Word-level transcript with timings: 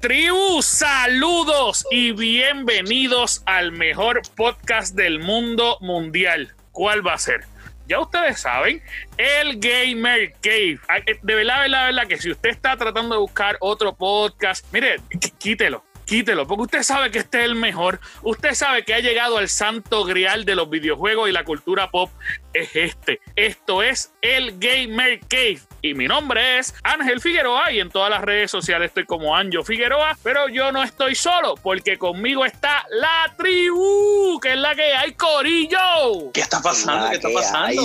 tribu? 0.00 0.62
Saludos 0.62 1.84
y 1.90 2.12
bienvenidos 2.12 3.42
al 3.44 3.70
mejor 3.70 4.22
podcast 4.34 4.94
del 4.94 5.20
mundo 5.20 5.76
mundial. 5.80 6.54
¿Cuál 6.72 7.06
va 7.06 7.14
a 7.14 7.18
ser? 7.18 7.44
Ya 7.86 8.00
ustedes 8.00 8.40
saben, 8.40 8.82
el 9.18 9.58
Gamer 9.60 10.32
Cave. 10.40 10.78
Eh, 11.06 11.18
de 11.22 11.34
verdad, 11.34 11.56
de 11.56 11.62
verdad, 11.62 11.80
de 11.80 11.92
verdad, 11.92 12.06
que 12.08 12.16
si 12.16 12.30
usted 12.30 12.48
está 12.48 12.76
tratando 12.76 13.14
de 13.14 13.20
buscar 13.20 13.58
otro 13.60 13.94
podcast, 13.94 14.64
mire, 14.72 15.00
quítelo 15.38 15.84
quítelo, 16.10 16.44
porque 16.44 16.62
usted 16.62 16.82
sabe 16.82 17.12
que 17.12 17.20
este 17.20 17.38
es 17.38 17.44
el 17.44 17.54
mejor. 17.54 18.00
Usted 18.22 18.54
sabe 18.54 18.84
que 18.84 18.94
ha 18.94 18.98
llegado 18.98 19.38
al 19.38 19.48
santo 19.48 20.02
grial 20.02 20.44
de 20.44 20.56
los 20.56 20.68
videojuegos 20.68 21.28
y 21.28 21.32
la 21.32 21.44
cultura 21.44 21.92
pop. 21.92 22.10
Es 22.52 22.74
este. 22.74 23.20
Esto 23.36 23.82
es 23.82 24.12
el 24.22 24.58
Gamer 24.58 25.20
Cave. 25.28 25.60
Y 25.82 25.94
mi 25.94 26.06
nombre 26.06 26.58
es 26.58 26.74
Ángel 26.82 27.20
Figueroa 27.20 27.72
y 27.72 27.80
en 27.80 27.88
todas 27.88 28.10
las 28.10 28.20
redes 28.20 28.50
sociales 28.50 28.88
estoy 28.88 29.06
como 29.06 29.34
Anjo 29.34 29.62
Figueroa, 29.62 30.16
pero 30.22 30.48
yo 30.48 30.72
no 30.72 30.82
estoy 30.82 31.14
solo 31.14 31.54
porque 31.62 31.96
conmigo 31.96 32.44
está 32.44 32.84
la 32.90 33.32
tribu, 33.38 34.38
que 34.40 34.50
es 34.50 34.58
la 34.58 34.74
que 34.74 34.92
hay, 34.92 35.14
Corillo. 35.14 36.32
¿Qué 36.34 36.42
está 36.42 36.60
pasando? 36.60 37.08
¿Qué 37.08 37.16
está 37.16 37.28
pasando? 37.32 37.82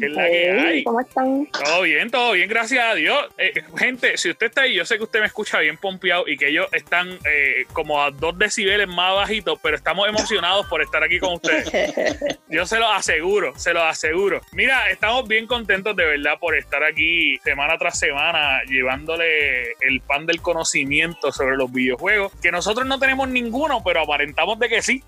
¿Qué 0.00 0.06
es 0.06 0.12
la 0.12 0.26
que 0.26 0.50
hay? 0.50 0.84
¿Cómo 0.84 1.00
están? 1.00 1.46
Todo 1.46 1.82
bien, 1.82 2.10
todo 2.10 2.32
bien, 2.32 2.48
gracias 2.48 2.84
a 2.84 2.94
Dios. 2.94 3.28
Eh, 3.38 3.52
gente, 3.76 4.16
si 4.16 4.30
usted 4.30 4.46
está 4.46 4.62
ahí, 4.62 4.74
yo 4.74 4.84
sé 4.84 4.96
que 4.96 5.04
usted 5.04 5.20
me 5.20 5.26
escucha 5.26 5.60
bien 5.60 5.76
pompeado 5.76 6.26
y 6.26 6.36
que 6.36 6.48
ellos 6.48 6.66
están 6.72 7.10
eh, 7.24 7.64
como 7.72 8.02
a 8.02 8.10
dos 8.10 8.36
decibeles 8.36 8.88
más 8.88 9.14
bajitos, 9.14 9.56
pero 9.62 9.76
estamos 9.76 10.08
emocionados 10.08 10.66
por 10.66 10.82
estar 10.82 11.04
aquí 11.04 11.20
con 11.20 11.34
ustedes. 11.34 11.70
Yo 12.48 12.66
se 12.66 12.78
lo 12.78 12.90
aseguro, 12.90 13.56
se 13.56 13.72
lo 13.72 13.82
aseguro. 13.82 13.89
Mira, 14.52 14.90
estamos 14.90 15.26
bien 15.28 15.46
contentos 15.46 15.96
de 15.96 16.04
verdad 16.04 16.38
por 16.38 16.56
estar 16.56 16.82
aquí 16.84 17.38
semana 17.38 17.78
tras 17.78 17.98
semana 17.98 18.62
llevándole 18.64 19.72
el 19.80 20.00
pan 20.00 20.26
del 20.26 20.40
conocimiento 20.40 21.32
sobre 21.32 21.56
los 21.56 21.72
videojuegos, 21.72 22.32
que 22.42 22.52
nosotros 22.52 22.86
no 22.86 22.98
tenemos 22.98 23.28
ninguno, 23.28 23.82
pero 23.84 24.02
aparentamos 24.02 24.58
de 24.58 24.68
que 24.68 24.82
sí. 24.82 25.02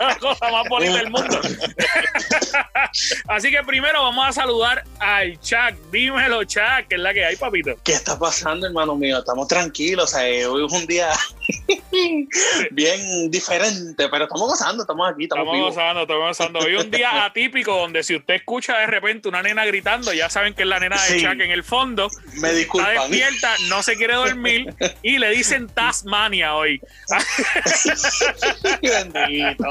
la 0.00 0.16
cosa 0.20 0.50
más 0.50 0.68
bonita 0.68 0.98
del 0.98 1.10
mundo. 1.10 1.40
Así 3.28 3.50
que 3.50 3.62
primero 3.62 4.02
vamos 4.02 4.28
a 4.28 4.32
saludar 4.32 4.84
al 4.98 5.38
Chuck. 5.40 5.74
Dímelo, 5.90 6.44
Chuck, 6.44 6.88
que 6.88 6.96
es 6.96 7.00
la 7.00 7.12
que 7.12 7.24
hay, 7.24 7.36
papito. 7.36 7.76
¿Qué 7.84 7.92
está 7.92 8.18
pasando, 8.18 8.66
hermano 8.66 8.96
mío? 8.96 9.18
Estamos 9.18 9.48
tranquilos. 9.48 10.14
hoy 10.14 10.66
es 10.66 10.72
un 10.72 10.86
día 10.86 11.10
bien 12.70 13.30
diferente, 13.30 14.08
pero 14.08 14.24
estamos 14.24 14.48
gozando, 14.48 14.82
estamos 14.82 15.10
aquí, 15.10 15.24
estamos, 15.24 15.46
estamos 15.46 15.74
gozando, 15.74 16.02
estamos 16.02 16.28
gozando. 16.28 16.58
Hoy 16.60 16.76
es 16.76 16.84
un 16.84 16.90
día 16.90 17.24
atípico 17.26 17.76
donde 17.76 18.02
si 18.02 18.16
usted 18.16 18.34
escucha 18.34 18.78
de 18.78 18.86
repente 18.86 19.28
una 19.28 19.42
nena 19.42 19.64
gritando, 19.64 20.12
ya 20.12 20.28
saben 20.28 20.54
que 20.54 20.62
es 20.62 20.68
la 20.68 20.78
nena 20.78 20.96
de 21.02 21.20
Chuck 21.20 21.40
en 21.40 21.50
el 21.50 21.64
fondo. 21.64 22.08
Me 22.40 22.52
disculpan. 22.52 22.90
Está 22.90 23.08
despierta, 23.08 23.56
no 23.68 23.82
se 23.82 23.96
quiere 23.96 24.14
dormir 24.14 24.74
y 25.02 25.18
le 25.18 25.30
dicen 25.30 25.68
Tasmania 25.68 26.54
hoy. 26.54 26.80
Bendito. 28.82 29.64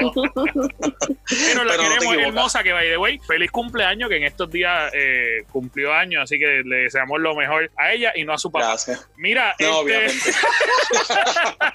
Pero 1.30 1.64
la 1.64 1.78
queremos 1.78 2.16
hermosa 2.16 2.64
que 2.64 2.74
vaya 2.74 2.90
de 2.90 2.98
way. 2.98 3.20
Feliz 3.20 3.52
cumpleaños 3.52 4.10
que 4.10 4.18
en 4.18 4.24
estos 4.24 4.50
días 4.50 4.92
eh, 4.94 5.44
cumplió 5.52 5.94
años, 5.94 6.24
así 6.24 6.40
que 6.40 6.62
le 6.66 6.78
deseamos 6.84 7.20
lo 7.20 7.36
mejor 7.36 7.72
a 7.78 7.92
ella 7.94 8.12
y 8.16 8.24
no 8.24 8.34
a 8.34 8.38
su 8.38 8.52
papá. 8.52 8.68
Gracias. 8.68 9.08
Mira, 9.18 9.56
no, 9.60 9.66
este... 9.66 9.68
obviamente. 9.68 10.32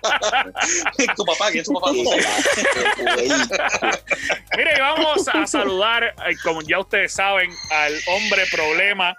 tu 1.16 1.24
papá, 1.24 1.50
¿quién 1.50 1.62
es 1.62 1.66
tu 1.66 1.74
papá? 1.74 1.92
Mire, 4.56 4.80
vamos 4.80 5.28
a 5.28 5.46
saludar, 5.46 6.04
eh, 6.04 6.36
como 6.42 6.62
ya 6.62 6.78
ustedes 6.80 7.12
saben, 7.12 7.50
al 7.70 7.94
hombre 8.08 8.44
problema 8.50 9.16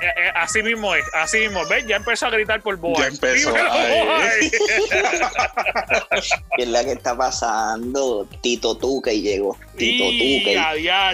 eh, 0.00 0.06
eh, 0.16 0.32
así 0.34 0.62
mismo 0.62 0.94
es, 0.94 1.04
así 1.14 1.38
mismo. 1.38 1.66
¿Ves? 1.66 1.86
Ya 1.86 1.96
empezó 1.96 2.26
a 2.26 2.30
gritar 2.30 2.60
por 2.62 2.76
Boa. 2.76 2.98
Ya 3.00 3.06
empezó. 3.06 3.52
¿Qué 6.56 6.62
es 6.62 6.68
la 6.68 6.84
que 6.84 6.92
está 6.92 7.16
pasando? 7.16 8.28
Tito 8.40 8.76
Tuque 8.76 9.20
llegó. 9.20 9.56
Tito 9.76 10.04
Tuque. 10.04 10.60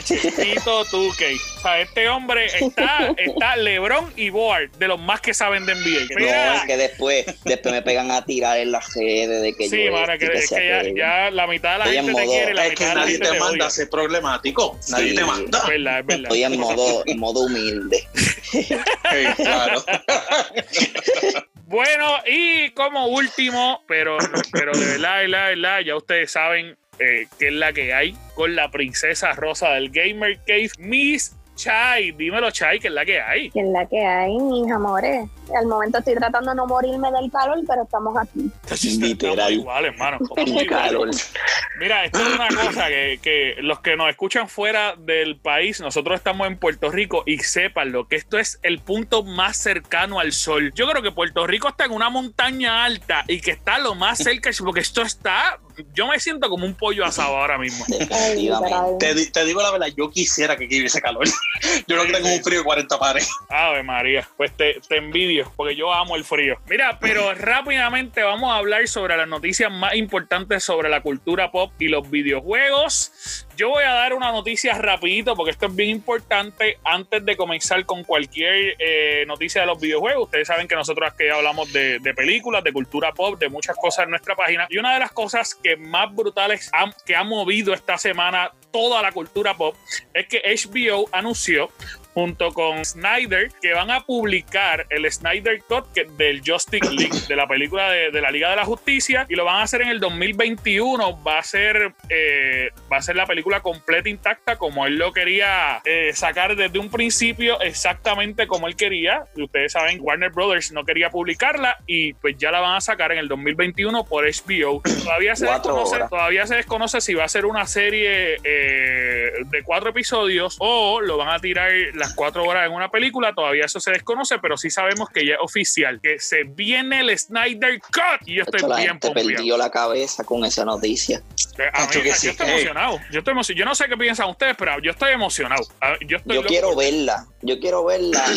Tito 0.05 0.85
Tuque. 0.87 1.35
O 1.35 1.61
sea, 1.61 1.81
este 1.81 2.09
hombre 2.09 2.47
está, 2.47 3.15
está 3.17 3.57
Lebron 3.57 4.13
y 4.17 4.31
Board, 4.31 4.71
de 4.73 4.89
los 4.89 5.01
más 5.01 5.21
que 5.21 5.33
saben 5.33 5.65
de 5.67 5.75
NBA. 5.75 6.19
No, 6.19 6.55
es 6.55 6.63
que 6.67 6.77
después, 6.77 7.27
después 7.45 7.75
me 7.75 7.83
pegan 7.83 8.11
a 8.11 8.25
tirar 8.25 8.59
en 8.59 8.73
las 8.73 8.93
redes 8.95 9.43
de 9.43 9.55
que 9.55 9.69
sí, 9.69 9.85
yo. 9.85 9.97
Sí, 9.97 10.19
que, 10.19 10.27
es 10.27 10.51
que 10.51 10.95
ya, 10.97 11.31
la 11.31 11.47
mitad 11.47 11.73
de 11.73 11.79
la 11.79 11.87
gente 11.87 12.15
te 12.15 12.27
quiere. 12.27 12.55
La 12.55 12.67
es 12.67 12.75
que 12.75 12.85
nadie 12.87 13.19
te, 13.19 13.39
manda 13.39 13.71
ser 13.71 13.89
problemático. 13.89 14.79
Nadie 14.89 15.15
te 15.15 15.25
manda. 15.25 15.59
Es 15.59 15.69
verdad, 15.69 16.01
es 16.01 16.07
verdad. 16.07 16.25
Estoy 16.25 16.45
en 16.45 16.61
modo, 16.61 17.03
en 17.07 17.19
modo 17.19 17.41
humilde. 17.41 18.07
bueno, 21.67 22.19
y 22.27 22.71
como 22.71 23.07
último, 23.07 23.83
pero, 23.87 24.19
pero 24.53 24.73
de 24.73 24.85
verdad, 24.85 25.19
de 25.19 25.23
verdad, 25.23 25.49
de 25.49 25.55
verdad, 25.55 25.81
ya 25.81 25.97
ustedes 25.97 26.31
saben 26.31 26.77
eh, 26.99 27.27
qué 27.39 27.49
es 27.49 27.55
la 27.55 27.73
que 27.73 27.93
hay 27.93 28.17
con 28.35 28.55
la 28.55 28.71
princesa 28.71 29.33
rosa 29.33 29.73
del 29.73 29.91
Gamer 29.91 30.39
Cave, 30.47 30.71
Miss 30.79 31.35
Chai, 31.55 32.13
dímelo 32.13 32.51
Chai, 32.51 32.81
¿qué 32.81 32.89
es 32.89 32.95
la 32.95 33.05
que 33.05 33.21
hay? 33.21 33.51
¿Qué 33.51 33.61
es 33.61 33.69
la 33.69 33.87
que 33.87 34.05
hay, 34.05 34.37
mis 34.37 34.71
amores? 34.71 35.29
Al 35.57 35.67
momento 35.67 35.99
estoy 35.99 36.15
tratando 36.15 36.51
de 36.51 36.57
no 36.57 36.67
morirme 36.67 37.11
del 37.13 37.31
calor, 37.31 37.59
pero 37.67 37.85
estamos 37.85 38.17
aquí. 38.17 38.51
Literal. 38.99 39.53
igual, 39.53 39.85
hermano. 39.85 40.19
Mira, 41.79 42.05
esto 42.05 42.19
es 42.21 42.35
una 42.35 42.49
cosa 42.49 42.89
que, 42.89 43.19
que, 43.23 43.57
los 43.61 43.81
que 43.81 43.97
nos 43.97 44.09
escuchan 44.09 44.49
fuera 44.49 44.95
del 44.97 45.37
país, 45.37 45.81
nosotros 45.81 46.17
estamos 46.17 46.47
en 46.47 46.57
Puerto 46.57 46.91
Rico 46.91 47.23
y 47.27 47.39
lo 47.87 48.09
que 48.09 48.17
esto 48.17 48.39
es 48.39 48.59
el 48.63 48.81
punto 48.81 49.23
más 49.23 49.57
cercano 49.57 50.19
al 50.19 50.33
sol. 50.33 50.73
Yo 50.75 50.89
creo 50.89 51.03
que 51.03 51.13
Puerto 51.13 51.47
Rico 51.47 51.69
está 51.69 51.85
en 51.85 51.93
una 51.93 52.11
montaña 52.11 52.85
alta 52.85 53.25
y 53.29 53.41
que 53.41 53.53
está 53.53 53.79
lo 53.79 53.95
más 53.95 54.19
cerca, 54.19 54.51
porque 54.59 54.81
esto 54.81 55.03
está, 55.03 55.59
yo 55.95 56.07
me 56.07 56.19
siento 56.21 56.49
como 56.49 56.67
un 56.67 56.75
pollo 56.75 57.05
asado 57.05 57.37
ahora 57.37 57.59
mismo. 57.59 57.85
te, 58.99 59.27
te, 59.27 59.45
digo 59.45 59.63
la 59.63 59.71
verdad, 59.71 59.89
yo 59.97 60.11
quisiera 60.11 60.57
que 60.57 60.65
aquí 60.65 60.79
hubiese 60.79 61.01
calor. 61.01 61.27
yo 61.87 61.97
no 61.97 62.05
tengo 62.05 62.33
un 62.33 62.43
frío 62.43 62.59
de 62.59 62.65
40 62.65 62.99
pares. 62.99 63.31
Ave 63.49 63.83
María, 63.83 64.29
pues 64.37 64.57
te, 64.57 64.81
te 64.89 64.97
envidio, 64.97 65.53
porque 65.57 65.77
yo 65.77 65.93
amo 65.93 66.17
el 66.17 66.25
frío. 66.25 66.59
Mira, 66.69 66.99
pero 67.01 67.35
rápidamente 67.35 68.23
vamos 68.23 68.53
a 68.53 68.57
hablar 68.57 68.87
sobre 68.89 69.17
las 69.17 69.29
noticias 69.29 69.71
más 69.71 69.95
importantes 69.95 70.65
sobre 70.65 70.89
la 70.89 71.03
cultura 71.03 71.51
pop 71.51 71.73
y 71.79 71.89
los 71.89 72.11
videojuegos. 72.11 73.44
Yo 73.57 73.69
voy 73.69 73.85
a 73.85 73.93
dar 73.93 74.15
una 74.15 74.33
noticia 74.33 74.77
rapidito 74.79 75.37
porque 75.37 75.53
esto 75.53 75.67
es 75.67 75.77
bien 75.77 75.91
importante 75.91 76.79
antes 76.83 77.25
de 77.25 77.37
comenzar 77.37 77.87
con 77.87 78.03
cualquier 78.03 78.75
eh, 78.81 79.25
noticia 79.29 79.61
de 79.61 79.69
los 79.69 79.81
videojuegos. 79.81 80.25
Ustedes 80.25 80.49
saben 80.49 80.67
que 80.67 80.75
nosotros 80.75 81.09
aquí 81.13 81.29
hablamos 81.29 81.73
de, 81.73 82.01
de, 82.01 82.15
películas, 82.15 82.65
de 82.65 82.73
cultura 82.73 83.13
pop, 83.13 83.39
de 83.39 83.49
muchas 83.49 83.77
cosas 83.77 84.05
en 84.05 84.11
nuestra 84.11 84.35
página. 84.35 84.67
Y 84.71 84.79
una 84.79 84.95
de 84.95 85.01
las 85.01 85.13
cosas 85.13 85.55
que 85.55 85.77
más 85.77 86.13
brutales 86.13 86.69
que 87.07 87.15
ha 87.15 87.23
movido 87.23 87.73
esta 87.73 87.97
semana 87.97 88.51
toda 88.73 89.01
la 89.03 89.13
cultura 89.13 89.57
pop 89.57 89.77
es 90.13 90.27
que 90.27 90.43
HBO 90.43 91.09
anunció 91.13 91.71
junto 92.15 92.53
con 92.53 92.85
Snyder, 92.85 93.51
que 93.61 93.75
van 93.75 93.91
a 93.91 94.01
publicar 94.01 94.87
el 94.89 95.11
Snyder 95.11 95.63
Cut 95.69 95.87
del 96.17 96.41
Justice 96.47 96.91
League, 96.93 97.19
de 97.29 97.37
la 97.37 97.47
película 97.47 97.91
de, 97.91 98.21
la 98.21 98.31
Liga 98.31 98.51
de 98.51 98.57
la 98.57 98.65
Justicia, 98.65 99.27
y 99.29 99.35
lo 99.35 99.45
van 99.45 99.57
a 99.57 99.63
hacer 99.63 99.83
en 99.83 99.89
el 99.89 100.01
2021. 100.01 101.23
Va 101.23 101.39
a 101.39 101.43
ser, 101.43 101.93
eh, 102.09 102.71
va 102.91 102.99
a 102.99 103.03
ser 103.03 103.17
la 103.17 103.27
película 103.27 103.61
completa 103.61 104.09
intacta, 104.09 104.57
como 104.57 104.87
él 104.87 104.97
lo 104.97 105.13
quería 105.13 105.83
eh, 105.85 106.13
sacar 106.15 106.57
desde 106.57 106.79
un 106.79 106.91
principio, 106.91 107.61
exactamente 107.61 108.47
como 108.47 108.69
él 108.69 108.77
quería. 108.77 109.25
Y 109.35 109.43
ustedes 109.43 109.73
saben, 109.73 109.99
Warner 110.01 110.31
Brothers 110.31 110.73
no 110.73 110.85
quería 110.85 111.11
publicarla 111.11 111.77
y 111.87 112.15
pues 112.15 112.37
ya 112.39 112.51
la 112.51 112.61
van 112.61 112.77
a 112.77 112.81
sacar 112.81 113.11
en 113.13 113.19
el 113.19 113.29
2021 113.29 114.05
por 114.05 114.25
HBO. 114.25 114.83
Todavía 115.03 115.35
se, 115.35 115.47
desconoce, 115.47 115.99
todavía 116.09 116.47
se 116.47 116.57
desconoce 116.57 117.01
si 117.01 117.15
va 117.15 117.25
a 117.25 117.29
ser 117.29 117.47
una 117.47 117.67
serie 117.67 118.37
eh, 118.45 119.33
de 119.47 119.63
cuatro 119.65 119.91
episodios 119.91 120.57
o 120.61 121.01
lo 121.01 121.17
van 121.17 121.31
a 121.31 121.39
tirar 121.41 121.73
las 122.05 122.15
cuatro 122.15 122.45
horas 122.45 122.67
en 122.67 122.73
una 122.73 122.91
película, 122.91 123.35
todavía 123.35 123.65
eso 123.65 123.81
se 123.81 123.91
desconoce, 123.91 124.39
pero 124.39 124.57
sí 124.57 124.71
sabemos 124.71 125.09
que 125.09 125.27
ya 125.27 125.35
es 125.35 125.41
oficial, 125.41 126.01
que 126.03 126.19
se 126.19 126.45
viene 126.45 127.01
el 127.01 127.19
Snyder 127.19 127.81
Cut. 127.81 128.27
Y 128.27 128.37
yo 128.37 128.43
estoy 128.43 128.63
bien 128.77 128.99
te 128.99 129.11
perdió 129.11 129.57
la 129.57 129.71
cabeza 129.71 130.25
con 130.25 130.45
esa 130.45 130.65
noticia. 130.65 131.23
Eh, 131.59 131.71
yo 131.93 132.01
estoy 132.01 132.47
emocionado. 132.49 133.01
Yo, 133.11 133.19
estoy 133.19 133.33
emocionado. 133.33 133.59
yo 133.59 133.65
no 133.65 133.75
sé 133.75 133.89
qué 133.89 133.97
piensan 133.97 134.29
ustedes, 134.31 134.55
pero 134.59 134.81
yo 134.81 134.91
estoy 134.91 135.13
emocionado. 135.13 135.63
Yo, 136.07 136.19
estoy 136.19 136.37
yo 136.37 136.43
quiero 136.45 136.77
verla. 136.77 137.27
Yo 137.43 137.59
quiero 137.59 137.85
verla. 137.85 138.25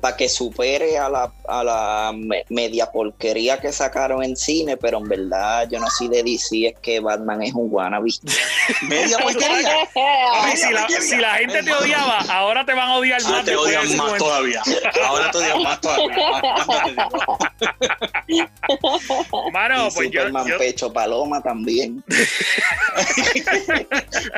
para 0.00 0.16
que 0.16 0.28
supere 0.28 0.98
a 0.98 1.08
la, 1.08 1.32
a 1.48 1.64
la 1.64 2.12
media 2.48 2.90
porquería 2.90 3.60
que 3.60 3.72
sacaron 3.72 4.22
en 4.22 4.36
cine, 4.36 4.76
pero 4.76 4.98
en 4.98 5.08
verdad 5.08 5.68
yo 5.70 5.78
no 5.78 5.88
soy 5.90 6.08
de 6.08 6.22
DC, 6.22 6.68
es 6.68 6.78
que 6.80 7.00
Batman 7.00 7.42
es 7.42 7.54
un 7.54 7.68
wannabe. 7.70 8.10
media 8.88 9.18
porquería. 9.18 9.88
si, 10.54 10.72
la, 10.72 10.88
si, 11.00 11.16
la, 11.16 11.34
gente 11.34 11.62
te 11.62 11.72
odiaba, 11.72 12.18
ahora 12.30 12.64
te 12.64 12.74
van 12.74 12.88
a 12.88 12.96
odiar 12.96 13.22
más. 13.22 13.44
te 13.44 13.56
odian 13.56 13.96
más 13.96 14.16
todavía. 14.16 14.62
Ahora 15.04 15.30
te 15.30 15.38
odian 15.38 15.62
más 15.62 15.80
todavía. 15.80 16.16
Mano, 19.52 19.88
pues 19.94 20.06
Superman 20.06 20.46
yo, 20.46 20.52
yo, 20.52 20.58
pecho 20.58 20.92
paloma 20.92 21.42
también. 21.42 22.02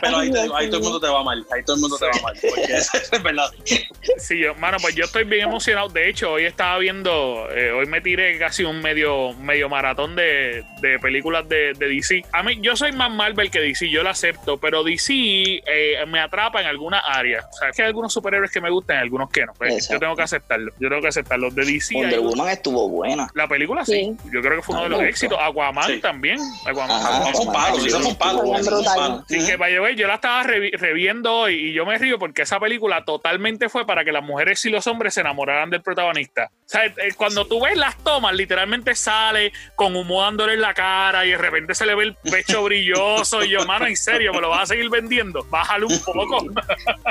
Pero 0.01 0.17
ahí, 0.19 0.31
ahí, 0.57 0.71
todo 0.71 0.79
el 0.79 0.83
mundo 0.83 1.01
te 1.01 1.09
va 1.09 1.23
mal. 1.23 1.47
Ahí 1.53 1.63
todo 1.65 1.77
el 1.77 1.83
mundo 1.83 1.99
te 1.99 2.07
va 2.07 2.13
mal. 2.23 2.39
Porque 2.41 2.63
es 2.75 3.23
verdad. 3.23 3.51
Sí, 4.19 4.39
yo, 4.39 4.55
mano, 4.57 4.79
pues 4.81 4.95
yo 4.95 5.05
estoy 5.05 5.25
bien 5.25 5.52
emocionado. 5.53 5.89
De 5.89 6.09
hecho, 6.09 6.33
hoy 6.33 6.45
estaba 6.45 6.79
viendo, 6.79 7.47
eh, 7.55 7.73
hoy 7.73 7.87
me 7.87 8.01
tiré 8.01 8.39
casi 8.39 8.65
un 8.65 8.81
medio, 8.81 9.35
medio 9.35 9.69
maratón 9.69 10.17
de, 10.17 10.65
de 10.81 10.99
películas 10.99 11.47
de, 11.49 11.75
de, 11.75 11.89
DC. 11.89 12.25
A 12.33 12.43
mí, 12.43 12.59
yo 12.61 12.75
soy 12.75 12.93
más 12.93 13.11
Marvel 13.11 13.51
que 13.51 13.61
DC, 13.61 13.91
yo 13.91 14.03
lo 14.03 14.09
acepto, 14.09 14.59
pero 14.59 14.83
DC 14.83 15.13
eh, 15.13 16.05
me 16.09 16.21
atrapa 16.21 16.61
en 16.61 16.67
alguna 16.67 17.01
área. 17.01 17.47
O 17.51 17.53
sea, 17.53 17.69
es 17.69 17.77
que 17.77 17.83
hay 17.83 17.89
algunos 17.89 18.13
superhéroes 18.13 18.51
que 18.51 18.61
me 18.61 18.71
gustan 18.71 18.97
y 18.97 19.01
algunos 19.01 19.31
que 19.31 19.45
no. 19.45 19.53
Pues 19.53 19.89
yo 19.91 19.99
tengo 19.99 20.17
que 20.17 20.23
aceptarlo. 20.23 20.73
Yo 20.79 20.89
tengo 20.89 21.03
que 21.03 21.09
aceptarlo. 21.09 21.51
De 21.51 21.65
DC. 21.65 21.95
Wonder 21.95 22.21
Woman 22.21 22.49
estuvo 22.49 22.89
buena. 22.89 23.29
La 23.35 23.47
película 23.47 23.85
sí. 23.85 24.17
Yo 24.33 24.41
creo 24.41 24.57
que 24.57 24.63
fue 24.63 24.75
uno 24.75 24.85
de 24.85 24.89
los 24.89 25.03
éxitos. 25.03 25.39
Aquaman 25.39 26.01
también. 26.01 26.39
Aquaman. 26.67 27.33
fue 27.33 27.47
un 27.47 27.53
palo, 27.53 27.79
fue 27.79 28.09
un 28.09 28.17
palo. 28.17 29.23
Así 29.29 29.47
que, 29.47 29.57
vaya, 29.57 29.91
yo 29.91 30.09
la 30.09 30.15
estaba 30.15 30.45
reviendo 30.45 31.35
hoy 31.35 31.55
y 31.55 31.73
yo 31.75 31.85
me 31.85 31.99
río 31.99 32.19
porque 32.19 32.43
esa 32.43 32.59
película 32.59 33.05
totalmente 33.05 33.69
fue 33.69 33.87
para 33.87 34.05
que 34.05 34.13
las 34.13 34.23
mujeres 34.23 34.65
y 34.65 34.71
los 34.71 34.87
hombres 34.87 35.15
se 35.15 35.23
enamoraran 35.43 35.71
del 35.71 35.83
protagonista. 35.83 36.51
O 36.65 36.69
sea, 36.73 36.87
eh, 36.87 37.13
cuando 37.17 37.47
tú 37.47 37.61
ves 37.61 37.77
las 37.77 38.03
tomas, 38.03 38.35
literalmente 38.35 38.95
sale 38.95 39.53
con 39.75 39.95
humo 39.95 40.23
dándole 40.23 40.55
en 40.55 40.63
la 40.63 40.73
cara 40.73 41.27
y 41.27 41.31
de 41.31 41.39
repente 41.39 41.75
se 41.75 41.85
le 41.85 41.95
ve 41.95 42.05
el 42.05 42.15
pecho 42.15 42.63
brilloso 42.65 43.45
y 43.45 43.51
yo, 43.51 43.67
mano, 43.67 43.87
en 43.87 43.97
serio, 43.97 44.33
me 44.33 44.41
lo 44.41 44.49
vas 44.49 44.63
a 44.63 44.67
seguir 44.67 44.89
vendiendo. 44.89 45.45
Bájale 45.51 45.85
un 45.85 45.99
poco. 46.03 46.47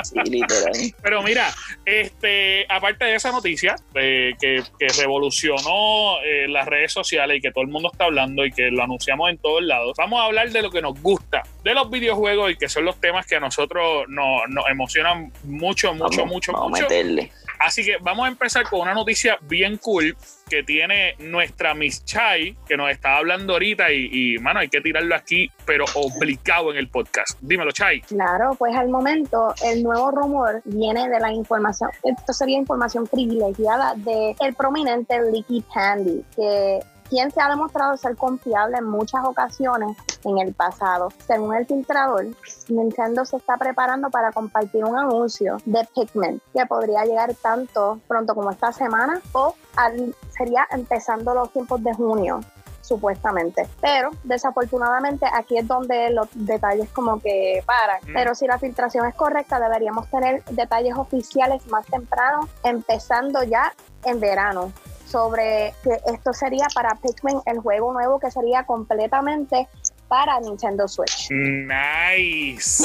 Sí, 0.02 0.18
literal. 0.24 0.72
Pero 1.02 1.22
mira, 1.22 1.52
este, 1.84 2.66
aparte 2.68 3.04
de 3.04 3.14
esa 3.14 3.30
noticia 3.30 3.76
eh, 3.94 4.32
que, 4.40 4.64
que, 4.78 4.88
revolucionó 4.98 6.20
eh, 6.24 6.48
las 6.48 6.66
redes 6.66 6.92
sociales 6.92 7.38
y 7.38 7.40
que 7.40 7.52
todo 7.52 7.62
el 7.62 7.70
mundo 7.70 7.90
está 7.92 8.06
hablando 8.06 8.44
y 8.44 8.50
que 8.50 8.70
lo 8.70 8.82
anunciamos 8.82 9.30
en 9.30 9.38
todos 9.38 9.62
lados, 9.62 9.94
vamos 9.96 10.20
a 10.20 10.24
hablar 10.24 10.50
de 10.50 10.62
lo 10.62 10.70
que 10.70 10.82
nos 10.82 11.00
gusta 11.00 11.42
de 11.62 11.74
los 11.74 11.88
videojuegos 11.90 12.50
y 12.50 12.56
que 12.56 12.68
son 12.68 12.84
los 12.84 13.00
temas 13.00 13.26
que 13.26 13.36
a 13.36 13.40
nosotros 13.40 14.08
nos, 14.08 14.42
nos 14.48 14.68
emocionan 14.68 15.32
mucho, 15.44 15.94
mucho, 15.94 16.18
vamos, 16.18 16.32
mucho, 16.32 16.52
vamos 16.52 16.70
mucho. 16.70 16.84
A 16.84 16.88
meterle. 16.88 17.30
Así 17.62 17.84
que 17.84 17.96
vamos 18.00 18.26
a 18.26 18.28
empezar 18.28 18.64
con 18.64 18.80
una 18.80 18.94
noticia 18.94 19.38
bien 19.42 19.76
cool 19.78 20.16
que 20.48 20.62
tiene 20.62 21.14
nuestra 21.18 21.74
Miss 21.74 22.04
Chai, 22.04 22.56
que 22.66 22.76
nos 22.76 22.90
está 22.90 23.16
hablando 23.16 23.54
ahorita 23.54 23.92
y, 23.92 24.36
mano, 24.38 24.60
hay 24.60 24.68
que 24.68 24.80
tirarlo 24.80 25.14
aquí, 25.14 25.50
pero 25.64 25.84
obligado 25.94 26.72
en 26.72 26.78
el 26.78 26.88
podcast. 26.88 27.38
Dímelo, 27.40 27.72
Chai. 27.72 28.00
Claro, 28.02 28.54
pues 28.58 28.74
al 28.74 28.88
momento 28.88 29.54
el 29.64 29.82
nuevo 29.82 30.10
rumor 30.10 30.60
viene 30.64 31.08
de 31.08 31.20
la 31.20 31.32
información, 31.32 31.90
esto 32.02 32.32
sería 32.32 32.58
información 32.58 33.06
privilegiada 33.06 33.94
de 33.96 34.34
el 34.40 34.54
prominente 34.54 35.18
Licky 35.30 35.64
Candy, 35.72 36.22
que 36.36 36.80
quien 37.12 37.30
se 37.30 37.42
ha 37.42 37.50
demostrado 37.50 37.94
ser 37.98 38.16
confiable 38.16 38.78
en 38.78 38.86
muchas 38.86 39.22
ocasiones 39.22 39.98
en 40.24 40.38
el 40.38 40.54
pasado. 40.54 41.10
Según 41.26 41.54
el 41.54 41.66
filtrador, 41.66 42.28
Nintendo 42.70 43.26
se 43.26 43.36
está 43.36 43.58
preparando 43.58 44.08
para 44.08 44.32
compartir 44.32 44.82
un 44.82 44.98
anuncio 44.98 45.58
de 45.66 45.86
Pikmin 45.94 46.40
que 46.54 46.64
podría 46.64 47.04
llegar 47.04 47.34
tanto 47.34 48.00
pronto 48.08 48.34
como 48.34 48.50
esta 48.50 48.72
semana 48.72 49.20
o 49.32 49.54
al, 49.76 50.14
sería 50.30 50.66
empezando 50.70 51.34
los 51.34 51.52
tiempos 51.52 51.84
de 51.84 51.92
junio 51.92 52.40
supuestamente. 52.80 53.68
Pero 53.82 54.12
desafortunadamente 54.24 55.26
aquí 55.34 55.58
es 55.58 55.68
donde 55.68 56.08
los 56.08 56.28
detalles 56.32 56.88
como 56.94 57.20
que 57.20 57.62
paran. 57.66 58.00
Mm. 58.06 58.14
Pero 58.14 58.34
si 58.34 58.46
la 58.46 58.58
filtración 58.58 59.06
es 59.06 59.14
correcta, 59.14 59.60
deberíamos 59.60 60.08
tener 60.08 60.42
detalles 60.46 60.96
oficiales 60.96 61.66
más 61.66 61.84
temprano, 61.84 62.48
empezando 62.64 63.42
ya 63.42 63.74
en 64.06 64.18
verano 64.18 64.72
sobre 65.12 65.74
que 65.84 66.00
esto 66.06 66.32
sería 66.32 66.66
para 66.74 66.94
Pikmin 66.94 67.40
el 67.44 67.60
juego 67.60 67.92
nuevo 67.92 68.18
que 68.18 68.30
sería 68.30 68.64
completamente 68.64 69.68
para 70.12 70.38
Nintendo 70.40 70.86
Switch. 70.86 71.30
Nice, 71.30 72.84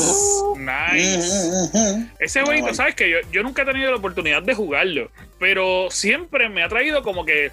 nice. 0.56 2.08
Ese 2.20 2.42
jueguito, 2.42 2.74
¿sabes 2.74 2.96
que 2.96 3.10
yo, 3.10 3.18
yo 3.34 3.44
nunca 3.44 3.64
he 3.64 3.66
tenido 3.66 3.92
la 3.92 3.98
oportunidad 3.98 4.42
de 4.42 4.56
jugarlo, 4.56 5.12
pero 5.38 5.88
siempre 5.92 6.48
me 6.48 6.64
ha 6.64 6.70
traído 6.70 7.04
como 7.04 7.26
que, 7.26 7.52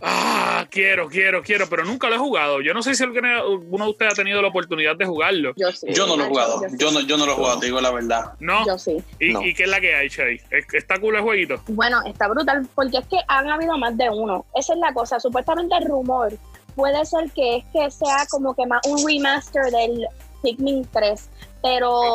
ah, 0.00 0.64
quiero, 0.70 1.08
quiero, 1.10 1.42
quiero, 1.42 1.68
pero 1.68 1.84
nunca 1.84 2.08
lo 2.08 2.14
he 2.14 2.18
jugado. 2.18 2.62
Yo 2.62 2.72
no 2.72 2.82
sé 2.82 2.94
si 2.94 3.04
alguno 3.04 3.84
de 3.84 3.90
ustedes 3.90 4.14
ha 4.14 4.16
tenido 4.16 4.40
la 4.40 4.48
oportunidad 4.48 4.96
de 4.96 5.04
jugarlo. 5.04 5.52
Yo, 5.56 5.70
sí. 5.72 5.88
yo 5.92 6.06
no 6.06 6.16
lo 6.16 6.24
he 6.24 6.28
jugado, 6.28 6.62
yo, 6.78 6.90
no, 6.90 7.00
yo 7.00 7.18
no 7.18 7.26
lo 7.26 7.32
he 7.32 7.34
jugado, 7.34 7.60
te 7.60 7.66
digo 7.66 7.82
la 7.82 7.90
verdad. 7.90 8.32
No, 8.40 8.66
yo 8.66 8.78
sí. 8.78 8.96
¿Y, 9.20 9.34
No. 9.34 9.42
¿y 9.42 9.52
qué 9.52 9.64
es 9.64 9.68
la 9.68 9.82
que 9.82 9.94
hay, 9.94 10.08
Chay? 10.08 10.40
¿Está 10.72 10.98
cool 10.98 11.16
el 11.16 11.22
jueguito? 11.22 11.62
Bueno, 11.68 12.00
está 12.06 12.28
brutal 12.28 12.66
porque 12.74 12.96
es 12.96 13.06
que 13.08 13.18
han 13.28 13.50
habido 13.50 13.76
más 13.76 13.94
de 13.94 14.08
uno. 14.08 14.46
Esa 14.54 14.72
es 14.72 14.78
la 14.78 14.94
cosa. 14.94 15.20
Supuestamente 15.20 15.76
el 15.76 15.84
rumor 15.84 16.32
puede 16.74 17.04
ser 17.04 17.30
que 17.32 17.56
es 17.58 17.64
que 17.72 17.90
sea 17.90 18.26
como 18.30 18.54
que 18.54 18.66
más 18.66 18.80
un 18.86 19.06
remaster 19.06 19.64
del 19.70 20.06
Pikmin 20.42 20.86
3, 20.92 21.28
pero 21.62 22.14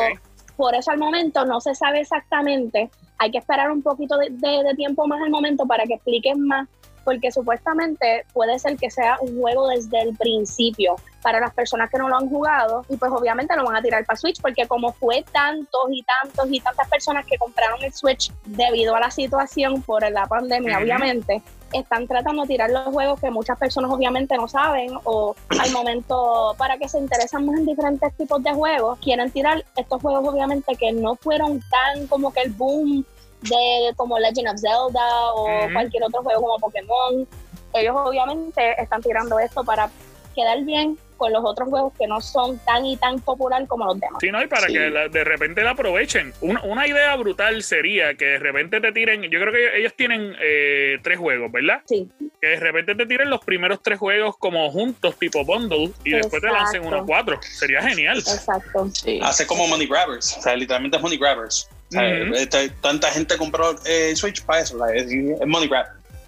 por 0.55 0.75
eso 0.75 0.91
al 0.91 0.97
momento 0.97 1.45
no 1.45 1.61
se 1.61 1.73
sabe 1.75 2.01
exactamente. 2.01 2.89
Hay 3.19 3.31
que 3.31 3.37
esperar 3.37 3.71
un 3.71 3.81
poquito 3.81 4.17
de, 4.17 4.29
de- 4.29 4.63
de 4.63 4.75
tiempo 4.75 5.07
más 5.07 5.21
al 5.21 5.29
momento 5.29 5.65
para 5.65 5.85
que 5.85 5.93
expliquen 5.95 6.45
más, 6.45 6.67
porque 7.05 7.31
supuestamente 7.31 8.25
puede 8.33 8.59
ser 8.59 8.75
que 8.77 8.91
sea 8.91 9.17
un 9.21 9.39
juego 9.39 9.67
desde 9.69 10.01
el 10.01 10.15
principio 10.17 10.95
para 11.21 11.39
las 11.39 11.53
personas 11.53 11.89
que 11.89 11.97
no 11.97 12.09
lo 12.09 12.17
han 12.17 12.29
jugado 12.29 12.85
y 12.89 12.97
pues 12.97 13.11
obviamente 13.11 13.55
lo 13.55 13.63
van 13.65 13.77
a 13.77 13.81
tirar 13.81 14.05
para 14.05 14.17
Switch 14.17 14.41
porque 14.41 14.67
como 14.67 14.91
fue 14.93 15.23
tantos 15.31 15.81
y 15.89 16.03
tantos 16.03 16.47
y 16.51 16.59
tantas 16.59 16.87
personas 16.89 17.25
que 17.25 17.37
compraron 17.37 17.81
el 17.83 17.93
Switch 17.93 18.31
debido 18.45 18.95
a 18.95 18.99
la 18.99 19.09
situación 19.11 19.81
por 19.81 20.09
la 20.11 20.25
pandemia 20.25 20.77
obviamente 20.79 21.41
están 21.73 22.07
tratando 22.07 22.43
de 22.43 22.47
tirar 22.47 22.69
los 22.69 22.85
juegos 22.85 23.19
que 23.19 23.31
muchas 23.31 23.57
personas 23.57 23.91
obviamente 23.91 24.35
no 24.37 24.47
saben 24.47 24.91
o 25.03 25.35
al 25.49 25.71
momento 25.71 26.55
para 26.57 26.77
que 26.77 26.87
se 26.87 26.99
interesan 26.99 27.45
más 27.45 27.57
en 27.59 27.65
diferentes 27.65 28.13
tipos 28.15 28.41
de 28.43 28.53
juegos 28.53 28.99
quieren 28.99 29.31
tirar 29.31 29.63
estos 29.75 30.01
juegos 30.01 30.27
obviamente 30.27 30.75
que 30.75 30.91
no 30.91 31.15
fueron 31.15 31.59
tan 31.59 32.07
como 32.07 32.31
que 32.31 32.41
el 32.41 32.51
boom 32.51 33.05
de 33.41 33.93
como 33.95 34.17
Legend 34.19 34.49
of 34.49 34.59
Zelda 34.59 35.33
o 35.33 35.47
cualquier 35.73 36.03
otro 36.03 36.23
juego 36.23 36.41
como 36.41 36.59
Pokémon. 36.59 37.27
Ellos 37.73 37.95
obviamente 37.97 38.81
están 38.81 39.01
tirando 39.01 39.37
esto 39.39 39.63
para 39.63 39.89
quedar 40.37 40.63
bien 40.63 40.97
con 41.17 41.33
los 41.33 41.43
otros 41.43 41.67
juegos 41.69 41.93
que 41.97 42.05
no 42.05 42.21
son 42.21 42.59
tan 42.59 42.85
y 42.85 42.95
tan 42.95 43.19
popular 43.19 43.65
como 43.65 43.85
los 43.85 43.99
demás. 43.99 44.19
Sí, 44.21 44.29
¿no? 44.31 44.39
Y 44.43 44.45
para 44.45 44.67
Sí. 44.67 44.73
que 44.73 44.89
la- 44.91 45.07
de 45.07 45.23
repente 45.23 45.63
la 45.63 45.71
aprovechen. 45.71 46.31
Una, 46.41 46.61
una 46.61 46.85
idea 46.87 47.15
brutal 47.15 47.63
sería 47.63 48.13
que 48.13 48.25
de 48.25 48.37
repente 48.37 48.79
te 48.79 48.91
tiren, 48.91 49.23
yo 49.23 49.39
creo 49.41 49.51
que 49.51 49.79
ellos 49.79 49.93
tienen 49.95 50.35
eh, 50.39 50.99
tres 51.01 51.17
juegos, 51.17 51.51
¿verdad? 51.51 51.81
Sí, 51.85 52.07
Que 52.39 52.49
de 52.49 52.59
repente 52.59 52.93
te 52.93 53.07
tiren 53.07 53.31
los 53.31 53.39
primeros 53.43 53.81
tres 53.81 53.97
juegos 53.97 54.37
como 54.37 54.69
juntos, 54.69 55.17
tipo 55.17 55.43
bundle, 55.43 55.89
y 56.03 56.11
después 56.11 56.39
te 56.39 56.49
lancen 56.51 56.85
unos 56.85 57.03
cuatro. 57.07 57.39
Sería 57.41 57.81
genial. 57.81 58.19
exacto. 58.19 58.87
Sí. 58.93 59.19
Hace 59.23 59.47
como 59.47 59.67
Money 59.67 59.87
Grabbers, 59.87 60.37
o 60.37 60.41
sea, 60.43 60.55
literalmente 60.55 60.97
es 60.97 61.03
Money 61.03 61.17
Grabbers. 61.17 61.67
O 61.89 61.91
sea, 61.93 62.07
este, 62.35 62.69
tanta 62.81 63.09
gente 63.09 63.37
compró 63.37 63.75
eh, 63.87 64.15
Switch 64.15 64.43
para 64.45 64.59
eso, 64.61 64.85
es 64.87 65.07
Money 65.47 65.67
Grab. 65.67 65.87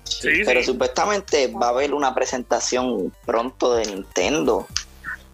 Sí, 0.09 0.41
Pero 0.45 0.59
sí. 0.61 0.65
supuestamente 0.67 1.47
va 1.47 1.67
a 1.67 1.69
haber 1.69 1.93
una 1.93 2.13
presentación 2.15 3.13
pronto 3.25 3.75
de 3.75 3.85
Nintendo. 3.85 4.67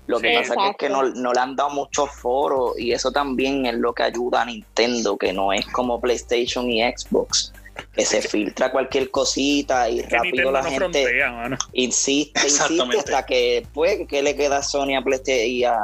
Lo 0.07 0.19
que 0.19 0.29
Sí. 0.29 0.35
pasa 0.35 0.55
que 0.55 0.69
es 0.69 0.77
que 0.77 0.89
no, 0.89 1.01
no 1.03 1.33
le 1.33 1.39
han 1.39 1.55
dado 1.55 1.71
muchos 1.71 2.11
foros 2.11 2.77
y 2.77 2.91
eso 2.91 3.11
también 3.11 3.65
es 3.65 3.73
lo 3.75 3.93
que 3.93 4.03
ayuda 4.03 4.43
a 4.43 4.45
Nintendo, 4.45 5.17
que 5.17 5.33
no 5.33 5.51
es 5.51 5.65
como 5.67 5.99
PlayStation 5.99 6.69
y 6.69 6.83
Xbox, 6.83 7.51
que 7.93 8.05
se 8.05 8.21
filtra 8.21 8.71
cualquier 8.71 9.09
cosita 9.09 9.89
y 9.89 10.01
Que 10.01 10.03
rápido 10.03 10.23
Nintendo 10.23 10.51
la 10.51 10.61
no 10.61 10.69
gente 10.69 11.03
frontea, 11.03 11.57
insiste, 11.73 12.39
insiste 12.43 12.97
hasta 12.99 13.25
que 13.25 13.65
pues 13.73 14.07
que 14.07 14.21
le 14.21 14.35
queda 14.35 14.57
a 14.57 14.63
Sony 14.63 14.95
a 14.95 15.01
PlayStation 15.03 15.47
y 15.49 15.63
a, 15.63 15.77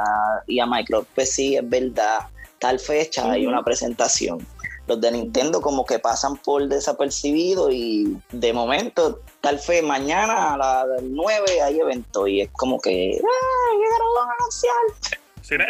y 0.46 0.60
a 0.60 0.66
Microsoft. 0.66 1.08
Pues 1.16 1.32
sí, 1.34 1.56
es 1.56 1.68
verdad, 1.68 2.20
tal 2.60 2.78
fecha 2.78 3.28
hay 3.32 3.44
una 3.46 3.64
presentación. 3.64 4.46
Los 4.86 5.00
de 5.00 5.12
Nintendo 5.12 5.60
como 5.60 5.84
que 5.84 5.98
pasan 5.98 6.36
por 6.38 6.66
desapercibido 6.68 7.70
y 7.70 8.18
de 8.32 8.52
momento, 8.52 9.20
tal 9.40 9.58
fe, 9.58 9.80
mañana 9.80 10.54
a 10.54 10.56
las 10.56 11.02
9 11.02 11.62
hay 11.62 11.78
evento 11.78 12.26
y 12.26 12.40
es 12.40 12.50
como 12.52 12.80
que 12.80 12.90
¡ay, 12.90 13.78
llegaron 13.78 14.28
a 14.28 14.34
anunciar! 14.38 15.20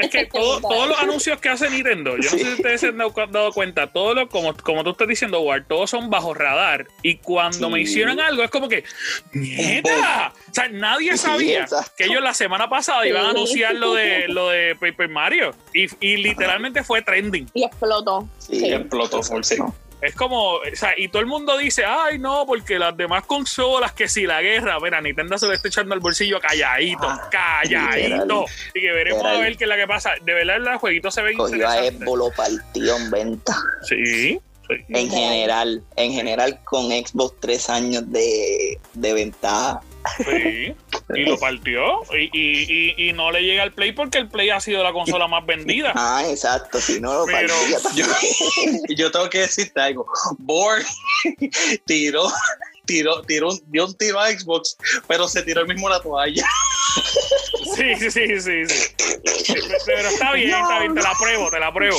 Es 0.01 0.11
que 0.11 0.27
todo- 0.27 0.61
todos 0.61 0.89
los 0.89 0.99
anuncios 0.99 1.41
que 1.41 1.49
hace 1.49 1.69
Nintendo, 1.71 2.17
yo 2.17 2.25
no 2.25 2.31
sé 2.31 2.39
si 2.39 2.53
ustedes 2.53 2.81
se 2.81 2.89
han 2.89 2.99
dado, 2.99 3.13
dado 3.31 3.53
cuenta, 3.53 3.87
todos 3.87 4.15
los, 4.15 4.29
como, 4.29 4.55
como 4.55 4.85
tú 4.85 4.91
estás 4.91 5.09
diciendo, 5.09 5.41
Ward, 5.41 5.65
todos 5.69 5.91
son 5.91 6.11
bajo 6.11 6.35
radar. 6.35 6.87
Y 7.03 7.17
cuando 7.17 7.67
Sí. 7.69 7.73
me 7.73 7.81
hicieron 7.81 8.21
algo, 8.21 8.43
es 8.43 8.51
como 8.51 8.69
que, 8.69 8.85
¡nieta! 9.33 10.33
O 10.51 10.55
sea, 10.55 10.69
nadie 10.69 11.17
sabía 11.17 11.67
que 11.97 12.05
ellos 12.05 12.23
la 12.23 12.35
semana 12.35 12.69
pasada 12.69 13.07
iban 13.07 13.25
a 13.27 13.31
anunciar 13.31 13.75
lo 13.75 13.95
de, 13.95 14.29
lo 14.29 14.49
de 14.49 14.77
Paper 14.77 15.09
Mario. 15.09 15.55
Y, 15.75 15.87
y 16.01 16.17
literalmente 16.19 16.83
fue 16.85 17.03
trending. 17.03 17.49
Y 17.55 17.65
explotó. 17.65 18.29
Sí, 18.39 18.59
Sí. 18.61 18.73
explotó 18.73 19.23
full, 19.23 19.43
sí. 19.43 19.57
Es 20.03 20.17
como, 20.17 20.55
o 20.55 20.61
sea, 20.75 20.95
y 20.97 21.07
todo 21.09 21.21
el 21.21 21.27
mundo 21.29 21.57
dice, 21.57 21.85
ay, 21.87 22.19
no, 22.19 22.45
porque 22.45 22.77
las 22.77 22.97
demás 22.97 23.25
consolas, 23.25 23.93
que 23.93 24.09
si 24.09 24.27
la 24.27 24.43
guerra, 24.43 24.79
mira, 24.81 25.01
Nintendo 25.01 25.39
se 25.39 25.47
lo 25.47 25.53
está 25.53 25.69
echando 25.69 25.95
al 25.95 26.01
bolsillo 26.01 26.41
calladito, 26.41 27.09
Ah, 27.09 27.29
calladito. 27.31 28.47
Y 28.75 28.81
que 28.81 28.91
veremos 28.91 29.25
a 29.25 29.39
ver 29.39 29.57
qué 29.57 29.65
es 29.65 29.69
la 29.69 29.77
que 29.77 29.87
pasa. 29.87 30.15
De 30.23 30.35
verdad, 30.35 30.57
el 30.57 30.77
jueguito 30.79 31.11
se 31.11 31.23
ve 31.23 31.35
cogió 31.35 31.69
a. 31.69 31.77
Xbox, 31.85 32.37
partió 32.37 32.97
en 32.97 33.11
venta. 33.13 33.57
Sí, 33.89 34.05
sí. 34.05 34.41
En 34.89 35.09
general, 35.11 35.83
en 35.97 36.13
general 36.13 36.59
con 36.65 36.87
Xbox 36.87 37.37
tres 37.41 37.71
años 37.71 38.11
de, 38.11 38.79
de 38.95 39.13
ventaja. 39.13 39.81
Sí. 40.19 40.75
Y 41.15 41.25
lo 41.25 41.39
partió. 41.39 42.03
Y, 42.13 42.31
y, 42.33 42.95
y, 42.99 43.09
y, 43.09 43.13
no 43.13 43.31
le 43.31 43.43
llega 43.43 43.63
al 43.63 43.73
Play 43.73 43.93
porque 43.93 44.19
el 44.19 44.29
Play 44.29 44.51
ha 44.51 44.61
sido 44.61 44.83
la 44.83 44.93
consola 44.93 45.29
más 45.29 45.45
vendida. 45.45 45.93
Ah, 45.95 46.25
exacto, 46.29 46.81
si 46.81 47.01
no 47.01 47.13
lo 47.15 47.27
Pero 47.27 47.55
yo, 47.95 48.07
yo 48.97 49.11
tengo 49.11 49.29
que 49.31 49.41
decirte 49.41 49.81
algo. 49.81 50.07
Borg 50.39 50.85
tiró, 51.87 52.31
tiró, 52.85 53.23
tiró, 53.23 53.51
dio 53.67 53.87
un 53.87 53.95
tiro 53.95 54.21
a 54.21 54.31
Xbox, 54.31 54.77
pero 55.07 55.29
se 55.29 55.43
tiró 55.43 55.63
el 55.63 55.69
mismo 55.69 55.89
la 55.89 56.01
toalla. 56.01 56.47
Sí, 57.75 57.95
sí, 57.97 58.11
sí, 58.11 58.41
sí, 58.41 58.67
sí. 58.67 58.95
Pero 59.87 60.09
está 60.09 60.33
bien, 60.33 60.51
está 60.51 60.79
bien, 60.81 60.95
te 60.95 61.03
la 61.03 61.13
pruebo, 61.19 61.51
te 61.51 61.61
la 61.61 61.73
pruebo. 61.73 61.99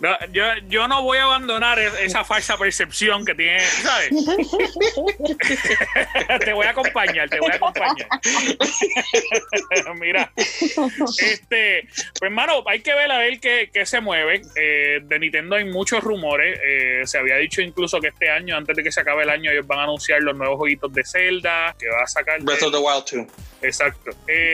No, 0.00 0.16
yo, 0.32 0.44
yo 0.68 0.88
no 0.88 1.02
voy 1.02 1.18
a 1.18 1.24
abandonar 1.24 1.78
e- 1.78 2.04
esa 2.04 2.24
falsa 2.24 2.56
percepción 2.56 3.24
que 3.24 3.34
tiene, 3.34 3.60
¿sabes? 3.60 4.10
te 6.44 6.52
voy 6.52 6.66
a 6.66 6.70
acompañar, 6.70 7.28
te 7.28 7.40
voy 7.40 7.50
a 7.52 7.56
acompañar. 7.56 8.08
Mira, 9.96 10.32
este, 10.36 11.88
pues 11.92 12.22
hermano, 12.22 12.62
hay 12.66 12.80
que 12.80 12.94
ver 12.94 13.10
a 13.12 13.18
ver 13.18 13.40
qué, 13.40 13.70
qué 13.72 13.86
se 13.86 14.00
mueve. 14.00 14.42
Eh, 14.56 15.00
de 15.02 15.18
Nintendo 15.18 15.56
hay 15.56 15.64
muchos 15.64 16.02
rumores. 16.02 16.58
Eh, 16.64 17.02
se 17.04 17.18
había 17.18 17.36
dicho 17.36 17.60
incluso 17.60 18.00
que 18.00 18.08
este 18.08 18.30
año, 18.30 18.56
antes 18.56 18.76
de 18.76 18.82
que 18.82 18.92
se 18.92 19.00
acabe 19.00 19.22
el 19.22 19.30
año, 19.30 19.50
ellos 19.50 19.66
van 19.66 19.80
a 19.80 19.82
anunciar 19.84 20.22
los 20.22 20.36
nuevos 20.36 20.58
jueguitos 20.58 20.92
de 20.92 21.04
Zelda, 21.04 21.74
que 21.78 21.88
va 21.88 22.02
a 22.02 22.06
sacar. 22.06 22.40
Breath 22.42 22.62
of 22.62 22.72
the 22.72 22.78
Wild 22.78 23.26
2. 23.28 23.34
Exacto. 23.62 24.10
Eh, 24.26 24.49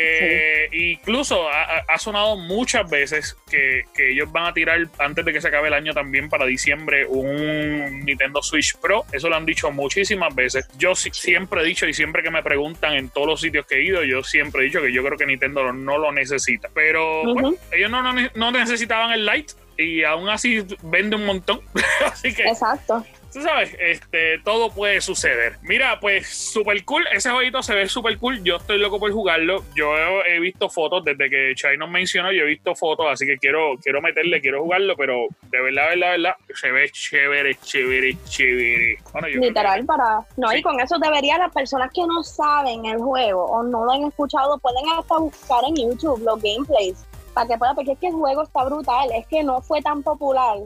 Incluso 0.72 1.48
ha, 1.48 1.84
ha 1.88 1.98
sonado 1.98 2.36
muchas 2.36 2.88
veces 2.88 3.36
que, 3.50 3.84
que, 3.94 4.10
ellos 4.10 4.30
van 4.30 4.46
a 4.46 4.54
tirar 4.54 4.78
antes 4.98 5.24
de 5.24 5.32
que 5.32 5.40
se 5.40 5.48
acabe 5.48 5.68
el 5.68 5.74
año 5.74 5.92
también 5.94 6.28
para 6.28 6.46
diciembre 6.46 7.06
un 7.06 8.04
Nintendo 8.04 8.42
Switch 8.42 8.76
Pro. 8.78 9.04
Eso 9.12 9.28
lo 9.28 9.36
han 9.36 9.46
dicho 9.46 9.70
muchísimas 9.70 10.34
veces. 10.34 10.68
Yo 10.78 10.94
sí, 10.94 11.10
siempre 11.12 11.62
he 11.62 11.64
dicho 11.64 11.86
y 11.86 11.94
siempre 11.94 12.22
que 12.22 12.30
me 12.30 12.42
preguntan 12.42 12.94
en 12.94 13.08
todos 13.08 13.26
los 13.26 13.40
sitios 13.40 13.66
que 13.66 13.76
he 13.76 13.84
ido, 13.84 14.04
yo 14.04 14.22
siempre 14.22 14.62
he 14.62 14.64
dicho 14.66 14.82
que 14.82 14.92
yo 14.92 15.04
creo 15.04 15.16
que 15.16 15.26
Nintendo 15.26 15.72
no 15.72 15.98
lo 15.98 16.12
necesita. 16.12 16.68
Pero 16.74 17.22
uh 17.22 17.26
-huh. 17.26 17.32
bueno, 17.34 17.54
ellos 17.72 17.90
no, 17.90 18.02
no, 18.02 18.30
no 18.34 18.50
necesitaban 18.52 19.12
el 19.12 19.26
Lite 19.26 19.54
y 19.78 20.04
aún 20.04 20.28
así 20.28 20.64
vende 20.82 21.16
un 21.16 21.26
montón. 21.26 21.60
así 22.06 22.34
que. 22.34 22.42
Exacto 22.44 23.04
tú 23.36 23.42
sabes, 23.42 23.76
este, 23.78 24.38
todo 24.38 24.70
puede 24.70 25.02
suceder. 25.02 25.58
Mira, 25.60 26.00
pues 26.00 26.26
super 26.26 26.82
cool. 26.86 27.04
Ese 27.12 27.30
jueguito 27.30 27.62
se 27.62 27.74
ve 27.74 27.86
super 27.86 28.16
cool. 28.18 28.42
Yo 28.42 28.56
estoy 28.56 28.78
loco 28.78 28.98
por 28.98 29.12
jugarlo. 29.12 29.62
Yo 29.74 29.94
he, 30.24 30.40
visto 30.40 30.70
fotos 30.70 31.04
desde 31.04 31.28
que 31.28 31.52
Chai 31.54 31.76
nos 31.76 31.90
mencionó. 31.90 32.32
Yo 32.32 32.44
he 32.44 32.46
visto 32.46 32.74
fotos, 32.74 33.06
así 33.10 33.26
que 33.26 33.36
quiero, 33.36 33.76
quiero 33.82 34.00
meterle, 34.00 34.40
quiero 34.40 34.62
jugarlo, 34.62 34.96
pero 34.96 35.26
de 35.50 35.60
verdad, 35.60 35.88
verdad, 35.90 36.10
verdad, 36.12 36.34
se 36.54 36.70
ve 36.70 36.88
chévere, 36.90 37.54
chévere, 37.56 38.16
chévere. 38.24 38.98
Bueno, 39.12 39.28
Literal, 39.28 39.80
que... 39.80 39.86
para. 39.86 40.26
No, 40.38 40.48
sí. 40.48 40.58
y 40.58 40.62
con 40.62 40.80
eso 40.80 40.98
debería 40.98 41.36
las 41.36 41.52
personas 41.52 41.90
que 41.92 42.06
no 42.06 42.22
saben 42.22 42.86
el 42.86 42.98
juego 42.98 43.44
o 43.44 43.62
no 43.62 43.84
lo 43.84 43.92
han 43.92 44.04
escuchado 44.04 44.56
pueden 44.58 44.88
hasta 44.98 45.18
buscar 45.18 45.62
en 45.68 45.76
YouTube 45.76 46.22
los 46.22 46.40
gameplays 46.42 47.04
para 47.34 47.48
que 47.48 47.58
puedan, 47.58 47.74
porque 47.74 47.92
es 47.92 47.98
que 47.98 48.08
el 48.08 48.14
juego 48.14 48.44
está 48.44 48.64
brutal. 48.64 49.10
Es 49.14 49.26
que 49.26 49.44
no 49.44 49.60
fue 49.60 49.82
tan 49.82 50.02
popular 50.02 50.56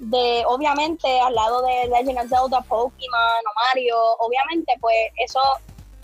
de 0.00 0.42
obviamente 0.46 1.20
al 1.20 1.34
lado 1.34 1.62
de 1.62 1.88
Legend 1.88 2.18
of 2.18 2.28
Zelda, 2.28 2.60
Pokémon 2.62 3.42
o 3.46 3.52
Mario, 3.68 3.96
obviamente 4.18 4.72
pues 4.80 4.96
eso 5.16 5.40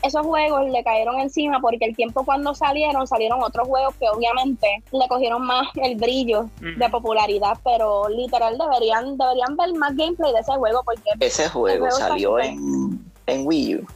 esos 0.02 0.26
juegos 0.26 0.68
le 0.70 0.84
cayeron 0.84 1.18
encima 1.20 1.58
porque 1.60 1.86
el 1.86 1.96
tiempo 1.96 2.24
cuando 2.24 2.54
salieron, 2.54 3.06
salieron 3.06 3.42
otros 3.42 3.66
juegos 3.66 3.94
que 3.96 4.06
obviamente 4.08 4.82
le 4.92 5.08
cogieron 5.08 5.44
más 5.44 5.68
el 5.76 5.96
brillo 5.96 6.40
uh 6.42 6.50
-huh. 6.60 6.76
de 6.76 6.88
popularidad, 6.90 7.58
pero 7.64 8.08
literal 8.08 8.58
deberían 8.58 9.16
deberían 9.16 9.56
ver 9.56 9.72
más 9.74 9.96
gameplay 9.96 10.32
de 10.32 10.40
ese 10.40 10.52
juego 10.52 10.82
porque 10.84 11.10
ese 11.20 11.48
juego, 11.48 11.78
juego 11.78 11.96
salió 11.96 12.38
en, 12.38 13.00
en 13.26 13.46
Wii 13.46 13.76
U. 13.76 13.86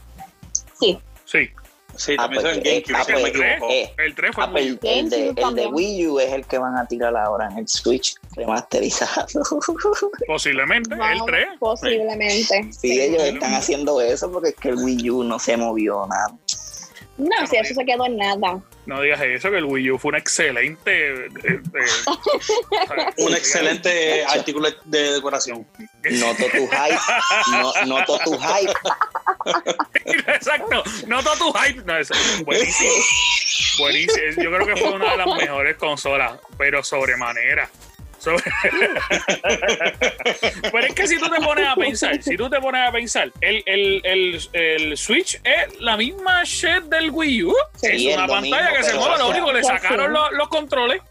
Sí. 0.79 0.99
Sí. 1.25 1.49
Sí, 1.95 2.15
también 2.15 2.41
ah, 2.45 2.49
pues, 2.49 2.57
en 2.57 2.63
GameCube, 2.63 2.99
eh, 2.99 3.03
si 3.05 3.11
no 3.11 3.19
me 3.19 3.29
equivoco. 3.29 3.71
Eh, 3.71 3.93
el 3.97 4.15
3 4.15 4.31
fue 4.33 4.43
ah, 4.43 4.51
el, 4.55 4.79
el, 4.81 5.09
de, 5.09 5.27
el, 5.29 5.55
de, 5.55 5.67
Wii 5.67 6.07
U 6.07 6.19
es 6.19 6.31
el 6.31 6.45
que 6.45 6.57
van 6.57 6.77
a 6.77 6.85
tirar 6.85 7.15
ahora 7.15 7.49
en 7.51 7.59
el 7.59 7.67
Switch 7.67 8.15
remasterizado. 8.35 9.27
Posiblemente, 10.27 10.95
wow, 10.95 11.05
el 11.05 11.21
3. 11.25 11.47
Posiblemente. 11.59 12.63
Sí, 12.71 12.73
sí, 12.73 13.01
ellos 13.01 13.23
están 13.23 13.53
haciendo 13.53 14.01
eso 14.01 14.31
porque 14.31 14.49
es 14.49 14.55
que 14.55 14.69
el 14.69 14.75
Wii 14.75 15.09
U 15.09 15.23
no 15.23 15.39
se 15.39 15.57
movió 15.57 16.07
nada. 16.07 16.35
No, 17.17 17.47
si 17.47 17.57
eso 17.57 17.73
se 17.73 17.85
quedó 17.85 18.05
en 18.05 18.17
nada. 18.17 18.61
No 18.85 19.01
digas 19.01 19.21
eso, 19.21 19.51
que 19.51 19.57
el 19.57 19.65
Wii 19.65 19.91
U 19.91 19.99
fue 19.99 20.09
un 20.09 20.15
excelente. 20.15 21.25
Eh, 21.25 21.29
eh, 21.43 21.61
un 23.17 23.33
excelente 23.33 24.25
artículo 24.29 24.69
de 24.85 25.13
decoración. 25.13 25.67
Noto 26.03 26.45
tu 26.51 26.67
hype. 26.67 26.99
No, 27.51 27.85
noto 27.85 28.19
tu 28.23 28.37
hype. 28.39 28.73
Exacto, 30.33 30.83
noto 31.07 31.29
tu 31.37 31.53
hype. 31.53 31.83
No, 31.83 31.97
es 31.97 32.09
buenísimo. 32.43 32.91
Buenísimo. 33.77 34.43
Yo 34.43 34.51
creo 34.51 34.65
que 34.65 34.75
fue 34.77 34.93
una 34.93 35.11
de 35.11 35.17
las 35.17 35.37
mejores 35.37 35.77
consolas, 35.77 36.39
pero 36.57 36.83
sobremanera. 36.83 37.69
Sobre... 38.21 38.43
Pero 40.71 40.87
es 40.87 40.93
que 40.93 41.07
si 41.07 41.17
tú 41.17 41.27
te 41.27 41.41
pones 41.41 41.67
a 41.67 41.75
pensar, 41.75 42.21
si 42.21 42.37
tú 42.37 42.49
te 42.49 42.61
pones 42.61 42.87
a 42.87 42.91
pensar, 42.91 43.31
el, 43.41 43.63
el, 43.65 44.01
el, 44.03 44.39
el 44.53 44.95
Switch 44.97 45.41
es 45.43 45.79
la 45.79 45.97
misma 45.97 46.43
shit 46.43 46.83
del 46.83 47.09
Wii 47.09 47.43
U. 47.45 47.55
Sí, 47.77 48.09
es 48.09 48.15
una 48.15 48.27
pantalla 48.27 48.69
mismo, 48.69 48.77
que 48.77 48.83
se 48.83 48.93
mueve, 48.95 49.17
lo 49.17 49.29
único 49.29 49.47
que 49.47 49.53
le 49.53 49.63
sacaron 49.63 50.13
los, 50.13 50.31
los, 50.33 50.49
controles. 50.49 51.01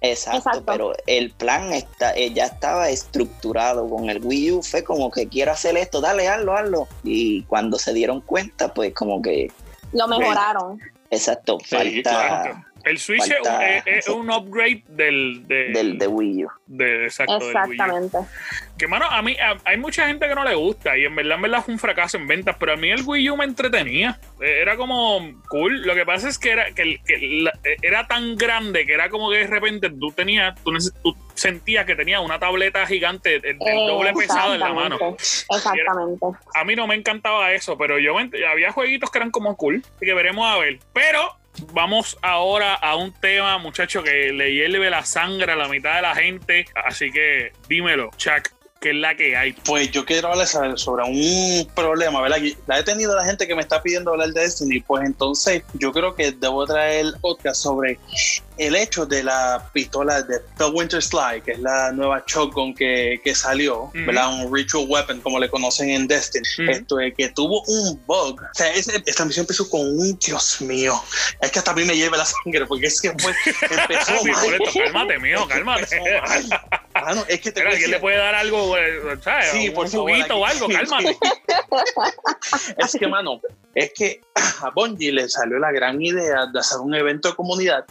Exacto, 0.00 0.38
Exacto, 0.38 0.64
pero 0.64 0.92
el 1.06 1.30
plan 1.32 1.72
está, 1.74 2.14
eh, 2.14 2.32
ya 2.32 2.46
estaba 2.46 2.88
estructurado 2.88 3.88
con 3.88 4.08
el 4.08 4.24
Wii 4.24 4.52
U. 4.52 4.62
Fue 4.62 4.82
como 4.82 5.10
que 5.10 5.28
quiero 5.28 5.52
hacer 5.52 5.76
esto, 5.76 6.00
dale, 6.00 6.28
hazlo, 6.28 6.56
hazlo. 6.56 6.88
Y 7.02 7.42
cuando 7.42 7.78
se 7.78 7.92
dieron 7.92 8.22
cuenta, 8.22 8.72
pues 8.72 8.94
como 8.94 9.20
que. 9.20 9.52
Lo 9.92 10.08
mejoraron. 10.08 10.80
Exacto, 11.10 11.58
sí, 11.60 11.76
falta. 11.76 12.10
Claro. 12.10 12.64
El 12.84 12.98
Switch 12.98 13.28
Falta, 13.28 13.76
es, 13.76 13.82
es, 13.86 14.08
un 14.08 14.30
upgrade 14.30 14.82
del 14.88 15.46
de, 15.46 15.70
del 15.72 15.98
de 15.98 16.06
Wii 16.06 16.44
U. 16.44 16.48
De, 16.66 17.04
exacto, 17.04 17.36
Exactamente. 17.36 18.16
Del 18.16 18.26
Wii 18.26 18.26
U. 18.26 18.74
Que 18.76 18.88
mano, 18.88 19.06
a 19.06 19.22
mí 19.22 19.36
a, 19.38 19.56
hay 19.64 19.76
mucha 19.76 20.06
gente 20.06 20.28
que 20.28 20.34
no 20.34 20.44
le 20.44 20.54
gusta 20.54 20.98
y 20.98 21.04
en 21.04 21.14
verdad, 21.14 21.36
en 21.36 21.42
verdad 21.42 21.64
fue 21.64 21.74
un 21.74 21.80
fracaso 21.80 22.16
en 22.16 22.26
ventas, 22.26 22.56
pero 22.58 22.72
a 22.72 22.76
mí 22.76 22.90
el 22.90 23.02
Wii 23.02 23.30
U 23.30 23.36
me 23.36 23.44
entretenía. 23.44 24.18
Era 24.40 24.76
como 24.76 25.40
cool. 25.48 25.82
Lo 25.82 25.94
que 25.94 26.04
pasa 26.04 26.28
es 26.28 26.38
que 26.38 26.50
era, 26.50 26.72
que, 26.72 27.00
que 27.06 27.18
la, 27.42 27.52
era 27.82 28.06
tan 28.06 28.36
grande 28.36 28.84
que 28.84 28.92
era 28.92 29.08
como 29.08 29.30
que 29.30 29.38
de 29.38 29.46
repente 29.46 29.90
tú 29.90 30.10
tenías, 30.12 30.54
tú, 30.62 30.72
tú 31.02 31.16
sentías 31.34 31.86
que 31.86 31.94
tenía 31.94 32.20
una 32.20 32.38
tableta 32.38 32.86
gigante, 32.86 33.36
el, 33.36 33.44
el 33.60 33.86
doble 33.86 34.12
pesado 34.12 34.54
en 34.54 34.60
la 34.60 34.72
mano. 34.72 34.98
Exactamente. 35.18 36.26
Era, 36.26 36.60
a 36.60 36.64
mí 36.64 36.76
no 36.76 36.86
me 36.86 36.94
encantaba 36.94 37.52
eso, 37.52 37.78
pero 37.78 37.98
yo 37.98 38.14
había 38.50 38.72
jueguitos 38.72 39.10
que 39.10 39.18
eran 39.18 39.30
como 39.30 39.56
cool, 39.56 39.82
que 40.00 40.14
veremos 40.14 40.46
a 40.46 40.58
ver. 40.58 40.78
Pero 40.92 41.36
Vamos 41.72 42.18
ahora 42.22 42.74
a 42.74 42.96
un 42.96 43.12
tema, 43.12 43.58
muchacho, 43.58 44.02
que 44.02 44.32
le 44.32 44.52
hierve 44.52 44.90
la 44.90 45.04
sangre 45.04 45.52
a 45.52 45.56
la 45.56 45.68
mitad 45.68 45.96
de 45.96 46.02
la 46.02 46.14
gente. 46.14 46.64
Así 46.74 47.10
que 47.10 47.52
dímelo, 47.68 48.10
Chuck. 48.16 48.50
¿Qué 48.84 48.90
es 48.90 48.96
la 48.96 49.16
que 49.16 49.34
hay? 49.34 49.54
Pues 49.64 49.90
yo 49.92 50.04
quiero 50.04 50.28
hablar 50.28 50.46
sobre 50.46 51.04
un 51.04 51.66
problema, 51.74 52.20
¿verdad? 52.20 52.36
La 52.66 52.80
he 52.80 52.82
tenido 52.82 53.16
la 53.16 53.24
gente 53.24 53.46
que 53.46 53.54
me 53.54 53.62
está 53.62 53.82
pidiendo 53.82 54.10
hablar 54.10 54.28
de 54.28 54.42
Destiny, 54.42 54.80
pues 54.80 55.06
entonces 55.06 55.62
yo 55.72 55.90
creo 55.90 56.14
que 56.14 56.32
debo 56.32 56.66
traer 56.66 57.06
podcast 57.22 57.62
sobre 57.62 57.98
el 58.58 58.76
hecho 58.76 59.06
de 59.06 59.22
la 59.22 59.70
pistola 59.72 60.20
de 60.20 60.38
The 60.58 60.66
Winter 60.66 61.02
Slide, 61.02 61.42
que 61.42 61.52
es 61.52 61.60
la 61.60 61.92
nueva 61.92 62.22
shotgun 62.26 62.74
que, 62.74 63.22
que 63.24 63.34
salió, 63.34 63.90
mm. 63.94 64.04
¿verdad? 64.04 64.34
Un 64.34 64.54
ritual 64.54 64.84
weapon, 64.86 65.22
como 65.22 65.38
le 65.38 65.48
conocen 65.48 65.88
en 65.88 66.06
Destiny. 66.06 66.46
Mm. 66.58 66.68
Esto 66.68 67.00
es 67.00 67.14
que 67.14 67.30
tuvo 67.30 67.62
un 67.66 67.98
bug. 68.04 68.38
O 68.38 68.54
sea, 68.54 68.70
esta 68.74 69.24
misión 69.24 69.44
empezó 69.44 69.66
con 69.70 69.80
un 69.80 70.18
Dios 70.18 70.60
mío. 70.60 71.02
Es 71.40 71.50
que 71.50 71.58
hasta 71.58 71.70
a 71.70 71.74
mí 71.74 71.84
me 71.84 71.96
lleva 71.96 72.18
la 72.18 72.26
sangre, 72.26 72.66
porque 72.66 72.88
es 72.88 73.00
que 73.00 73.14
fue, 73.18 73.32
empezó 73.62 74.12
mal. 74.24 74.58
cálmate, 74.74 75.18
mío, 75.20 75.46
cálmate. 75.48 76.00
Es 77.28 77.40
que 77.40 77.52
te 77.52 77.62
¿Alguien 77.62 77.90
le 77.90 78.00
puede 78.00 78.16
dar 78.16 78.34
algo, 78.34 78.74
¿sabes? 79.22 79.50
Sí, 79.50 79.68
un 79.68 79.74
por 79.74 79.90
juguito 79.90 80.36
o 80.36 80.44
algo, 80.44 80.68
cálmate. 80.68 81.16
es 82.78 82.92
que, 82.98 83.06
mano, 83.08 83.40
es 83.74 83.92
que 83.92 84.20
a 84.62 84.70
Bungie 84.70 85.12
le 85.12 85.28
salió 85.28 85.58
la 85.58 85.72
gran 85.72 86.00
idea 86.00 86.46
de 86.52 86.58
hacer 86.58 86.78
un 86.78 86.94
evento 86.94 87.30
de 87.30 87.34
comunidad 87.34 87.84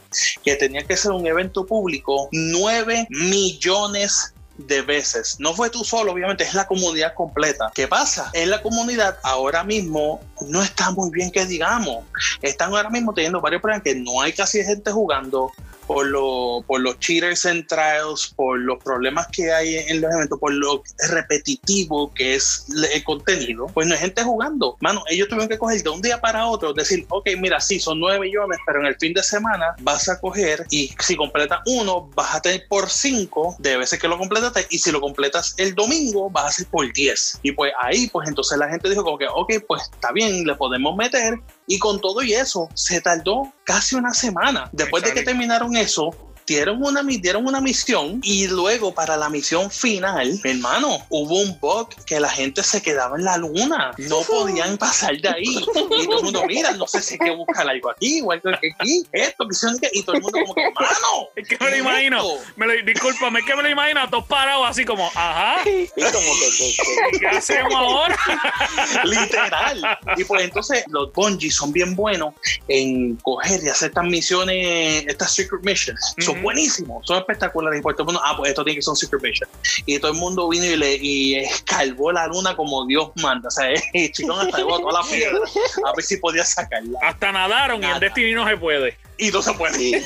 que 0.43 0.55
tenía 0.55 0.83
que 0.83 0.97
ser 0.97 1.11
un 1.11 1.25
evento 1.25 1.65
público 1.65 2.29
9 2.31 3.07
millones 3.09 4.33
de 4.57 4.81
veces. 4.81 5.37
No 5.39 5.53
fue 5.53 5.69
tú 5.69 5.83
solo, 5.83 6.11
obviamente, 6.11 6.43
es 6.43 6.53
la 6.53 6.67
comunidad 6.67 7.13
completa. 7.15 7.71
¿Qué 7.73 7.87
pasa? 7.87 8.29
En 8.33 8.49
la 8.49 8.61
comunidad 8.61 9.17
ahora 9.23 9.63
mismo 9.63 10.21
no 10.41 10.61
está 10.61 10.91
muy 10.91 11.09
bien 11.11 11.31
que 11.31 11.45
digamos. 11.45 12.05
Están 12.41 12.71
ahora 12.71 12.89
mismo 12.89 13.13
teniendo 13.13 13.41
varios 13.41 13.61
problemas 13.61 13.83
que 13.83 13.95
no 13.95 14.21
hay 14.21 14.33
casi 14.33 14.63
gente 14.63 14.91
jugando 14.91 15.51
por, 15.93 16.07
lo, 16.07 16.63
por 16.65 16.81
los 16.81 16.99
cheaters 16.99 17.45
en 17.45 17.67
trials, 17.67 18.33
por 18.35 18.59
los 18.59 18.83
problemas 18.83 19.27
que 19.27 19.51
hay 19.51 19.75
en 19.75 20.01
los 20.01 20.11
eventos, 20.11 20.39
por 20.39 20.51
lo 20.51 20.81
repetitivo 21.09 22.11
que 22.13 22.35
es 22.35 22.65
el 22.91 23.03
contenido, 23.03 23.67
pues 23.67 23.85
no 23.85 23.93
hay 23.93 23.99
gente 23.99 24.23
jugando. 24.23 24.75
Mano, 24.79 25.03
ellos 25.07 25.27
tuvieron 25.27 25.47
que 25.47 25.57
coger 25.57 25.83
de 25.83 25.89
un 25.89 26.01
día 26.01 26.19
para 26.19 26.47
otro, 26.47 26.73
decir, 26.73 27.05
ok, 27.09 27.29
mira, 27.37 27.59
sí, 27.59 27.79
son 27.79 27.99
9 27.99 28.19
millones, 28.19 28.57
pero 28.65 28.79
en 28.79 28.87
el 28.87 28.95
fin 28.95 29.13
de 29.13 29.21
semana 29.21 29.75
vas 29.81 30.09
a 30.09 30.19
coger 30.19 30.65
y 30.71 30.91
si 30.99 31.15
completas 31.15 31.59
uno, 31.67 32.09
vas 32.15 32.35
a 32.35 32.41
tener 32.41 32.67
por 32.67 32.89
5 32.89 33.57
de 33.59 33.77
veces 33.77 33.99
que 33.99 34.07
lo 34.07 34.17
completaste 34.17 34.65
y 34.71 34.79
si 34.79 34.91
lo 34.91 34.99
completas 34.99 35.53
el 35.57 35.75
domingo, 35.75 36.29
vas 36.31 36.45
a 36.45 36.51
ser 36.51 36.67
por 36.67 36.91
10. 36.91 37.39
Y 37.43 37.51
pues 37.51 37.71
ahí, 37.79 38.07
pues 38.07 38.27
entonces 38.27 38.57
la 38.57 38.67
gente 38.67 38.89
dijo 38.89 39.03
como 39.03 39.19
que, 39.19 39.27
ok, 39.27 39.53
pues 39.67 39.83
está 39.83 40.11
bien, 40.11 40.43
le 40.45 40.55
podemos 40.55 40.95
meter 40.95 41.39
Y 41.67 41.79
con 41.79 42.01
todo 42.01 42.21
y 42.21 42.33
eso, 42.33 42.69
se 42.73 43.01
tardó 43.01 43.53
casi 43.63 43.95
una 43.95 44.13
semana. 44.13 44.69
Después 44.71 45.03
de 45.03 45.13
que 45.13 45.23
terminaron 45.23 45.75
eso, 45.75 46.11
dieron 46.45 46.83
una, 46.83 47.03
dieron 47.03 47.45
una 47.45 47.61
misión 47.61 48.19
y 48.23 48.47
luego 48.47 48.93
para 48.93 49.17
la 49.17 49.29
misión 49.29 49.69
final, 49.71 50.39
hermano, 50.43 51.05
hubo 51.09 51.41
un 51.41 51.59
bug 51.59 51.89
que 52.05 52.19
la 52.19 52.29
gente 52.29 52.63
se 52.63 52.81
quedaba 52.81 53.17
en 53.17 53.25
la 53.25 53.37
luna. 53.37 53.91
No 53.97 54.21
podían 54.27 54.77
pasar 54.77 55.17
de 55.17 55.29
ahí. 55.29 55.43
Y 55.43 56.05
todo 56.07 56.19
el 56.19 56.23
mundo, 56.23 56.43
mira, 56.47 56.71
no 56.71 56.87
sé 56.87 57.01
si 57.01 57.13
hay 57.13 57.19
que 57.19 57.35
buscar 57.35 57.67
algo 57.67 57.91
aquí, 57.91 58.17
igual 58.17 58.41
que 58.41 58.49
aquí, 58.49 59.05
esto, 59.11 59.47
que 59.47 59.89
y 59.93 60.03
todo 60.03 60.15
el 60.15 60.21
mundo 60.21 60.39
como 60.41 60.55
que, 60.55 60.61
hermano. 60.61 61.29
Es 61.35 61.47
que 61.47 61.57
me 61.59 61.71
lo 61.71 61.77
imagino, 61.77 62.23
me 62.55 62.67
lo, 62.67 62.73
discúlpame, 62.85 63.39
es 63.39 63.45
que 63.45 63.55
me 63.55 63.63
lo 63.63 63.69
imagino 63.69 64.09
todos 64.09 64.25
parados 64.25 64.67
así 64.69 64.85
como, 64.85 65.07
ajá. 65.07 65.63
Y 65.95 66.01
como 66.01 66.31
que, 66.39 67.19
¿qué 67.19 67.27
hacemos 67.27 67.73
ahora? 67.73 68.17
Literal. 69.03 69.99
Y 70.17 70.23
pues 70.23 70.43
entonces 70.43 70.83
los 70.87 71.11
Bungie 71.13 71.51
son 71.51 71.71
bien 71.71 71.95
buenos 71.95 72.33
en 72.67 73.15
coger 73.17 73.63
y 73.63 73.69
hacer 73.69 73.89
estas 73.89 74.05
misiones, 74.05 75.05
estas 75.07 75.33
secret 75.33 75.63
missions 75.63 76.15
son 76.33 76.43
buenísimos, 76.43 77.05
son 77.05 77.17
espectaculares. 77.17 77.79
Y 77.79 77.83
por 77.83 77.93
todo 77.93 78.03
el 78.03 78.05
mundo, 78.07 78.21
ah, 78.23 78.35
pues 78.37 78.49
esto 78.49 78.63
tiene 78.63 78.77
que 78.77 78.81
ser 78.81 78.91
un 78.91 78.97
Secret 78.97 79.21
Mission. 79.21 79.49
Y 79.85 79.99
todo 79.99 80.11
el 80.11 80.17
mundo 80.17 80.49
vino 80.49 80.65
y 80.65 80.75
le 80.75 80.95
y 80.95 81.35
escalvó 81.35 82.11
la 82.11 82.27
luna 82.27 82.55
como 82.55 82.85
Dios 82.85 83.11
manda. 83.21 83.47
O 83.47 83.51
sea, 83.51 83.69
el 83.93 84.11
chicón 84.11 84.39
hasta 84.39 84.57
llevó 84.57 84.79
toda 84.79 85.01
la 85.01 85.09
piedra 85.09 85.39
a 85.85 85.95
ver 85.95 86.05
si 86.05 86.17
podía 86.17 86.43
sacarla. 86.43 86.99
Hasta 87.01 87.31
nadaron 87.31 87.83
y 87.83 87.87
en 87.87 87.99
Destiny 87.99 88.33
no 88.33 88.47
se 88.47 88.57
puede 88.57 88.97
y 89.17 89.31
no 89.31 89.41
se 89.41 89.53
puede. 89.53 90.05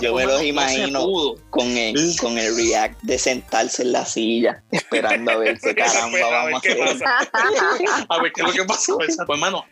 Yo 0.00 0.14
me 0.14 0.26
los 0.26 0.42
imagino 0.42 1.34
con 1.50 1.66
el, 1.76 2.16
con 2.20 2.38
el 2.38 2.54
react 2.56 3.00
de 3.02 3.18
sentarse 3.18 3.82
en 3.82 3.92
la 3.92 4.04
silla, 4.04 4.62
esperando 4.70 5.32
a 5.32 5.36
ver 5.36 5.58
qué 5.60 5.74
caramba 5.76 6.18
vamos 6.30 6.54
a, 6.54 6.58
hacer. 6.58 6.78
a 8.08 8.22
ver 8.22 8.32
qué 8.32 8.42
es 8.42 8.46
lo 8.46 8.52
que 8.52 8.64
pasa. 8.64 8.94
Pues, 9.26 9.38
mano, 9.38 9.64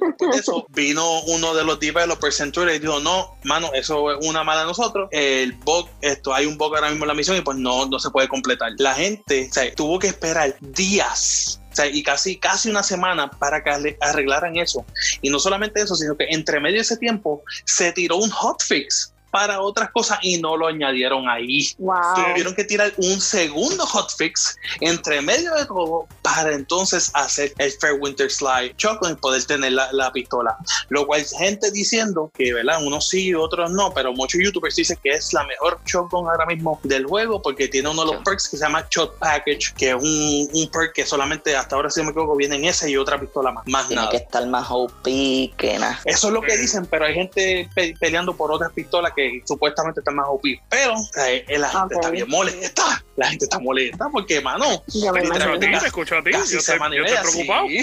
después 0.00 0.30
de 0.32 0.40
eso 0.40 0.66
vino 0.70 1.20
uno 1.22 1.54
de 1.54 1.64
los 1.64 1.80
developers 1.80 2.36
Century 2.36 2.74
y 2.74 2.78
dijo, 2.78 3.00
no, 3.00 3.36
mano, 3.44 3.70
eso 3.74 4.12
es 4.12 4.26
una 4.26 4.44
mala 4.44 4.60
de 4.60 4.66
nosotros. 4.66 5.08
El 5.12 5.52
bug, 5.52 5.88
esto, 6.00 6.34
hay 6.34 6.46
un 6.46 6.58
bug 6.58 6.74
ahora 6.74 6.90
mismo 6.90 7.04
en 7.04 7.08
la 7.08 7.14
misión 7.14 7.36
y 7.36 7.40
pues 7.40 7.56
no, 7.56 7.86
no 7.86 7.98
se 7.98 8.10
puede 8.10 8.28
completar. 8.28 8.72
La 8.78 8.94
gente 8.94 9.48
o 9.50 9.52
sea, 9.52 9.74
tuvo 9.74 9.98
que 9.98 10.08
esperar 10.08 10.56
días 10.60 11.60
y 11.84 12.02
casi, 12.02 12.36
casi 12.36 12.70
una 12.70 12.82
semana 12.82 13.30
para 13.30 13.62
que 13.62 13.96
arreglaran 14.00 14.56
eso. 14.56 14.84
Y 15.22 15.30
no 15.30 15.38
solamente 15.38 15.80
eso, 15.80 15.94
sino 15.94 16.16
que 16.16 16.26
entre 16.30 16.60
medio 16.60 16.76
de 16.76 16.82
ese 16.82 16.96
tiempo 16.96 17.42
se 17.64 17.92
tiró 17.92 18.16
un 18.16 18.30
hotfix 18.30 19.12
para 19.36 19.60
otras 19.60 19.90
cosas 19.90 20.18
y 20.22 20.40
no 20.40 20.56
lo 20.56 20.66
añadieron 20.66 21.28
ahí. 21.28 21.68
Tuvieron 21.76 22.54
que 22.54 22.64
tirar 22.64 22.90
un 22.96 23.20
segundo 23.20 23.84
hotfix 23.84 24.56
entre 24.80 25.20
medio 25.20 25.52
de 25.56 25.66
todo 25.66 26.06
para 26.22 26.54
entonces 26.54 27.10
hacer 27.12 27.52
el 27.58 27.70
Fairwinter 27.72 28.30
Slide 28.30 28.74
Chocolate 28.78 29.12
y 29.12 29.16
poder 29.16 29.44
tener 29.44 29.72
la, 29.72 30.10
pistola. 30.10 30.56
Lo 30.88 31.06
cual 31.06 31.22
gente 31.38 31.70
diciendo 31.70 32.30
que, 32.34 32.54
¿verdad? 32.54 32.82
Unos 32.82 33.10
sí, 33.10 33.34
otros 33.34 33.70
no, 33.72 33.92
pero 33.92 34.14
muchos 34.14 34.40
youtubers 34.42 34.74
dicen 34.74 34.98
que 35.02 35.10
es 35.10 35.34
la 35.34 35.44
mejor 35.44 35.80
shotgun 35.84 36.26
ahora 36.30 36.46
mismo 36.46 36.80
del 36.84 37.04
juego 37.04 37.42
porque 37.42 37.68
tiene 37.68 37.90
uno 37.90 38.06
de 38.06 38.14
los 38.14 38.24
perks 38.24 38.48
que 38.48 38.56
se 38.56 38.64
llama 38.64 38.86
Shot 38.90 39.18
Package, 39.18 39.74
que 39.76 39.90
es 39.90 39.96
un, 39.96 40.48
un 40.50 40.70
perk 40.70 40.94
que 40.94 41.04
solamente 41.04 41.54
hasta 41.54 41.76
ahora, 41.76 41.90
si 41.90 42.00
no 42.00 42.04
me 42.04 42.12
equivoco, 42.12 42.36
viene 42.36 42.56
en 42.56 42.64
ese 42.64 42.90
y 42.90 42.96
otra 42.96 43.20
pistola 43.20 43.52
más. 43.52 43.66
Más 43.66 43.86
tiene 43.86 44.00
nada. 44.00 44.12
que 44.12 44.16
estar 44.16 44.46
más 44.46 44.66
OP 44.70 45.04
que 45.04 45.76
nada. 45.78 46.00
Eso 46.06 46.28
es 46.28 46.32
lo 46.32 46.40
que 46.40 46.56
dicen, 46.56 46.86
pero 46.86 47.04
hay 47.04 47.12
gente 47.12 47.68
peleando 48.00 48.34
por 48.34 48.50
otras 48.50 48.72
pistolas 48.72 49.12
que 49.14 49.25
supuestamente 49.44 50.00
está 50.00 50.10
más 50.12 50.26
OP. 50.28 50.44
Pero 50.70 50.94
eh, 51.26 51.44
la 51.58 51.68
gente 51.68 51.94
está 51.94 52.10
bien 52.10 52.28
molesta. 52.28 53.04
La 53.16 53.28
gente 53.28 53.46
está 53.46 53.58
molesta 53.58 54.08
porque, 54.12 54.40
mano, 54.40 54.82
yo 54.88 55.12
me 55.12 55.20
escucho 55.22 55.50
a 55.50 55.58
ti, 55.58 55.66
te 55.70 55.86
escucho 55.86 56.16
a 56.16 56.22
ti. 56.22 56.30
Yo, 56.32 56.38
estoy, 56.42 56.78
preocupado. 56.78 57.66
Yo 57.68 57.80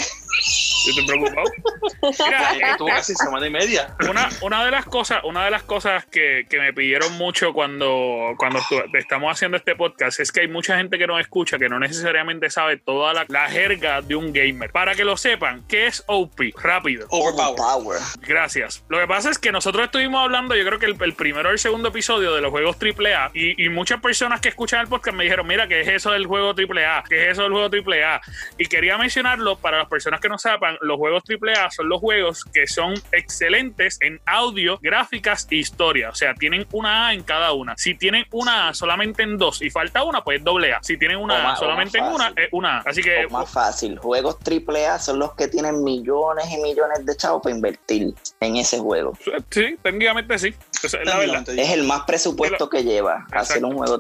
estoy 0.90 1.08
preocupado. 1.08 2.86
casi 2.88 3.16
semana 3.16 3.48
y 3.48 3.50
media. 3.50 3.96
Una, 4.10 4.30
una 4.42 4.66
de 4.66 4.72
las 4.72 4.86
cosas, 4.86 5.24
una 5.24 5.46
de 5.46 5.52
las 5.52 5.64
cosas 5.64 6.06
que, 6.06 6.46
que 6.50 6.60
me 6.60 6.74
pidieron 6.74 7.14
mucho 7.18 7.54
cuando, 7.54 8.36
cuando 8.38 8.60
estamos 8.94 9.32
haciendo 9.32 9.58
este 9.58 9.76
podcast 9.76 10.20
es 10.20 10.32
que 10.32 10.42
hay 10.42 10.48
mucha 10.48 10.78
gente 10.78 10.98
que 10.98 11.08
nos 11.08 11.20
escucha 11.20 11.58
que 11.58 11.70
no 11.70 11.80
necesariamente 11.80 12.50
sabe 12.50 12.78
toda 12.78 13.14
la, 13.14 13.26
la 13.28 13.50
jerga 13.50 14.02
de 14.02 14.16
un 14.16 14.34
gamer. 14.34 14.72
Para 14.72 14.96
que 14.96 15.04
lo 15.04 15.18
sepan, 15.18 15.64
¿qué 15.68 15.88
es 15.88 16.04
OP? 16.08 16.40
Rápido. 16.62 17.08
Overpower. 17.10 18.00
Gracias. 18.22 18.84
Lo 18.90 19.00
que 19.00 19.08
pasa 19.08 19.30
es 19.30 19.40
que 19.40 19.52
nosotros 19.52 19.86
estuvimos 19.86 20.24
hablando, 20.24 20.56
yo 20.56 20.66
creo 20.66 20.80
que 20.80 20.86
el, 20.86 20.98
el 21.02 21.16
primero 21.34 21.50
o 21.50 21.52
el 21.52 21.58
segundo 21.58 21.90
episodio 21.90 22.36
de 22.36 22.42
los 22.42 22.52
juegos 22.52 22.78
AAA 22.80 23.32
y, 23.34 23.66
y 23.66 23.70
muchas 23.70 24.00
personas 24.00 24.40
que 24.40 24.50
escuchan 24.50 24.82
el 24.82 24.88
podcast 24.88 25.18
me 25.18 25.24
dijeron, 25.24 25.48
mira, 25.48 25.68
¿qué 25.68 25.82
es 25.82 25.88
eso 25.88 26.12
del 26.12 26.28
juego 26.28 26.50
AAA? 26.50 27.06
¿Qué 27.10 27.24
es 27.24 27.32
eso 27.32 27.42
del 27.42 27.54
juego 27.54 27.70
AAA? 27.74 28.22
Y 28.60 28.68
quería 28.68 29.00
mencionarlo 29.00 29.58
para 29.58 29.80
las 29.80 29.88
personas 29.88 30.22
que 30.22 30.30
no 30.30 30.38
sepan, 30.38 30.78
los 30.82 30.98
juegos 30.98 31.24
AAA 31.28 31.72
son 31.72 31.90
los 31.90 32.00
juegos 32.00 32.46
que 32.54 32.68
son 32.68 32.94
excelentes 33.12 33.98
en 34.02 34.22
audio, 34.28 34.78
gráficas 34.80 35.48
e 35.50 35.56
historia. 35.56 36.10
O 36.10 36.16
sea, 36.16 36.36
tienen 36.36 36.68
una 36.72 37.08
A 37.08 37.14
en 37.14 37.24
cada 37.24 37.52
una. 37.54 37.76
Si 37.78 37.96
tienen 37.96 38.26
una 38.30 38.70
A 38.70 38.74
solamente 38.76 39.24
en 39.24 39.40
dos 39.40 39.64
y 39.64 39.72
falta 39.72 40.04
una, 40.04 40.24
pues 40.24 40.44
doble 40.44 40.72
A. 40.72 40.84
Si 40.84 40.98
tienen 40.98 41.18
una 41.18 41.54
A 41.54 41.56
solamente 41.56 41.98
en 41.98 42.06
una, 42.06 42.32
es 42.36 42.50
una 42.52 42.78
A. 42.78 42.84
Así 42.86 43.02
que. 43.02 43.28
más 43.32 43.50
fácil. 43.50 43.98
Juegos 43.98 44.38
AAA 44.46 45.00
son 45.00 45.18
los 45.18 45.34
que 45.34 45.48
tienen 45.48 45.84
millones 45.84 46.46
y 46.52 46.58
millones 46.62 47.04
de 47.04 47.16
chavos 47.18 47.42
para 47.42 47.56
invertir 47.56 48.14
en 48.40 48.56
ese 48.58 48.78
juego. 48.78 49.18
Sí, 49.50 49.78
técnicamente 49.82 50.38
sí. 50.38 50.54
Es, 50.84 50.94
la 50.94 51.00
verdad. 51.00 51.13
Es 51.22 51.70
el 51.72 51.84
más 51.84 52.04
presupuesto 52.04 52.70
que 52.70 52.84
lleva 52.84 53.26
hacer 53.32 53.64
un 53.64 53.78
juego 53.78 54.00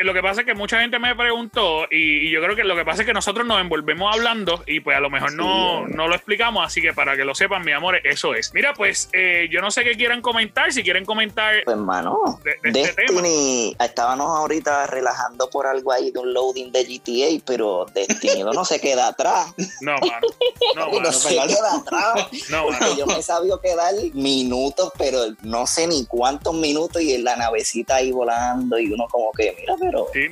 Lo 0.00 0.12
que 0.12 0.22
pasa 0.22 0.42
es 0.42 0.46
que 0.46 0.54
mucha 0.54 0.80
gente 0.80 0.98
me 0.98 1.14
preguntó 1.14 1.86
y, 1.90 2.30
yo 2.30 2.42
creo 2.42 2.54
que 2.54 2.64
lo 2.64 2.76
que 2.76 2.84
pasa 2.84 3.02
es 3.02 3.06
que 3.06 3.14
nosotros 3.14 3.46
nos 3.46 3.60
envolvemos 3.60 4.14
hablando 4.14 4.62
y 4.66 4.80
pues 4.80 4.96
a 4.96 5.00
lo 5.00 5.08
mejor 5.08 5.32
no, 5.32 5.86
no 5.86 6.08
lo 6.08 6.14
explicamos, 6.14 6.66
así 6.66 6.82
que 6.82 6.92
para 6.92 7.16
que 7.16 7.24
lo 7.24 7.34
sepan, 7.34 7.64
mi 7.64 7.72
amor, 7.72 7.98
eso 8.04 8.34
es. 8.34 8.52
Mira, 8.52 8.74
pues 8.74 9.08
eh, 9.12 9.48
yo 9.50 9.60
no 9.62 9.70
sé 9.70 9.84
qué 9.84 9.96
quieran 9.96 10.20
comentar, 10.20 10.72
si 10.72 10.82
quieren 10.82 11.04
comentar... 11.04 11.54
Pues 11.64 11.76
hermano, 11.76 12.40
de, 12.44 12.50
este 12.62 13.02
Destiny, 13.02 13.76
estábamos 13.80 14.26
ahorita 14.26 14.86
relajando 14.88 15.48
por 15.48 15.66
algo 15.66 15.90
ahí 15.92 16.10
de 16.10 16.18
un 16.18 16.34
loading 16.34 16.70
de 16.72 16.84
GTA, 16.84 17.42
pero 17.46 17.86
Destiny 17.94 18.42
no 18.42 18.64
se 18.64 18.80
queda 18.80 19.08
atrás. 19.08 19.54
No, 19.80 19.94
mano. 19.98 20.26
No, 20.74 21.00
no 21.00 21.12
se 21.12 21.34
queda 21.34 21.76
atrás. 21.76 22.28
No, 22.50 22.70
mano. 22.70 22.96
Yo 22.98 23.06
me 23.06 23.18
he 23.18 23.22
sabido 23.22 23.60
quedar 23.60 23.94
minutos, 24.12 24.92
pero 24.98 25.18
no 25.42 25.66
sé 25.66 25.86
ni 25.86 26.04
cuántos 26.06 26.54
minutos 26.54 27.00
y 27.00 27.14
en 27.14 27.24
la 27.24 27.36
navecita 27.36 27.96
ahí 27.96 28.12
volando 28.12 28.78
y 28.78 28.92
uno 28.92 29.06
como 29.10 29.32
que 29.32 29.45
mira, 29.58 29.74
pero 29.78 30.06
y, 30.14 30.28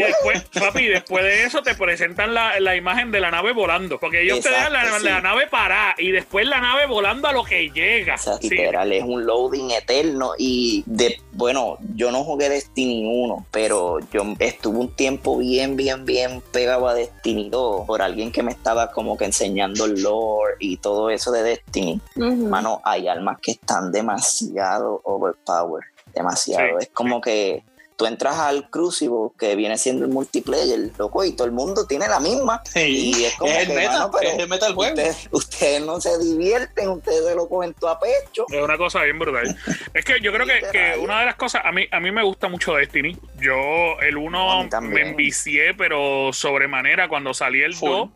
después, 0.00 0.44
papi, 0.60 0.86
después 0.86 1.24
de 1.24 1.44
eso 1.44 1.62
te 1.62 1.74
presentan 1.74 2.34
la, 2.34 2.58
la 2.60 2.76
imagen 2.76 3.10
de 3.10 3.20
la 3.20 3.30
nave 3.30 3.52
volando, 3.52 3.98
porque 3.98 4.22
ellos 4.22 4.40
te 4.40 4.50
dejan 4.50 4.72
la, 4.72 5.20
nave 5.20 5.46
parada 5.46 5.94
y 5.98 6.10
después 6.10 6.46
la 6.46 6.60
nave 6.60 6.86
volando 6.86 7.28
a 7.28 7.32
lo 7.32 7.44
que 7.44 7.70
llega. 7.70 8.16
literal, 8.40 8.92
es 8.92 9.02
un 9.02 9.26
loading 9.26 9.70
eterno 9.70 10.32
y 10.38 10.84
de, 10.86 11.20
bueno, 11.32 11.78
yo 11.94 12.10
no 12.10 12.24
jugué 12.24 12.48
Destiny 12.48 13.04
1, 13.06 13.46
pero 13.50 13.98
yo 14.12 14.22
estuve 14.38 14.78
un 14.78 14.94
tiempo 14.94 15.38
bien, 15.38 15.76
bien, 15.76 16.04
bien 16.04 16.42
pegado 16.52 16.88
a 16.88 16.94
Destiny 16.94 17.48
2 17.50 17.86
por 17.86 18.02
alguien 18.02 18.32
que 18.32 18.42
me 18.42 18.52
estaba 18.52 18.90
como 18.90 19.16
que 19.16 19.24
enseñando 19.24 19.84
el 19.84 20.02
lore 20.02 20.54
y 20.58 20.76
todo 20.78 21.10
eso 21.10 21.32
de 21.32 21.42
Destiny. 21.42 22.00
Mano, 22.16 22.80
hay 22.84 23.08
almas 23.08 23.38
que 23.40 23.52
están 23.52 23.92
demasiado 23.92 25.00
overpowered 25.04 25.86
demasiado. 26.14 26.78
es 26.78 26.88
como 26.88 27.20
que 27.20 27.62
tú 27.98 28.06
entras 28.06 28.38
al 28.38 28.70
Crucible, 28.70 29.30
que 29.36 29.56
viene 29.56 29.76
siendo 29.76 30.04
el 30.04 30.12
multiplayer, 30.12 30.92
loco, 30.96 31.24
y 31.24 31.32
todo 31.32 31.48
el 31.48 31.52
mundo 31.52 31.84
tiene 31.84 32.06
la 32.06 32.20
misma. 32.20 32.62
y 32.76 33.24
es 33.24 33.34
como 33.34 33.52
el 33.52 33.68
meta, 33.70 34.08
pero 34.12 34.30
es 34.30 34.38
el 34.38 34.48
meta 34.48 34.66
del 34.66 34.74
juego. 34.76 34.94
Ustedes, 35.32 35.82
no 35.84 36.00
se 36.00 36.16
divierten, 36.18 36.88
ustedes 36.90 37.34
lo 37.34 37.48
cogen 37.48 37.74
todo 37.74 37.90
a 37.90 37.98
pecho. 37.98 38.46
Es 38.50 38.62
una 38.62 38.78
cosa 38.78 39.02
bien 39.02 39.18
brutal. 39.18 39.54
es 39.92 40.04
que 40.04 40.20
yo 40.20 40.32
creo 40.32 40.46
que, 40.46 40.96
una 41.00 41.18
de 41.18 41.26
las 41.26 41.34
cosas, 41.34 41.62
a 41.64 41.72
mí, 41.72 41.86
a 41.90 41.98
mí 41.98 42.12
me 42.12 42.22
gusta 42.22 42.48
mucho 42.48 42.74
Destiny. 42.74 43.16
Yo, 43.40 43.98
el 44.00 44.16
1 44.16 44.68
me 44.82 45.00
envicié, 45.00 45.74
pero 45.74 46.32
sobremanera 46.32 47.08
cuando 47.08 47.34
salí 47.34 47.62
el 47.62 47.76
2. 47.76 48.10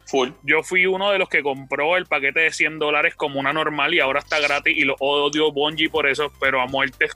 Yo 0.44 0.62
fui 0.62 0.86
uno 0.86 1.10
de 1.10 1.18
los 1.18 1.28
que 1.28 1.42
compró 1.42 1.96
el 1.96 2.06
paquete 2.06 2.40
de 2.40 2.52
100 2.52 2.78
dólares 2.78 3.16
como 3.16 3.40
una 3.40 3.52
normal 3.52 3.92
y 3.94 3.98
ahora 3.98 4.20
está 4.20 4.38
gratis 4.38 4.76
y 4.78 4.82
lo 4.84 4.94
odio 5.00 5.50
Bungie 5.50 5.90
por 5.90 6.06
eso, 6.06 6.32
pero 6.38 6.60
a 6.60 6.66
muerte, 6.66 7.08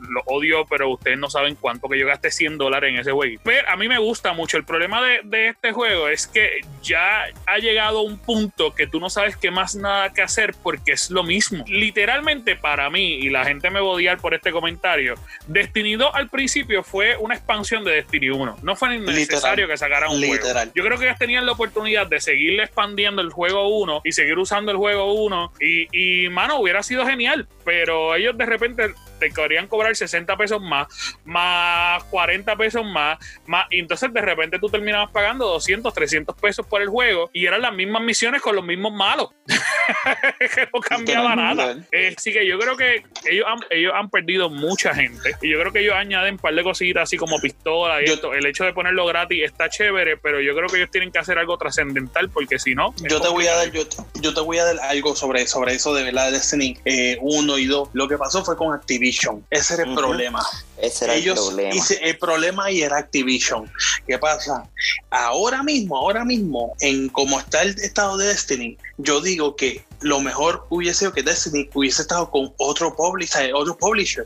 lo 0.00 0.20
odio, 0.26 0.66
pero 0.66 0.90
ustedes 0.90 1.16
no 1.16 1.30
saben 1.30 1.54
cuánto 1.54 1.88
que 1.88 1.98
yo 1.98 2.09
gasté 2.10 2.30
100 2.30 2.58
dólares 2.58 2.90
en 2.90 3.00
ese 3.00 3.12
juego. 3.12 3.40
Pero 3.42 3.68
a 3.68 3.76
mí 3.76 3.88
me 3.88 3.98
gusta 3.98 4.32
mucho. 4.32 4.56
El 4.56 4.64
problema 4.64 5.02
de, 5.02 5.20
de, 5.24 5.48
este 5.48 5.72
juego 5.72 6.08
es 6.08 6.26
que 6.26 6.60
ya 6.82 7.24
ha 7.46 7.58
llegado 7.58 8.02
un 8.02 8.18
punto 8.18 8.74
que 8.74 8.86
tú 8.86 9.00
no 9.00 9.10
sabes 9.10 9.36
qué 9.36 9.50
más 9.50 9.74
nada 9.74 10.12
que 10.12 10.22
hacer 10.22 10.54
porque 10.62 10.92
es 10.92 11.10
lo 11.10 11.22
mismo. 11.22 11.64
Literalmente 11.68 12.56
para 12.56 12.90
mí, 12.90 13.14
y 13.14 13.30
la 13.30 13.44
gente 13.44 13.70
me 13.70 13.80
va 13.80 13.86
a 13.86 13.90
odiar 13.90 14.18
por 14.18 14.34
este 14.34 14.52
comentario, 14.52 15.14
Destiny 15.46 15.96
2 15.96 16.10
al 16.12 16.28
principio 16.28 16.82
fue 16.82 17.16
una 17.16 17.34
expansión 17.34 17.84
de 17.84 17.92
Destiny 17.92 18.30
1. 18.30 18.58
No 18.62 18.76
fue 18.76 18.98
necesario 18.98 19.66
que 19.68 19.76
sacaran 19.76 20.10
un 20.10 20.24
juego. 20.24 20.44
Yo 20.74 20.84
creo 20.84 20.98
que 20.98 21.06
ellos 21.06 21.18
tenían 21.18 21.46
la 21.46 21.52
oportunidad 21.52 22.06
de 22.06 22.20
seguirle 22.20 22.64
expandiendo 22.64 23.22
el 23.22 23.30
juego 23.30 23.68
1 23.78 24.02
y 24.04 24.12
seguir 24.12 24.38
usando 24.38 24.72
el 24.72 24.78
juego 24.78 25.12
1 25.14 25.52
y, 25.60 26.24
y 26.24 26.28
mano, 26.28 26.58
hubiera 26.58 26.82
sido 26.82 27.06
genial, 27.06 27.48
pero 27.64 28.14
ellos 28.14 28.36
de 28.36 28.46
repente 28.46 28.94
te 29.20 29.30
querían 29.30 29.68
cobrar 29.68 29.94
60 29.94 30.36
pesos 30.36 30.60
más, 30.60 30.88
más 31.24 32.02
40 32.04 32.56
pesos 32.56 32.84
más, 32.84 33.18
más, 33.46 33.66
y 33.70 33.78
entonces 33.78 34.12
de 34.12 34.20
repente 34.20 34.58
tú 34.58 34.68
terminabas 34.68 35.10
pagando 35.10 35.46
200, 35.46 35.94
300 35.94 36.34
pesos 36.36 36.66
por 36.66 36.82
el 36.82 36.88
juego 36.88 37.30
y 37.32 37.46
eran 37.46 37.62
las 37.62 37.72
mismas 37.72 38.02
misiones 38.02 38.42
con 38.42 38.56
los 38.56 38.64
mismos 38.64 38.92
malos. 38.92 39.28
que 40.54 40.68
no 40.72 40.80
cambiaba 40.80 41.36
nada. 41.36 41.76
Eh, 41.92 42.14
así 42.16 42.32
que 42.32 42.46
yo 42.46 42.58
creo 42.58 42.76
que 42.76 43.02
ellos 43.24 43.46
han, 43.46 43.58
ellos 43.70 43.92
han 43.94 44.08
perdido 44.10 44.48
mucha 44.48 44.94
gente 44.94 45.36
y 45.42 45.50
yo 45.50 45.60
creo 45.60 45.72
que 45.72 45.80
ellos 45.80 45.94
añaden 45.94 46.34
un 46.34 46.38
par 46.38 46.54
de 46.54 46.62
cositas 46.62 47.04
así 47.04 47.16
como 47.16 47.38
pistola 47.38 48.00
y 48.02 48.06
esto. 48.06 48.34
El 48.34 48.46
hecho 48.46 48.64
de 48.64 48.72
ponerlo 48.72 49.06
gratis 49.06 49.42
está 49.44 49.68
chévere, 49.68 50.16
pero 50.16 50.40
yo 50.40 50.54
creo 50.54 50.68
que 50.68 50.78
ellos 50.78 50.90
tienen 50.90 51.12
que 51.12 51.18
hacer 51.18 51.38
algo 51.38 51.58
trascendental 51.58 52.30
porque 52.30 52.58
si 52.58 52.74
no. 52.74 52.94
Yo 53.08 53.20
te 53.20 53.28
voy 53.28 53.46
a 53.46 53.56
dar, 53.56 53.70
yo, 53.70 53.82
yo, 54.20 54.34
te 54.34 54.40
voy 54.40 54.58
a 54.58 54.64
dar 54.64 54.80
algo 54.80 55.14
sobre, 55.14 55.46
sobre 55.46 55.74
eso 55.74 55.94
de 55.94 56.04
verdad 56.04 56.32
Destiny 56.32 56.78
1 57.20 57.56
eh, 57.56 57.60
y 57.60 57.66
2. 57.66 57.90
Lo 57.92 58.08
que 58.08 58.16
pasó 58.16 58.44
fue 58.44 58.56
con 58.56 58.72
Activision. 58.72 59.09
Ese 59.50 59.74
era 59.74 59.84
el 59.84 59.94
problema. 59.94 60.44
Ese 60.76 61.04
era 61.04 61.14
el 61.14 61.34
problema. 61.34 61.84
el 62.00 62.18
problema 62.18 62.64
ahí 62.66 62.82
era 62.82 62.98
Activision. 62.98 63.70
¿Qué 64.06 64.18
pasa? 64.18 64.68
Ahora 65.10 65.62
mismo, 65.62 65.96
ahora 65.96 66.24
mismo, 66.24 66.74
en 66.80 67.08
cómo 67.08 67.38
está 67.38 67.62
el 67.62 67.78
estado 67.78 68.16
de 68.16 68.28
Destiny, 68.28 68.78
yo 68.98 69.20
digo 69.20 69.56
que 69.56 69.84
lo 70.00 70.20
mejor 70.20 70.66
hubiese 70.70 71.00
sido 71.00 71.12
que 71.12 71.22
Destiny 71.22 71.68
hubiese 71.74 72.02
estado 72.02 72.30
con 72.30 72.52
otro 72.58 72.94
publisher, 72.94 73.52
otro 73.54 73.76
publisher, 73.76 74.24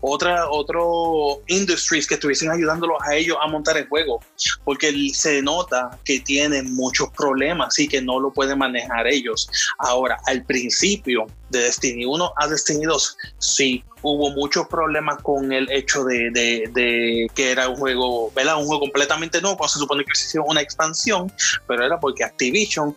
otra, 0.00 0.48
otro 0.48 1.40
industries 1.46 2.06
que 2.06 2.14
estuviesen 2.14 2.50
ayudándolos 2.50 2.98
a 3.02 3.14
ellos 3.14 3.36
a 3.40 3.48
montar 3.48 3.76
el 3.76 3.88
juego, 3.88 4.20
porque 4.64 4.92
se 5.12 5.42
nota 5.42 5.98
que 6.04 6.20
tienen 6.20 6.74
muchos 6.74 7.10
problemas 7.10 7.78
y 7.78 7.88
que 7.88 8.00
no 8.00 8.20
lo 8.20 8.32
pueden 8.32 8.58
manejar 8.58 9.06
ellos. 9.06 9.48
Ahora, 9.78 10.18
al 10.26 10.44
principio 10.44 11.26
de 11.50 11.60
Destiny 11.60 12.04
1 12.04 12.32
a 12.36 12.46
Destiny 12.46 12.84
2, 12.84 13.16
sí, 13.38 13.84
hubo 14.02 14.30
muchos 14.30 14.66
problemas 14.68 15.20
con 15.22 15.52
el 15.52 15.70
hecho 15.70 16.04
de, 16.04 17.30
que 17.34 17.50
era 17.50 17.68
un 17.68 17.76
juego, 17.76 18.30
¿verdad? 18.34 18.58
Un 18.58 18.66
juego 18.66 18.80
completamente 18.80 19.40
nuevo, 19.40 19.56
cuando 19.56 19.72
se 19.72 19.78
supone 19.78 20.04
que 20.04 20.14
se 20.14 20.28
hizo 20.28 20.44
una 20.44 20.60
expansión, 20.60 21.32
pero 21.66 21.84
era 21.84 21.98
porque 21.98 22.24
Activision 22.24 22.94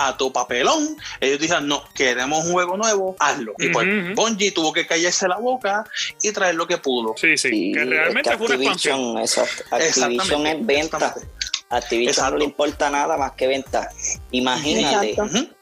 a 0.00 0.16
tu 0.16 0.32
papelón, 0.32 0.96
ellos 1.20 1.38
dijeron, 1.38 1.68
no, 1.68 1.84
queremos 1.94 2.46
un 2.46 2.52
juego 2.52 2.76
nuevo, 2.78 3.16
hazlo. 3.18 3.52
Y 3.58 3.68
pues 3.68 3.86
Bungie 4.14 4.50
tuvo 4.50 4.72
que 4.72 4.86
callarse 4.86 5.28
la 5.28 5.36
boca 5.36 5.84
y 6.22 6.32
traer 6.32 6.54
lo 6.54 6.66
que 6.66 6.78
pudo. 6.78 7.14
Sí, 7.18 7.36
sí, 7.36 7.72
que 7.72 7.84
realmente 7.84 8.36
fue 8.38 8.46
una 8.46 8.54
expansión. 8.56 9.18
Activision 9.70 10.46
es 10.46 10.66
venta. 10.66 11.14
Activision 11.68 12.30
no 12.30 12.38
le 12.38 12.44
importa 12.44 12.88
nada 12.88 13.18
más 13.18 13.32
que 13.32 13.46
venta. 13.46 13.90
Imagínate, 14.30 15.16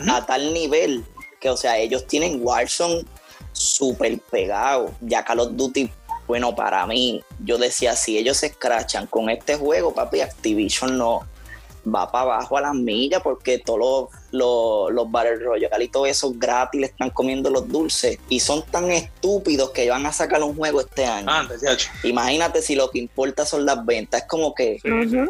a 0.09 0.25
tal 0.25 0.55
nivel 0.55 1.05
que, 1.41 1.51
o 1.51 1.57
sea, 1.57 1.77
ellos 1.77 2.07
tienen 2.07 2.39
Warzone 2.41 3.05
súper 3.53 4.19
pegado. 4.31 4.95
Ya 5.01 5.25
Call 5.25 5.41
of 5.41 5.57
Duty, 5.57 5.91
bueno, 6.29 6.55
para 6.55 6.87
mí, 6.87 7.25
yo 7.41 7.59
decía, 7.59 7.97
si 7.97 8.19
ellos 8.19 8.37
se 8.37 8.47
escrachan 8.47 9.09
con 9.09 9.31
este 9.31 9.57
juego, 9.57 9.93
papi, 9.93 10.21
Activision 10.21 10.97
no 10.97 11.27
va 11.95 12.11
para 12.11 12.35
abajo 12.35 12.57
a 12.57 12.61
las 12.61 12.75
millas 12.75 13.23
porque 13.23 13.59
todos 13.59 14.09
los, 14.31 14.93
los, 14.93 15.11
Battle 15.11 15.37
Royale 15.37 15.85
y 15.85 15.89
todo 15.89 16.07
eso 16.07 16.33
gratis 16.37 16.81
le 16.81 16.87
están 16.89 17.11
comiendo 17.11 17.51
los 17.51 17.69
dulces 17.69 18.19
y 18.29 18.41
son 18.41 18.63
tan 18.63 18.91
estúpidos 18.91 19.71
que 19.71 19.89
van 19.89 20.05
a 20.07 20.13
sacar 20.13 20.43
un 20.43 20.55
juego 20.55 20.81
este 20.81 21.07
año. 21.07 21.29
Imagínate 22.05 22.63
si 22.63 22.75
lo 22.75 22.91
que 22.91 22.99
importa 22.99 23.47
son 23.47 23.65
las 23.65 23.85
ventas. 23.85 24.23
Es 24.23 24.29
como 24.29 24.55
que 24.55 24.79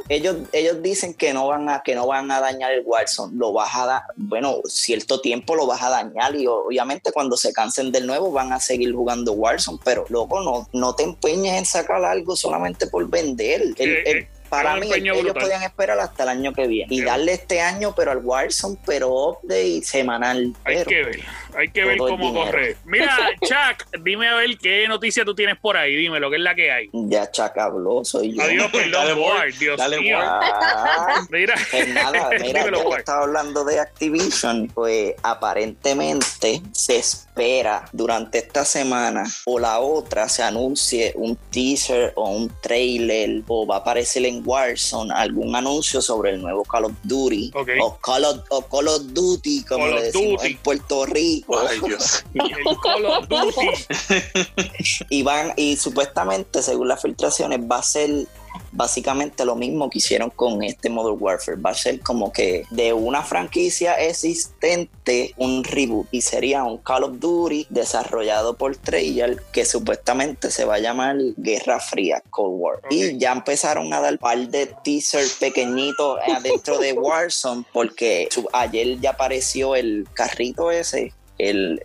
ellos, 0.09 0.37
ellos 0.53 0.83
dicen 0.83 1.14
que 1.14 1.33
no 1.33 1.47
van 1.47 1.68
a 1.68 1.83
que 1.83 1.94
no 1.94 2.07
van 2.07 2.31
a 2.31 2.40
dañar 2.40 2.73
el 2.73 2.83
Warzone. 2.85 3.37
Lo 3.37 3.53
vas 3.53 3.75
a 3.75 3.87
dar, 3.87 4.03
bueno, 4.16 4.59
cierto 4.66 5.21
tiempo 5.21 5.55
lo 5.55 5.66
vas 5.66 5.83
a 5.83 5.90
dañar 5.90 6.35
y 6.35 6.47
obviamente 6.47 7.12
cuando 7.12 7.37
se 7.37 7.53
cansen 7.53 7.92
del 7.92 8.07
nuevo 8.07 8.33
van 8.33 8.53
a 8.53 8.61
seguir 8.61 8.92
jugando 8.94 9.33
Warzone, 9.33 9.79
pero 9.85 10.05
luego 10.09 10.42
no, 10.42 10.68
no 10.73 10.94
te 10.94 11.05
empeñes 11.05 11.59
en 11.59 11.66
sacar 11.66 12.05
algo 12.05 12.37
solamente 12.37 12.87
por 12.87 13.09
vender. 13.09 13.62
el, 13.79 14.29
para 14.48 14.76
mí, 14.76 14.90
ellos 14.92 15.34
podían 15.34 15.62
esperar 15.62 15.98
hasta 15.98 16.22
el 16.24 16.28
año 16.30 16.52
que 16.52 16.66
viene. 16.66 16.94
Y 16.94 17.02
darle 17.02 17.34
este 17.34 17.61
año, 17.61 17.94
pero 17.94 18.11
al 18.11 18.18
Warzone, 18.18 18.76
pero 18.87 19.30
update 19.30 19.82
semanal. 19.82 20.54
Hay 20.64 20.84
que 20.84 21.02
ver, 21.02 21.20
hay 21.56 21.70
que 21.70 21.84
ver 21.84 21.98
cómo 21.98 22.32
corre. 22.34 22.76
Mira, 22.84 23.16
Chuck, 23.42 23.87
dime 24.02 24.28
a 24.28 24.34
ver 24.37 24.58
qué 24.58 24.87
noticia 24.88 25.24
tú 25.24 25.34
tienes 25.34 25.58
por 25.58 25.76
ahí, 25.76 25.96
dime 25.96 26.20
lo 26.20 26.30
que 26.30 26.37
es 26.37 26.42
la 26.42 26.54
que 26.54 26.70
hay. 26.70 26.90
Ya 26.92 27.30
Chuck 27.30 27.56
habló, 27.56 28.04
soy 28.04 28.34
yo. 28.34 28.42
Adiós, 28.42 28.68
perdón, 28.72 28.92
dale, 28.92 29.14
Ward, 29.14 29.54
Dios 29.58 29.76
dale, 29.76 30.00
mío. 30.00 30.18
mira, 31.30 31.54
pues 31.70 31.88
nada, 31.88 32.30
mira, 32.40 32.64
ya 32.70 32.96
estaba 32.96 33.22
hablando 33.24 33.64
de 33.64 33.80
Activision, 33.80 34.68
pues 34.68 35.14
aparentemente 35.22 36.62
se 36.72 36.96
espera 36.96 37.88
durante 37.92 38.38
esta 38.38 38.64
semana 38.64 39.24
o 39.44 39.58
la 39.58 39.78
otra 39.78 40.28
se 40.28 40.42
anuncie 40.42 41.12
un 41.14 41.37
teaser 41.50 42.12
o 42.16 42.30
un 42.30 42.52
trailer 42.61 43.42
o 43.46 43.66
va 43.66 43.76
a 43.76 43.78
aparecer 43.78 44.24
en 44.26 44.42
Warzone 44.44 45.12
algún 45.14 45.54
anuncio 45.54 46.00
sobre 46.02 46.30
el 46.30 46.42
nuevo 46.42 46.64
Call 46.64 46.87
of 46.87 46.92
Duty 47.04 47.52
o, 47.80 47.96
Call 47.98 48.24
of, 48.24 48.40
Call 48.70 48.88
of, 48.88 49.02
Duty, 49.12 49.64
como 49.64 49.87
le 49.87 50.02
decimos 50.04 50.44
en 50.44 50.56
Puerto 50.58 51.06
Rico. 51.06 51.38
Ay, 51.68 51.81
Dios. 51.81 52.24
el 52.35 52.77
Call 52.83 53.05
of 53.07 53.29
Duty. 53.29 55.05
y 55.09 55.22
van, 55.22 55.53
y 55.57 55.77
supuestamente, 55.77 56.62
según 56.62 56.88
las 56.88 57.03
filtraciones, 57.03 57.61
va 57.61 57.79
a 57.79 57.83
ser 57.83 58.27
básicamente 58.72 59.44
lo 59.44 59.57
mismo 59.57 59.88
que 59.90 59.98
hicieron 59.98 60.31
con 60.31 60.62
este 60.62 60.90
Modern 60.90 61.16
Warfare. 61.20 61.59
Va 61.59 61.70
a 61.70 61.74
ser 61.74 62.01
como 62.01 62.33
que 62.33 62.64
de 62.70 62.92
una 62.92 63.22
franquicia 63.22 63.94
existente 63.94 65.35
un 65.37 65.64
reboot 65.64 66.07
y 66.11 66.20
sería 66.20 66.64
un 66.64 66.79
Call 66.79 67.05
of 67.05 67.18
Duty 67.18 67.66
desarrollado 67.70 68.57
por 68.57 68.77
Treyarch 68.77 69.40
que 69.53 69.64
supuestamente 69.64 70.51
se 70.51 70.64
va 70.64 70.77
a 70.77 70.79
llamar 70.79 71.16
Guerra 71.37 71.81
Fría, 71.81 72.22
Cold 72.31 72.61
War. 72.61 72.81
Y 72.90 73.18
ya 73.18 73.33
empezaron 73.33 73.92
a 73.92 74.01
dar 74.01 74.18
par 74.18 74.48
de 74.48 74.66
teasers 74.85 75.35
pequeñitos 75.35 76.18
adentro 76.37 76.79
de 76.79 76.92
Warzone 76.98 77.64
porque 77.72 78.29
ayer 78.53 78.98
ya 79.01 79.11
apareció 79.11 79.77
el 79.77 80.07
carrito 80.14 80.70
ese 80.70 81.12
el 81.38 81.81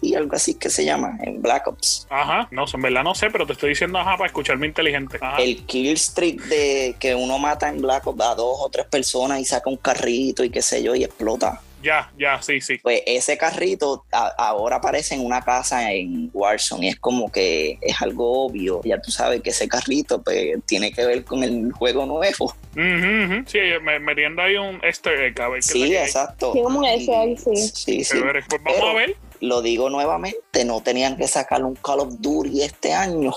y 0.00 0.14
algo 0.14 0.36
así 0.36 0.54
que 0.54 0.70
se 0.70 0.84
llama, 0.84 1.18
en 1.22 1.42
Black 1.42 1.66
Ops. 1.66 2.06
Ajá, 2.08 2.48
no, 2.50 2.64
en 2.72 2.82
verdad 2.82 3.04
no 3.04 3.14
sé, 3.14 3.30
pero 3.30 3.46
te 3.46 3.52
estoy 3.52 3.70
diciendo 3.70 3.98
ajá 3.98 4.16
para 4.16 4.26
escucharme 4.26 4.66
inteligente. 4.66 5.18
El 5.38 5.64
kill 5.66 5.96
streak 5.98 6.42
de 6.44 6.96
que 6.98 7.14
uno 7.14 7.38
mata 7.38 7.68
en 7.68 7.82
Black 7.82 8.06
Ops 8.06 8.22
a 8.22 8.34
dos 8.34 8.56
o 8.60 8.68
tres 8.70 8.86
personas 8.86 9.40
y 9.40 9.44
saca 9.44 9.68
un 9.68 9.76
carrito 9.76 10.44
y 10.44 10.50
qué 10.50 10.62
sé 10.62 10.82
yo 10.82 10.94
y 10.94 11.04
explota. 11.04 11.60
Ya, 11.82 12.12
ya, 12.18 12.40
sí, 12.40 12.60
sí. 12.60 12.78
Pues 12.78 13.02
ese 13.06 13.36
carrito 13.36 14.04
ahora 14.10 14.76
aparece 14.76 15.14
en 15.14 15.24
una 15.24 15.42
casa 15.42 15.92
en 15.92 16.30
Warzone 16.32 16.86
y 16.86 16.88
es 16.90 16.98
como 16.98 17.30
que 17.30 17.78
es 17.80 18.00
algo 18.00 18.46
obvio. 18.46 18.80
Ya 18.84 19.00
tú 19.00 19.10
sabes 19.10 19.42
que 19.42 19.50
ese 19.50 19.68
carrito 19.68 20.22
pues, 20.22 20.56
tiene 20.66 20.92
que 20.92 21.04
ver 21.04 21.24
con 21.24 21.42
el 21.42 21.72
juego 21.72 22.06
nuevo. 22.06 22.54
Sí, 22.74 23.58
metiendo 24.00 24.42
ahí 24.42 24.56
un 24.56 24.80
easter 24.84 25.20
egg. 25.20 25.40
A 25.40 25.48
ver, 25.48 25.62
sí, 25.62 25.94
exacto. 25.94 26.52
Sí, 26.52 26.62
como 26.62 26.78
un 26.78 26.84
easter 26.84 27.38
sí. 27.38 27.56
Sí, 27.56 28.04
sí. 28.04 28.18
Pues 28.48 28.62
vamos 28.62 28.90
a 28.90 28.94
ver 28.94 29.16
lo 29.42 29.60
digo 29.60 29.90
nuevamente, 29.90 30.64
no 30.64 30.80
tenían 30.82 31.16
que 31.16 31.26
sacar 31.26 31.64
un 31.64 31.74
Call 31.74 32.00
of 32.00 32.14
Duty 32.20 32.62
este 32.62 32.94
año. 32.94 33.32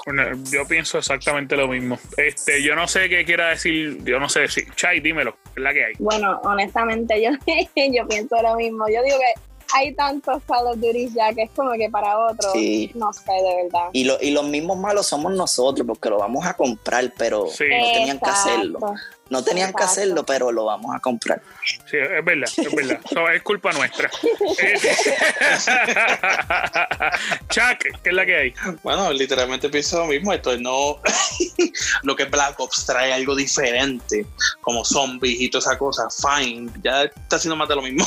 yo 0.51 0.67
pienso 0.67 0.99
exactamente 0.99 1.57
lo 1.57 1.67
mismo. 1.67 1.97
Este, 2.15 2.61
yo 2.61 2.75
no 2.75 2.87
sé 2.87 3.09
qué 3.09 3.25
quiera 3.25 3.49
decir, 3.49 4.03
yo 4.03 4.19
no 4.19 4.29
sé 4.29 4.41
decir. 4.41 4.67
Chai, 4.75 4.99
dímelo, 4.99 5.35
es 5.55 5.63
la 5.63 5.73
que 5.73 5.85
hay. 5.85 5.93
Bueno, 5.97 6.39
honestamente, 6.43 7.19
yo, 7.21 7.31
yo 7.91 8.07
pienso 8.07 8.39
lo 8.39 8.55
mismo. 8.55 8.87
Yo 8.87 9.01
digo 9.03 9.17
que 9.17 9.41
hay 9.73 9.95
tantos 9.95 10.43
Call 10.47 10.67
of 10.67 10.75
Duty 10.79 11.09
ya 11.09 11.33
que 11.33 11.43
es 11.43 11.51
como 11.55 11.71
que 11.71 11.89
para 11.89 12.19
otros, 12.19 12.53
no 12.93 13.11
sé, 13.11 13.31
de 13.31 13.63
verdad. 13.63 13.89
Y, 13.93 14.03
lo, 14.03 14.21
y 14.21 14.29
los 14.29 14.47
mismos 14.47 14.77
malos 14.77 15.07
somos 15.07 15.33
nosotros 15.33 15.87
porque 15.87 16.11
lo 16.11 16.19
vamos 16.19 16.45
a 16.45 16.53
comprar, 16.53 17.11
pero 17.17 17.45
no 17.45 17.91
tenían 17.93 18.19
que 18.19 18.29
hacerlo. 18.29 18.79
No 19.29 19.43
tenían 19.43 19.73
que 19.73 19.83
hacerlo, 19.83 20.23
pero 20.23 20.51
lo 20.51 20.65
vamos 20.65 20.95
a 20.95 20.99
comprar. 20.99 21.41
Sí, 21.89 21.97
es 21.97 22.23
verdad, 22.23 22.47
es 22.55 22.75
verdad. 22.75 22.99
es 23.33 23.41
culpa 23.41 23.71
nuestra. 23.71 24.07
Chuck, 27.49 27.79
¿qué 28.03 28.09
es 28.09 28.13
la 28.13 28.23
que 28.23 28.35
hay? 28.35 28.53
Bueno, 28.83 29.11
literalmente 29.11 29.67
pienso 29.69 29.97
lo 29.99 30.05
mismo. 30.05 30.31
Esto 30.31 30.55
no. 30.59 31.01
lo 32.03 32.15
que 32.15 32.25
Black 32.25 32.59
Ops 32.59 32.85
trae 32.85 33.13
algo 33.13 33.35
diferente, 33.35 34.27
como 34.61 34.85
zombies 34.85 35.41
y 35.41 35.49
toda 35.49 35.71
esa 35.71 35.77
cosa. 35.79 36.07
Fine, 36.09 36.71
ya 36.83 37.05
está 37.05 37.38
haciendo 37.38 37.55
más 37.55 37.67
de 37.67 37.75
lo 37.75 37.81
mismo. 37.81 38.05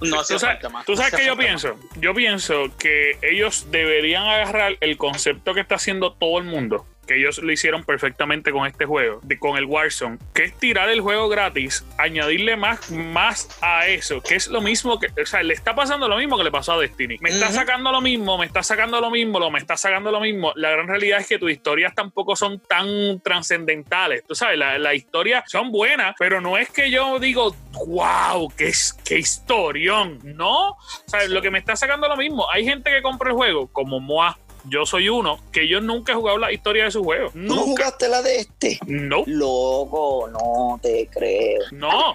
no 0.00 0.18
hace 0.20 0.40
falta 0.40 0.68
más. 0.68 0.84
¿Tú 0.84 0.96
sabes 0.96 1.14
qué 1.14 1.24
yo 1.24 1.36
pienso? 1.36 1.78
Yo 2.00 2.12
pienso 2.14 2.76
que 2.76 3.16
ellos 3.22 3.68
deberían 3.70 4.24
agarrar 4.24 4.76
el 4.80 4.96
concepto 4.96 5.54
que 5.54 5.60
está 5.60 5.76
haciendo 5.76 6.14
todo 6.14 6.38
el 6.38 6.44
mundo 6.44 6.84
que 7.08 7.16
ellos 7.16 7.38
lo 7.38 7.50
hicieron 7.50 7.82
perfectamente 7.82 8.52
con 8.52 8.66
este 8.66 8.84
juego, 8.84 9.20
de, 9.22 9.38
con 9.38 9.56
el 9.56 9.64
Warzone, 9.64 10.18
que 10.34 10.44
es 10.44 10.54
tirar 10.54 10.88
el 10.90 11.00
juego 11.00 11.28
gratis, 11.28 11.84
añadirle 11.96 12.56
más, 12.56 12.90
más 12.90 13.58
a 13.62 13.88
eso, 13.88 14.20
que 14.20 14.36
es 14.36 14.46
lo 14.48 14.60
mismo 14.60 15.00
que, 15.00 15.08
o 15.20 15.26
sea, 15.26 15.42
le 15.42 15.54
está 15.54 15.74
pasando 15.74 16.06
lo 16.06 16.18
mismo 16.18 16.36
que 16.36 16.44
le 16.44 16.50
pasó 16.50 16.74
a 16.74 16.78
Destiny. 16.78 17.16
Me 17.20 17.30
está 17.30 17.50
sacando 17.50 17.90
lo 17.90 18.00
mismo, 18.00 18.38
me 18.38 18.46
está 18.46 18.62
sacando 18.62 19.00
lo 19.00 19.10
mismo, 19.10 19.40
lo 19.40 19.50
me 19.50 19.58
está 19.58 19.76
sacando 19.76 20.12
lo 20.12 20.20
mismo. 20.20 20.52
La 20.54 20.70
gran 20.70 20.86
realidad 20.86 21.20
es 21.20 21.26
que 21.26 21.38
tus 21.38 21.50
historias 21.50 21.94
tampoco 21.94 22.36
son 22.36 22.60
tan 22.60 23.20
trascendentales. 23.22 24.24
Tú 24.26 24.34
sabes, 24.34 24.58
las 24.58 24.78
la 24.78 24.94
historias 24.94 25.44
son 25.46 25.72
buenas, 25.72 26.14
pero 26.18 26.40
no 26.40 26.58
es 26.58 26.68
que 26.68 26.90
yo 26.90 27.18
digo, 27.18 27.56
wow, 27.86 28.52
qué, 28.56 28.70
qué 29.04 29.18
historión. 29.18 30.18
No, 30.22 30.70
o 30.70 30.78
sea, 31.06 31.26
lo 31.26 31.40
que 31.40 31.50
me 31.50 31.58
está 31.58 31.74
sacando 31.74 32.06
lo 32.06 32.16
mismo. 32.16 32.46
Hay 32.50 32.64
gente 32.64 32.90
que 32.90 33.00
compra 33.00 33.30
el 33.30 33.36
juego, 33.36 33.68
como 33.68 33.98
Moa, 33.98 34.38
yo 34.64 34.84
soy 34.86 35.08
uno 35.08 35.38
que 35.52 35.68
yo 35.68 35.80
nunca 35.80 36.12
he 36.12 36.14
jugado 36.14 36.38
la 36.38 36.52
historia 36.52 36.84
de 36.84 36.90
su 36.90 37.02
juego. 37.04 37.30
¿Tú 37.30 37.38
no 37.38 37.54
Nunca. 37.56 37.64
jugaste 37.84 38.08
la 38.08 38.22
de 38.22 38.36
este? 38.36 38.78
No, 38.86 39.22
Loco, 39.26 40.28
no 40.30 40.78
te 40.82 41.08
creo. 41.12 41.60
no. 41.72 42.12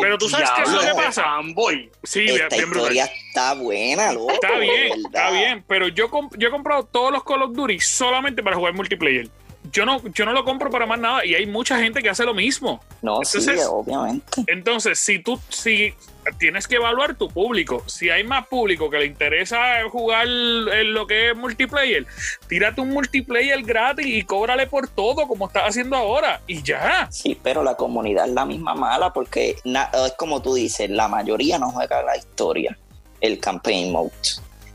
Pero 0.00 0.18
tú 0.18 0.28
sabes 0.28 0.50
qué 0.56 0.62
es 0.62 0.70
lo 0.70 0.80
que 0.80 0.94
pasa. 0.94 1.22
fanboy. 1.22 1.90
Sí, 2.02 2.24
Esta 2.26 2.48
bien 2.56 2.70
brutal. 2.70 2.92
historia 2.96 3.04
está 3.28 3.54
buena, 3.54 4.12
loco. 4.12 4.32
Está 4.32 4.58
bien, 4.58 4.92
está 5.06 5.30
bien, 5.30 5.64
pero 5.68 5.88
yo, 5.88 6.10
comp- 6.10 6.34
yo 6.38 6.48
he 6.48 6.50
comprado 6.50 6.84
todos 6.84 7.12
los 7.12 7.22
Call 7.24 7.42
of 7.42 7.52
Duty 7.52 7.78
solamente 7.80 8.42
para 8.42 8.56
jugar 8.56 8.74
multiplayer. 8.74 9.28
Yo 9.70 9.86
no, 9.86 10.02
yo 10.12 10.24
no 10.24 10.32
lo 10.32 10.44
compro 10.44 10.70
para 10.70 10.86
más 10.86 10.98
nada 10.98 11.24
y 11.24 11.34
hay 11.34 11.46
mucha 11.46 11.78
gente 11.78 12.02
que 12.02 12.10
hace 12.10 12.24
lo 12.24 12.34
mismo. 12.34 12.82
No, 13.00 13.20
sí, 13.24 13.38
Entonces- 13.38 13.66
obviamente. 13.70 14.44
Entonces, 14.48 14.98
si 14.98 15.20
tú, 15.20 15.40
si 15.48 15.94
tienes 16.38 16.66
que 16.68 16.76
evaluar 16.76 17.14
tu 17.14 17.28
público, 17.28 17.82
si 17.86 18.10
hay 18.10 18.24
más 18.24 18.46
público 18.48 18.90
que 18.90 18.98
le 18.98 19.06
interesa 19.06 19.56
jugar 19.90 20.26
en 20.26 20.92
lo 20.92 21.06
que 21.06 21.30
es 21.30 21.36
multiplayer, 21.36 22.06
tírate 22.48 22.80
un 22.80 22.90
multiplayer 22.90 23.62
gratis 23.62 24.06
y 24.06 24.22
cóbrale 24.22 24.66
por 24.66 24.88
todo 24.88 25.26
como 25.26 25.46
estás 25.46 25.64
haciendo 25.68 25.96
ahora 25.96 26.40
y 26.46 26.62
ya. 26.62 27.08
Sí, 27.10 27.38
pero 27.42 27.62
la 27.62 27.76
comunidad 27.76 28.26
es 28.28 28.34
la 28.34 28.44
misma 28.44 28.74
mala 28.74 29.12
porque 29.12 29.56
es 29.64 30.12
como 30.16 30.42
tú 30.42 30.54
dices, 30.54 30.90
la 30.90 31.08
mayoría 31.08 31.58
no 31.58 31.70
juega 31.70 32.02
la 32.02 32.16
historia, 32.16 32.76
el 33.20 33.38
campaign 33.38 33.92
mode. 33.92 34.10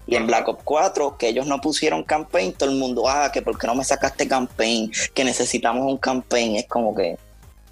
Y 0.07 0.15
en 0.15 0.25
Black 0.25 0.47
Ops 0.47 0.63
4, 0.63 1.17
que 1.17 1.27
ellos 1.27 1.45
no 1.45 1.59
pusieron 1.59 2.03
campaign, 2.03 2.53
todo 2.53 2.69
el 2.69 2.77
mundo, 2.77 3.07
ah, 3.07 3.29
que 3.31 3.41
por 3.41 3.57
qué 3.57 3.67
no 3.67 3.75
me 3.75 3.83
sacaste 3.83 4.27
campaign, 4.27 4.91
que 5.13 5.23
necesitamos 5.23 5.85
un 5.85 5.97
campaign. 5.97 6.55
Es 6.55 6.67
como 6.67 6.95
que 6.95 7.17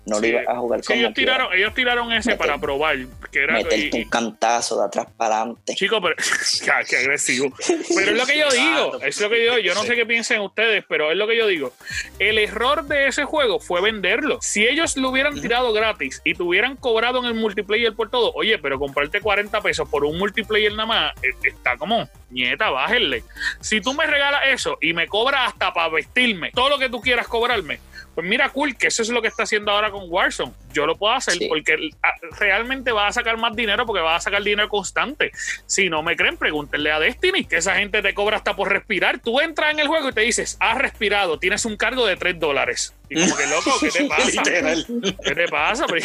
no 0.06 0.16
Sí. 0.18 0.22
lo 0.22 0.28
ibas 0.42 0.48
a 0.48 0.58
jugar 0.60 0.82
Sí, 0.82 0.88
como 0.88 1.00
ellos 1.00 1.14
tiraron, 1.14 1.54
ellos 1.54 1.74
tiraron 1.74 2.12
ese 2.14 2.32
Meter- 2.32 2.38
para 2.48 2.58
probar, 2.60 2.98
que 3.32 3.40
era 3.44 3.54
Meterte 3.54 3.98
y- 3.98 4.04
un 4.04 4.10
cantazo 4.10 4.80
de 4.80 4.86
atrás 4.86 5.08
para 5.18 5.38
adelante. 5.42 5.76
Chico, 5.76 6.02
pero 6.02 6.16
qué 6.90 6.98
agresivo. 6.98 7.52
Pero 7.96 8.12
es 8.12 8.18
lo 8.18 8.26
que 8.26 8.38
yo 8.38 8.50
digo, 8.50 9.02
es 9.02 9.20
lo 9.22 9.30
que 9.30 9.46
yo, 9.46 9.58
yo 9.60 9.74
no 9.74 9.84
sé 9.84 9.96
qué 9.96 10.06
piensen 10.06 10.42
ustedes, 10.42 10.84
pero 10.88 11.12
es 11.12 11.18
lo 11.18 11.28
que 11.28 11.38
yo 11.38 11.48
digo. 11.48 11.74
El 12.20 12.38
error 12.38 12.86
de 12.86 13.08
ese 13.08 13.24
juego 13.26 13.60
fue 13.60 13.82
venderlo. 13.82 14.40
Si 14.42 14.66
ellos 14.66 14.96
lo 14.98 15.10
hubieran 15.10 15.40
tirado 15.42 15.74
gratis 15.74 16.22
y 16.24 16.34
te 16.34 16.44
hubieran 16.44 16.76
cobrado 16.76 17.20
en 17.20 17.26
el 17.26 17.34
multiplayer 17.34 17.94
por 17.94 18.10
todo, 18.10 18.32
oye, 18.36 18.58
pero 18.60 18.78
comprarte 18.80 19.22
40 19.22 19.62
pesos 19.62 19.88
por 19.90 20.06
un 20.06 20.18
multiplayer 20.18 20.72
nada 20.74 20.86
más, 20.86 21.14
eh, 21.24 21.30
está 21.44 21.78
como, 21.78 22.08
nieta, 22.30 22.70
bájenle. 22.70 23.24
Si 23.62 23.82
tú 23.82 23.94
me 23.94 24.06
regalas 24.06 24.42
eso 24.48 24.78
y 24.82 24.94
me 24.94 25.08
cobras 25.08 25.50
hasta 25.50 25.74
para 25.74 25.90
vestirme, 25.90 26.52
todo 26.54 26.70
lo 26.70 26.78
que 26.78 26.90
tú 26.90 27.02
quieras 27.02 27.28
cobrarme, 27.28 27.80
pues 28.16 28.26
mira, 28.26 28.50
cool, 28.50 28.76
que 28.78 28.88
eso 28.88 29.02
es 29.04 29.10
lo 29.10 29.22
que 29.22 29.28
está 29.28 29.44
haciendo 29.44 29.72
ahora 29.72 29.92
con 29.92 30.04
Warzone. 30.10 30.54
Yo 30.74 30.86
lo 30.86 30.96
puedo 30.96 31.14
hacer 31.14 31.34
Sí. 31.36 31.48
porque 31.48 31.90
ah, 32.02 32.14
realmente 32.40 32.92
va 32.92 33.08
a 33.08 33.12
sacar 33.12 33.38
más 33.38 33.56
dinero 33.56 33.86
porque 33.86 34.02
va 34.02 34.16
a 34.16 34.20
sacar 34.22 34.42
dinero 34.42 34.68
constante. 34.70 35.32
Si 35.66 35.90
no 35.90 36.02
me 36.02 36.16
creen, 36.16 36.38
pregúntenle 36.38 36.92
a 36.92 37.00
Destiny, 37.00 37.46
que 37.46 37.58
esa 37.58 37.76
gente 37.76 38.02
te 38.02 38.14
cobra 38.14 38.38
hasta 38.38 38.56
por 38.56 38.70
respirar. 38.70 39.20
Tú 39.20 39.40
entras 39.42 39.72
en 39.72 39.80
el 39.80 39.88
juego 39.88 40.10
y 40.10 40.14
te 40.14 40.22
dices, 40.22 40.58
has 40.60 40.78
respirado, 40.78 41.38
tienes 41.40 41.66
un 41.66 41.78
cargo 41.78 42.06
de 42.06 42.16
3 42.16 42.40
dólares. 42.40 42.94
Y 43.10 43.22
como 43.22 43.36
que 43.38 43.46
loco, 43.48 43.72
¿qué 43.80 43.90
te 43.90 44.06
pasa? 44.10 44.44
¿Qué 44.44 45.36
te 45.36 45.48
pasa? 45.48 45.86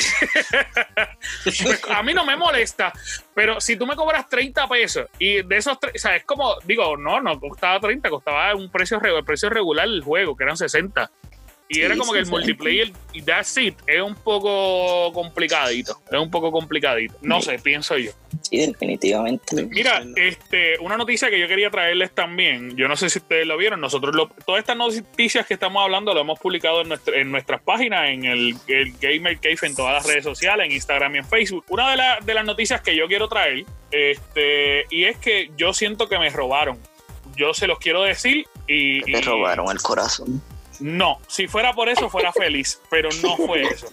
Pues, 1.44 1.82
a 1.90 2.02
mí 2.02 2.12
no 2.14 2.24
me 2.24 2.36
molesta, 2.36 2.92
pero 3.34 3.60
si 3.60 3.76
tú 3.76 3.86
me 3.86 3.96
cobras 3.96 4.28
30 4.28 4.68
pesos 4.68 5.06
y 5.18 5.42
de 5.42 5.56
esos, 5.56 5.76
o 5.76 5.98
sea, 5.98 6.16
es 6.16 6.24
como, 6.24 6.56
digo, 6.64 6.96
no, 6.96 7.20
no 7.20 7.38
costaba 7.38 7.78
30, 7.80 8.08
costaba 8.10 8.54
un 8.54 8.70
precio, 8.70 8.98
re- 9.00 9.16
el 9.16 9.24
precio 9.24 9.48
regular 9.50 9.88
del 9.88 10.02
juego, 10.02 10.36
que 10.36 10.44
eran 10.44 10.56
60. 10.56 11.10
Y 11.72 11.74
Sí, 11.74 11.82
era 11.82 11.94
como 11.96 12.06
sí, 12.06 12.12
que 12.14 12.18
el 12.18 12.24
sí. 12.26 12.30
multiplayer 12.32 12.92
y 13.12 13.22
that's 13.22 13.56
it 13.58 13.76
es 13.86 14.02
un 14.02 14.16
poco 14.16 15.12
complicadito. 15.12 16.00
Es 16.10 16.18
un 16.18 16.28
poco 16.28 16.50
complicadito. 16.50 17.14
No 17.22 17.40
sé, 17.40 17.60
pienso 17.60 17.96
yo. 17.96 18.10
Sí, 18.42 18.58
definitivamente. 18.66 19.64
Mira, 19.66 20.02
este, 20.16 20.76
una 20.80 20.96
noticia 20.96 21.30
que 21.30 21.38
yo 21.38 21.46
quería 21.46 21.70
traerles 21.70 22.10
también, 22.12 22.76
yo 22.76 22.88
no 22.88 22.96
sé 22.96 23.08
si 23.08 23.20
ustedes 23.20 23.46
lo 23.46 23.56
vieron, 23.56 23.80
nosotros 23.80 24.16
lo- 24.16 24.26
todas 24.44 24.58
estas 24.58 24.76
noticias 24.76 25.46
que 25.46 25.54
estamos 25.54 25.80
hablando 25.84 26.12
lo 26.12 26.22
hemos 26.22 26.40
publicado 26.40 26.80
en, 26.82 26.88
nuestra- 26.88 27.16
en 27.16 27.30
nuestras 27.30 27.62
páginas, 27.62 28.08
en 28.10 28.24
el, 28.24 28.56
el 28.66 28.92
Gamer 29.00 29.38
Cave, 29.38 29.58
en 29.62 29.76
todas 29.76 29.92
las 29.94 30.06
redes 30.06 30.24
sociales, 30.24 30.66
en 30.66 30.72
Instagram 30.72 31.14
y 31.14 31.18
en 31.18 31.24
Facebook. 31.24 31.64
Una 31.68 31.88
de, 31.92 31.96
la- 31.98 32.18
de 32.20 32.34
las 32.34 32.44
noticias 32.44 32.80
que 32.80 32.96
yo 32.96 33.06
quiero 33.06 33.28
traer, 33.28 33.64
este, 33.92 34.86
y 34.90 35.04
es 35.04 35.16
que 35.18 35.52
yo 35.56 35.72
siento 35.72 36.08
que 36.08 36.18
me 36.18 36.30
robaron. 36.30 36.78
Yo 37.36 37.54
se 37.54 37.68
los 37.68 37.78
quiero 37.78 38.02
decir 38.02 38.44
y... 38.66 39.08
Y- 39.08 39.20
robaron 39.20 39.70
el 39.70 39.78
corazón. 39.80 40.42
No, 40.80 41.20
si 41.26 41.46
fuera 41.46 41.72
por 41.72 41.88
eso 41.88 42.08
fuera 42.08 42.32
feliz, 42.32 42.80
pero 42.90 43.08
no 43.22 43.36
fue 43.36 43.62
eso. 43.62 43.86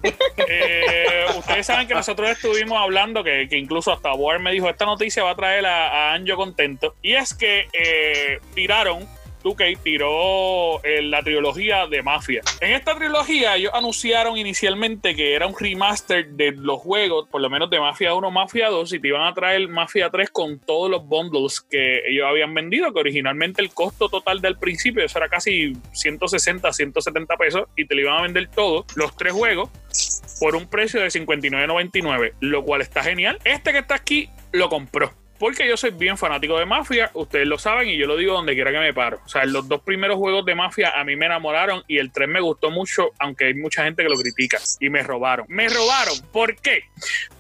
Eh, 0.50 1.26
ustedes 1.38 1.66
saben 1.66 1.88
que 1.88 1.94
nosotros 1.94 2.30
estuvimos 2.30 2.78
hablando 2.78 3.24
que, 3.24 3.48
que 3.50 3.58
incluso 3.58 3.92
hasta 3.92 4.12
Boar 4.14 4.40
me 4.40 4.52
dijo 4.52 4.70
esta 4.70 4.86
noticia 4.86 5.24
va 5.24 5.32
a 5.32 5.36
traer 5.36 5.66
a, 5.66 6.12
a 6.12 6.14
Anjo 6.14 6.36
contento 6.36 6.96
y 7.02 7.16
es 7.16 7.34
que 7.34 7.68
eh, 7.74 8.40
tiraron 8.54 9.08
2K 9.48 9.80
tiró 9.82 10.84
eh, 10.84 11.02
la 11.02 11.24
trilogía 11.24 11.88
de 11.88 12.02
Mafia. 12.04 12.42
En 12.62 12.74
esta 12.74 12.96
trilogía 12.96 13.56
ellos 13.56 13.72
anunciaron 13.74 14.38
inicialmente 14.38 15.16
que 15.16 15.34
era 15.36 15.48
un 15.48 15.56
remaster 15.58 16.30
de 16.30 16.52
los 16.52 16.80
juegos, 16.80 17.28
por 17.30 17.42
lo 17.42 17.50
menos 17.50 17.70
de 17.70 17.80
Mafia 17.80 18.14
1, 18.14 18.32
Mafia 18.32 18.70
2, 18.70 18.94
y 18.94 19.00
te 19.00 19.08
iban 19.08 19.24
a 19.24 19.34
traer 19.34 19.68
Mafia 19.68 20.10
3 20.10 20.30
con 20.30 20.60
todos 20.60 20.90
los 20.90 21.06
bundles 21.06 21.62
que 21.62 22.02
ellos 22.08 22.26
habían 22.28 22.54
vendido, 22.54 22.94
que 22.94 23.00
originalmente 23.00 23.62
el 23.62 23.72
costo 23.72 24.10
total 24.10 24.42
del 24.42 24.58
principio 24.58 25.04
era 25.04 25.30
casi 25.30 25.74
160, 25.92 26.72
170 26.72 27.38
pesos, 27.38 27.64
y 27.76 27.86
te 27.86 27.96
lo 27.96 28.02
iban 28.02 28.18
a 28.18 28.22
vender 28.24 28.50
todo, 28.50 28.86
los 28.96 29.16
tres 29.16 29.34
juegos, 29.34 29.70
por 30.40 30.56
un 30.56 30.68
precio 30.70 31.02
de 31.02 31.08
59.99, 31.08 32.34
lo 32.40 32.64
cual 32.64 32.82
está 32.82 33.04
genial. 33.04 33.40
Este 33.44 33.72
que 33.72 33.80
está 33.80 33.96
aquí 33.96 34.30
lo 34.52 34.70
compró. 34.70 35.14
Porque 35.40 35.68
yo 35.68 35.78
soy 35.78 35.92
bien 35.92 36.18
fanático 36.18 36.58
de 36.58 36.66
Mafia, 36.66 37.12
ustedes 37.14 37.48
lo 37.48 37.58
saben 37.58 37.90
y 37.90 37.98
yo 37.98 38.08
lo 38.08 38.18
digo 38.18 38.34
donde 38.34 38.54
quiera 38.54 38.72
que 38.72 38.80
me 38.80 38.94
paro. 38.94 39.20
O 39.26 39.30
sea, 39.30 39.46
los 39.46 39.68
dos 39.68 39.82
primeros 39.82 40.18
juegos 40.18 40.46
de 40.46 40.56
Mafia 40.56 40.92
a 40.96 41.04
mí 41.04 41.16
me 41.16 41.28
enamoraron 41.28 41.84
y 41.88 41.98
el 41.98 42.12
3 42.12 42.28
me 42.28 42.42
gustó 42.42 42.72
mucho, 42.72 43.12
aunque 43.20 43.46
hay 43.46 43.54
mucha 43.54 43.84
gente 43.84 44.04
que 44.04 44.10
lo 44.10 44.18
critica. 44.18 44.58
Y 44.80 44.90
me 44.90 45.04
robaron. 45.04 45.46
Me 45.50 45.70
robaron. 45.70 46.16
¿Por 46.32 46.56
qué? 46.56 46.86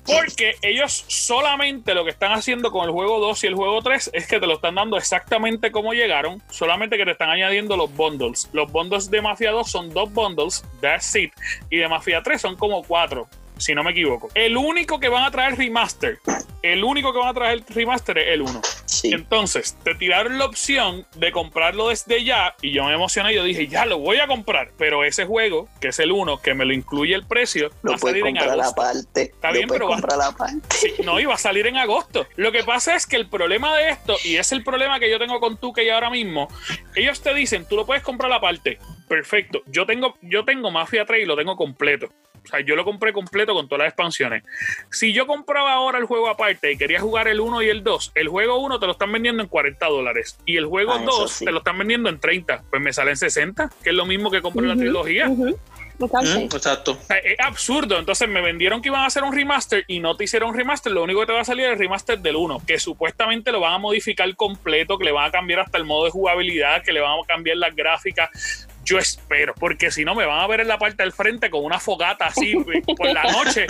Porque 0.05 0.55
ellos 0.61 1.03
solamente 1.07 1.93
lo 1.93 2.05
que 2.05 2.11
están 2.11 2.31
haciendo 2.31 2.71
con 2.71 2.85
el 2.85 2.91
juego 2.91 3.19
2 3.19 3.43
y 3.43 3.47
el 3.47 3.55
juego 3.55 3.81
3 3.81 4.11
es 4.13 4.27
que 4.27 4.39
te 4.39 4.47
lo 4.47 4.55
están 4.55 4.75
dando 4.75 4.97
exactamente 4.97 5.71
como 5.71 5.93
llegaron, 5.93 6.41
solamente 6.49 6.97
que 6.97 7.05
te 7.05 7.11
están 7.11 7.29
añadiendo 7.29 7.75
los 7.75 7.93
bundles. 7.93 8.49
Los 8.53 8.71
bundles 8.71 9.11
de 9.11 9.21
Mafia 9.21 9.51
2 9.51 9.69
son 9.69 9.93
dos 9.93 10.13
bundles, 10.13 10.63
that's 10.81 11.13
it, 11.15 11.33
y 11.69 11.77
de 11.77 11.87
Mafia 11.89 12.21
3 12.21 12.39
son 12.39 12.55
como 12.55 12.83
cuatro, 12.83 13.27
si 13.59 13.73
no 13.75 13.83
me 13.83 13.91
equivoco. 13.91 14.29
El 14.33 14.57
único 14.57 14.99
que 14.99 15.09
van 15.09 15.23
a 15.23 15.31
traer 15.31 15.55
remaster, 15.57 16.19
el 16.61 16.83
único 16.83 17.13
que 17.13 17.19
van 17.19 17.29
a 17.29 17.33
traer 17.33 17.63
remaster 17.69 18.17
es 18.17 18.27
el 18.33 18.41
1. 18.41 18.61
Sí. 18.85 19.11
Entonces, 19.13 19.77
te 19.83 19.95
tiraron 19.95 20.37
la 20.39 20.45
opción 20.45 21.05
de 21.15 21.31
comprarlo 21.31 21.89
desde 21.89 22.23
ya 22.23 22.55
y 22.61 22.71
yo 22.71 22.85
me 22.85 22.93
emocioné. 22.93 23.33
Yo 23.33 23.43
dije, 23.43 23.67
ya 23.67 23.85
lo 23.85 23.99
voy 23.99 24.17
a 24.17 24.27
comprar. 24.27 24.71
Pero 24.77 25.03
ese 25.03 25.25
juego, 25.25 25.67
que 25.79 25.89
es 25.89 25.99
el 25.99 26.11
1, 26.11 26.41
que 26.41 26.53
me 26.53 26.65
lo 26.65 26.73
incluye 26.73 27.13
el 27.15 27.25
precio, 27.25 27.69
va 27.69 27.75
Lo 27.83 27.93
a 27.93 27.97
puedes 27.97 28.21
salir 28.21 28.27
en 28.27 28.37
agosto. 28.37 28.71
aparte. 28.81 29.21
Está 29.23 29.47
Lo 29.49 29.53
bien, 29.53 29.69
pero 29.69 29.89
va-. 29.89 29.97
Sí, 30.69 30.93
no, 31.03 31.19
iba 31.19 31.33
a 31.33 31.37
salir 31.37 31.67
en 31.67 31.77
agosto. 31.77 32.27
Lo 32.35 32.51
que 32.51 32.63
pasa 32.63 32.95
es 32.95 33.05
que 33.05 33.15
el 33.17 33.27
problema 33.27 33.75
de 33.77 33.89
esto, 33.89 34.15
y 34.23 34.37
es 34.37 34.51
el 34.51 34.63
problema 34.63 34.99
que 34.99 35.09
yo 35.09 35.19
tengo 35.19 35.39
con 35.39 35.57
tú 35.57 35.73
que 35.73 35.91
ahora 35.91 36.09
mismo, 36.09 36.47
ellos 36.95 37.21
te 37.21 37.33
dicen, 37.33 37.65
tú 37.67 37.75
lo 37.75 37.85
puedes 37.85 38.03
comprar 38.03 38.31
aparte. 38.31 38.79
Perfecto. 39.07 39.61
Yo 39.67 39.85
tengo, 39.85 40.17
yo 40.21 40.43
tengo 40.43 40.69
Mafia 40.71 41.05
3 41.05 41.23
y 41.23 41.25
lo 41.25 41.35
tengo 41.37 41.55
completo. 41.55 42.09
O 42.47 42.49
sea, 42.49 42.61
yo 42.61 42.75
lo 42.77 42.85
compré 42.85 43.11
completo 43.11 43.53
con 43.53 43.67
todas 43.67 43.79
las 43.79 43.87
expansiones. 43.89 44.43
Si 44.89 45.11
yo 45.11 45.27
compraba 45.27 45.73
ahora 45.73 45.97
el 45.99 46.05
juego 46.05 46.29
aparte 46.29 46.71
y 46.71 46.77
quería 46.77 47.01
jugar 47.01 47.27
el 47.27 47.41
1 47.41 47.61
y 47.61 47.69
el 47.69 47.83
2, 47.83 48.13
el 48.15 48.29
juego 48.29 48.57
1 48.59 48.79
te 48.79 48.85
lo 48.85 48.93
están 48.93 49.11
vendiendo 49.11 49.43
en 49.43 49.49
40 49.49 49.85
dólares 49.87 50.39
y 50.45 50.55
el 50.57 50.65
juego 50.65 50.93
Ah, 50.93 51.01
eso 51.03 51.21
2 51.23 51.31
sí. 51.31 51.45
te 51.45 51.51
lo 51.51 51.57
están 51.59 51.77
vendiendo 51.77 52.09
en 52.09 52.19
30. 52.19 52.63
Pues 52.69 52.81
me 52.81 52.93
sale 52.93 53.11
en 53.11 53.17
60, 53.17 53.69
que 53.83 53.89
es 53.89 53.95
lo 53.95 54.05
mismo 54.05 54.31
que 54.31 54.41
comprar 54.41 54.65
la 54.67 54.73
Ujú, 54.73 54.81
trilogía. 54.81 55.27
ujú. 55.27 55.57
Exacto. 55.99 56.39
Mm, 56.39 56.43
Exacto. 56.55 56.91
O 56.91 57.03
sea, 57.05 57.17
es 57.17 57.39
absurdo. 57.39 57.97
Entonces 57.97 58.29
me 58.29 58.39
vendieron 58.39 58.81
que 58.83 58.89
iban 58.89 59.01
a 59.01 59.07
hacer 59.07 59.23
un 59.23 59.33
remaster 59.33 59.83
y 59.87 59.99
no 59.99 60.15
te 60.15 60.25
hicieron 60.25 60.49
un 60.51 60.55
remaster. 60.55 60.91
Lo 60.91 61.01
único 61.03 61.21
que 61.21 61.25
te 61.25 61.33
va 61.33 61.41
a 61.41 61.43
salir 61.43 61.65
es 61.65 61.71
el 61.73 61.79
remaster 61.79 62.19
del 62.19 62.35
1, 62.35 62.61
que 62.67 62.79
supuestamente 62.79 63.51
lo 63.51 63.59
van 63.59 63.73
a 63.73 63.77
modificar 63.79 64.33
completo, 64.35 64.97
que 64.99 65.05
le 65.05 65.11
van 65.11 65.25
a 65.25 65.31
cambiar 65.31 65.61
hasta 65.61 65.79
el 65.79 65.85
modo 65.85 66.05
de 66.05 66.11
jugabilidad, 66.11 66.83
que 66.83 66.91
le 66.93 66.99
van 67.01 67.13
a 67.13 67.25
cambiar 67.27 67.57
las 67.57 67.75
gráficas. 67.75 68.67
Yo 68.87 68.97
espero, 68.99 69.53
porque 69.53 69.91
si 69.91 70.05
no 70.05 70.15
me 70.15 70.25
van 70.25 70.39
a 70.39 70.47
ver 70.47 70.61
en 70.61 70.69
la 70.69 70.77
parte 70.77 71.03
del 71.03 71.11
frente 71.11 71.49
con 71.49 71.65
una 71.65 71.77
fogata 71.77 72.27
así 72.27 72.55
por 72.97 73.11
la 73.11 73.23
noche, 73.23 73.67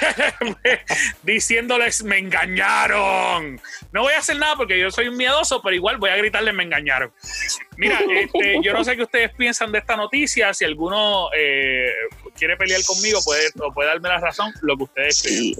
diciéndoles 1.22 2.02
me 2.02 2.16
engañaron. 2.16 3.60
No 3.92 4.00
voy 4.00 4.14
a 4.14 4.20
hacer 4.20 4.38
nada 4.38 4.56
porque 4.56 4.80
yo 4.80 4.90
soy 4.90 5.08
un 5.08 5.18
miedoso, 5.18 5.60
pero 5.60 5.76
igual 5.76 5.98
voy 5.98 6.08
a 6.08 6.16
gritarles 6.16 6.54
me 6.54 6.62
engañaron. 6.62 7.12
Mira, 7.76 8.00
este, 8.14 8.60
yo 8.62 8.72
no 8.72 8.84
sé 8.84 8.96
qué 8.96 9.02
ustedes 9.02 9.34
piensan 9.34 9.70
de 9.70 9.80
esta 9.80 9.96
noticia. 9.96 10.54
Si 10.54 10.64
alguno 10.64 11.28
eh, 11.36 11.92
quiere 12.38 12.56
pelear 12.56 12.80
conmigo, 12.86 13.20
puede, 13.22 13.50
o 13.60 13.70
puede 13.70 13.90
darme 13.90 14.08
la 14.08 14.18
razón, 14.18 14.50
lo 14.62 14.78
que 14.78 14.84
ustedes. 14.84 15.18
Sí. 15.18 15.54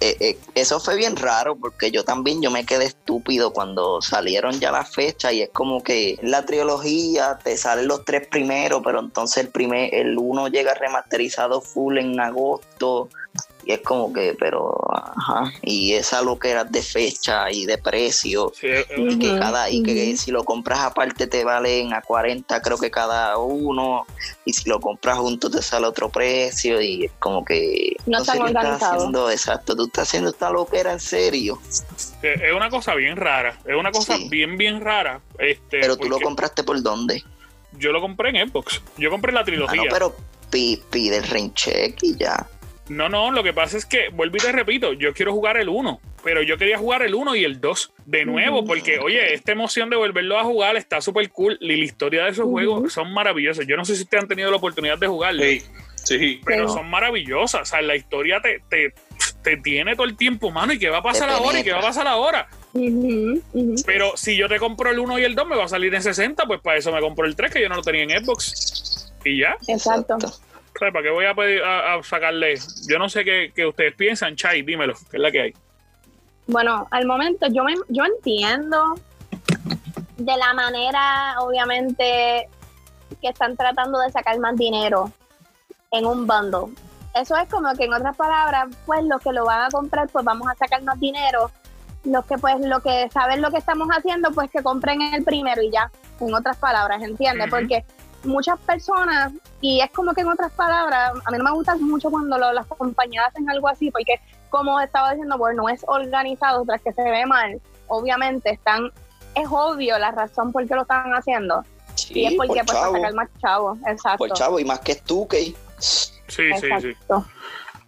Eh, 0.00 0.16
eh, 0.20 0.38
eso 0.54 0.78
fue 0.78 0.96
bien 0.96 1.16
raro 1.16 1.56
porque 1.56 1.90
yo 1.90 2.04
también 2.04 2.40
yo 2.40 2.52
me 2.52 2.64
quedé 2.64 2.84
estúpido 2.84 3.52
cuando 3.52 4.00
salieron 4.00 4.60
ya 4.60 4.70
las 4.70 4.94
fechas 4.94 5.32
y 5.32 5.42
es 5.42 5.50
como 5.50 5.82
que 5.82 6.18
la 6.22 6.46
trilogía 6.46 7.38
te 7.42 7.56
salen 7.56 7.88
los 7.88 8.04
tres 8.04 8.28
primeros 8.28 8.80
pero 8.84 9.00
entonces 9.00 9.44
el 9.44 9.50
primer 9.50 9.92
el 9.92 10.16
uno 10.16 10.46
llega 10.46 10.74
remasterizado 10.74 11.60
full 11.60 11.98
en 11.98 12.20
agosto 12.20 13.08
Y 13.64 13.72
es 13.72 13.80
como 13.82 14.14
que, 14.14 14.34
pero, 14.38 14.74
ajá. 14.90 15.52
Y 15.60 15.92
esa 15.92 16.22
lo 16.22 16.38
que 16.38 16.48
era 16.50 16.64
de 16.64 16.82
fecha 16.82 17.50
y 17.50 17.66
de 17.66 17.76
precio. 17.76 18.50
Sí, 18.58 18.68
Y 18.96 19.18
que 19.18 19.38
cada, 19.38 19.68
y 19.68 19.82
que 19.82 20.16
si 20.16 20.30
lo 20.30 20.42
compras 20.44 20.80
aparte 20.80 21.26
te 21.26 21.44
valen 21.44 21.92
a 21.92 22.00
40, 22.00 22.62
creo 22.62 22.78
que 22.78 22.90
cada 22.90 23.36
uno. 23.36 24.06
Y 24.46 24.54
si 24.54 24.70
lo 24.70 24.80
compras 24.80 25.18
junto 25.18 25.50
te 25.50 25.60
sale 25.60 25.86
otro 25.86 26.08
precio. 26.08 26.80
Y 26.80 27.04
es 27.04 27.12
como 27.18 27.44
que. 27.44 27.94
No 28.06 28.24
sé 28.24 28.32
están 28.32 28.46
qué 28.46 28.52
estás 28.52 28.82
haciendo, 28.82 29.30
exacto. 29.30 29.76
Tú 29.76 29.87
estás 29.88 30.08
haciendo 30.08 30.30
esta 30.30 30.50
loquera 30.50 30.92
en 30.92 31.00
serio. 31.00 31.58
que 32.22 32.32
es 32.34 32.52
una 32.54 32.70
cosa 32.70 32.94
bien 32.94 33.16
rara. 33.16 33.58
Es 33.66 33.74
una 33.76 33.90
cosa 33.90 34.16
Sí. 34.16 34.28
bien, 34.30 34.56
bien 34.56 34.80
rara. 34.80 35.20
Este, 35.38 35.80
Pero 35.80 35.96
tú 35.96 36.08
lo 36.08 36.18
compraste 36.20 36.62
por 36.64 36.80
dónde? 36.82 37.22
Yo 37.72 37.92
lo 37.92 38.00
compré 38.00 38.30
en 38.30 38.48
Xbox. 38.48 38.80
Yo 38.96 39.10
compré 39.10 39.32
la 39.32 39.40
Ah, 39.40 39.44
trilogía. 39.44 39.82
no, 39.84 39.88
pero 39.92 40.16
pi- 40.50 40.82
pide 40.90 41.18
el 41.18 41.24
rain 41.28 41.52
check 41.54 41.96
y 42.02 42.16
ya. 42.16 42.46
No, 42.88 43.08
no, 43.10 43.30
lo 43.30 43.42
que 43.42 43.52
pasa 43.52 43.76
es 43.76 43.84
que, 43.84 44.08
vuelvo 44.08 44.38
y 44.38 44.40
te 44.40 44.50
repito, 44.50 44.94
yo 44.94 45.12
quiero 45.12 45.32
jugar 45.34 45.58
el 45.58 45.68
1, 45.68 46.00
pero 46.24 46.42
yo 46.42 46.56
quería 46.56 46.78
jugar 46.78 47.02
el 47.02 47.14
1 47.14 47.36
y 47.36 47.44
el 47.44 47.60
2 47.60 47.92
de 48.06 48.24
nuevo, 48.24 48.60
Ujú. 48.60 48.66
porque, 48.68 48.98
oye, 48.98 49.34
esta 49.34 49.52
emoción 49.52 49.90
de 49.90 49.96
volverlo 49.96 50.38
a 50.38 50.44
jugar 50.44 50.74
está 50.76 51.02
súper 51.02 51.30
cool 51.30 51.58
y 51.60 51.76
la 51.76 51.84
historia 51.84 52.24
de 52.24 52.30
esos 52.30 52.46
juegos 52.46 52.94
son 52.94 53.12
maravillosas. 53.12 53.66
Yo 53.66 53.76
no 53.76 53.84
sé 53.84 53.94
si 53.94 54.04
ustedes 54.04 54.22
han 54.22 54.28
tenido 54.28 54.50
la 54.50 54.56
oportunidad 54.56 54.96
de 54.96 55.06
jugarlo, 55.06 55.42
Sí, 55.44 55.62
sí. 56.16 56.40
pero 56.44 56.68
Sí. 56.68 56.74
son 56.74 56.88
maravillosas. 56.88 57.62
O 57.62 57.64
sea, 57.64 57.82
la 57.82 57.96
historia 57.96 58.40
te, 58.40 58.62
te, 58.68 58.94
te 59.42 59.56
tiene 59.58 59.94
todo 59.94 60.06
el 60.06 60.16
tiempo, 60.16 60.50
mano, 60.50 60.72
y 60.72 60.78
qué 60.78 60.88
va 60.88 60.98
a 60.98 61.02
pasar 61.02 61.28
ahora 61.28 61.60
y 61.60 61.64
qué 61.64 61.72
va 61.72 61.78
a 61.78 61.82
pasar 61.82 62.06
ahora. 62.06 62.48
Pero 63.86 64.16
si 64.16 64.36
yo 64.36 64.48
te 64.48 64.58
compro 64.58 64.90
el 64.90 64.98
1 64.98 65.18
y 65.18 65.24
el 65.24 65.34
2, 65.34 65.46
me 65.46 65.56
va 65.56 65.64
a 65.64 65.68
salir 65.68 65.94
en 65.94 66.02
60, 66.02 66.46
pues 66.46 66.60
para 66.60 66.76
eso 66.78 66.92
me 66.92 67.00
compro 67.00 67.26
el 67.26 67.34
3, 67.34 67.52
que 67.52 67.60
yo 67.62 67.68
no 67.68 67.76
lo 67.76 67.82
tenía 67.82 68.02
en 68.02 68.24
Xbox. 68.24 69.12
Y 69.24 69.40
ya. 69.40 69.56
Exacto. 69.66 70.16
O 70.16 70.20
sea, 70.78 70.92
¿Para 70.92 71.02
qué 71.02 71.10
voy 71.10 71.24
a, 71.26 71.34
pedir, 71.34 71.62
a, 71.62 71.94
a 71.94 72.02
sacarle? 72.04 72.54
Yo 72.88 72.98
no 72.98 73.08
sé 73.08 73.24
qué, 73.24 73.52
qué 73.54 73.66
ustedes 73.66 73.94
piensan, 73.94 74.36
Chai, 74.36 74.62
dímelo, 74.62 74.94
¿qué 75.10 75.16
es 75.16 75.20
la 75.20 75.30
que 75.32 75.40
hay? 75.40 75.54
Bueno, 76.46 76.86
al 76.92 77.04
momento 77.06 77.46
yo 77.50 77.64
me, 77.64 77.74
yo 77.88 78.04
entiendo 78.04 78.94
de 80.16 80.36
la 80.36 80.54
manera, 80.54 81.34
obviamente, 81.40 82.48
que 83.20 83.28
están 83.28 83.56
tratando 83.56 83.98
de 84.00 84.10
sacar 84.10 84.38
más 84.38 84.56
dinero 84.56 85.12
en 85.90 86.06
un 86.06 86.26
bundle. 86.26 86.74
Eso 87.14 87.36
es 87.36 87.48
como 87.48 87.72
que 87.74 87.84
en 87.84 87.94
otras 87.94 88.16
palabras, 88.16 88.68
pues 88.86 89.02
los 89.04 89.20
que 89.20 89.32
lo 89.32 89.44
van 89.44 89.64
a 89.66 89.68
comprar, 89.70 90.08
pues 90.08 90.24
vamos 90.24 90.46
a 90.48 90.54
sacar 90.54 90.82
más 90.82 90.98
dinero. 91.00 91.50
Los 92.04 92.24
que 92.26 92.38
pues 92.38 92.60
lo 92.60 92.80
que 92.80 93.08
saben 93.12 93.42
lo 93.42 93.50
que 93.50 93.58
estamos 93.58 93.88
haciendo, 93.90 94.30
pues 94.32 94.50
que 94.50 94.62
compren 94.62 95.02
el 95.02 95.24
primero 95.24 95.60
y 95.62 95.70
ya. 95.70 95.90
En 96.20 96.32
otras 96.34 96.56
palabras, 96.58 97.02
¿entiendes? 97.02 97.48
Porque 97.50 97.84
muchas 98.24 98.58
personas, 98.60 99.32
y 99.60 99.80
es 99.80 99.90
como 99.90 100.12
que 100.12 100.20
en 100.20 100.28
otras 100.28 100.52
palabras, 100.52 101.12
a 101.24 101.30
mí 101.30 101.38
no 101.38 101.44
me 101.44 101.50
gusta 101.52 101.76
mucho 101.76 102.10
cuando 102.10 102.38
lo- 102.38 102.52
las 102.52 102.66
compañías 102.66 103.26
hacen 103.28 103.48
algo 103.50 103.68
así, 103.68 103.90
porque 103.90 104.20
como 104.50 104.80
estaba 104.80 105.10
diciendo, 105.12 105.38
bueno, 105.38 105.62
no 105.62 105.68
es 105.68 105.84
organizado 105.86 106.64
tras 106.64 106.80
que 106.82 106.92
se 106.92 107.02
ve 107.02 107.26
mal. 107.26 107.60
Obviamente 107.88 108.50
están, 108.50 108.90
es 109.34 109.46
obvio 109.50 109.98
la 109.98 110.10
razón 110.10 110.52
por 110.52 110.66
qué 110.66 110.74
lo 110.74 110.82
están 110.82 111.10
haciendo. 111.14 111.64
y 112.10 112.26
es 112.26 112.34
porque 112.36 112.62
por 112.64 112.66
pues 112.66 112.66
para 112.66 112.80
chavo. 112.80 112.94
sacar 112.96 113.14
más 113.14 113.28
chavos. 113.40 113.78
Exacto. 113.86 114.18
Por 114.18 114.32
chavo, 114.32 114.60
y 114.60 114.64
más 114.64 114.78
que 114.80 114.94
tú, 114.94 115.26
que 115.26 115.54
Sí, 115.78 116.10
sí, 116.28 116.42
sí. 116.60 116.88
Exacto. 116.88 117.26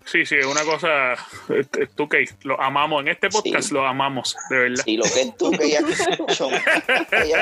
Sí, 0.06 0.26
sí, 0.26 0.34
es 0.36 0.46
una 0.46 0.62
cosa. 0.64 1.14
Tú 1.94 2.08
que 2.08 2.24
lo 2.42 2.60
amamos. 2.60 3.02
En 3.02 3.08
este 3.08 3.28
podcast 3.28 3.68
Sí. 3.68 3.74
lo 3.74 3.86
amamos, 3.86 4.34
de 4.48 4.56
verdad. 4.58 4.82
Sí, 4.84 4.96
lo 4.96 5.04
que 5.04 5.20
es 5.20 5.36
tú, 5.36 5.50
que 5.52 5.70
ya 5.70 5.78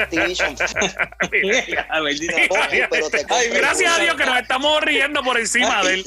Activision. 0.03 0.57
Activision. 0.59 1.87
Gracias 3.55 3.99
a 3.99 4.03
Dios 4.03 4.17
que 4.17 4.27
nos 4.27 4.41
estamos 4.41 4.81
riendo 4.83 5.23
por 5.23 5.39
encima 5.39 5.83
de 5.85 5.95
él. 5.95 6.05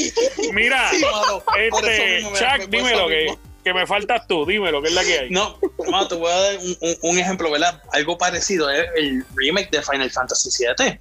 Mira, 0.53 0.89
Sí, 0.91 1.01
mano, 1.03 1.43
este, 1.57 2.21
Chuck, 2.33 2.69
me 2.69 2.77
dímelo 2.77 3.07
que, 3.07 3.33
que 3.63 3.73
me 3.73 3.87
faltas 3.87 4.27
tú, 4.27 4.45
dímelo, 4.45 4.81
que 4.81 4.89
es 4.89 4.93
la 4.93 5.03
que 5.03 5.19
hay. 5.19 5.29
No, 5.29 5.57
mano, 5.89 6.07
te 6.07 6.15
voy 6.15 6.31
a 6.31 6.35
dar 6.35 6.57
un, 6.59 6.77
un- 6.81 6.97
un 7.01 7.17
ejemplo, 7.19 7.49
¿verdad? 7.51 7.81
Algo 7.93 8.17
parecido 8.17 8.69
es 8.69 8.85
el 8.95 9.25
remake 9.35 9.71
de 9.71 9.81
Final 9.81 10.09
Fantasy 10.11 10.49
VII. 10.77 10.99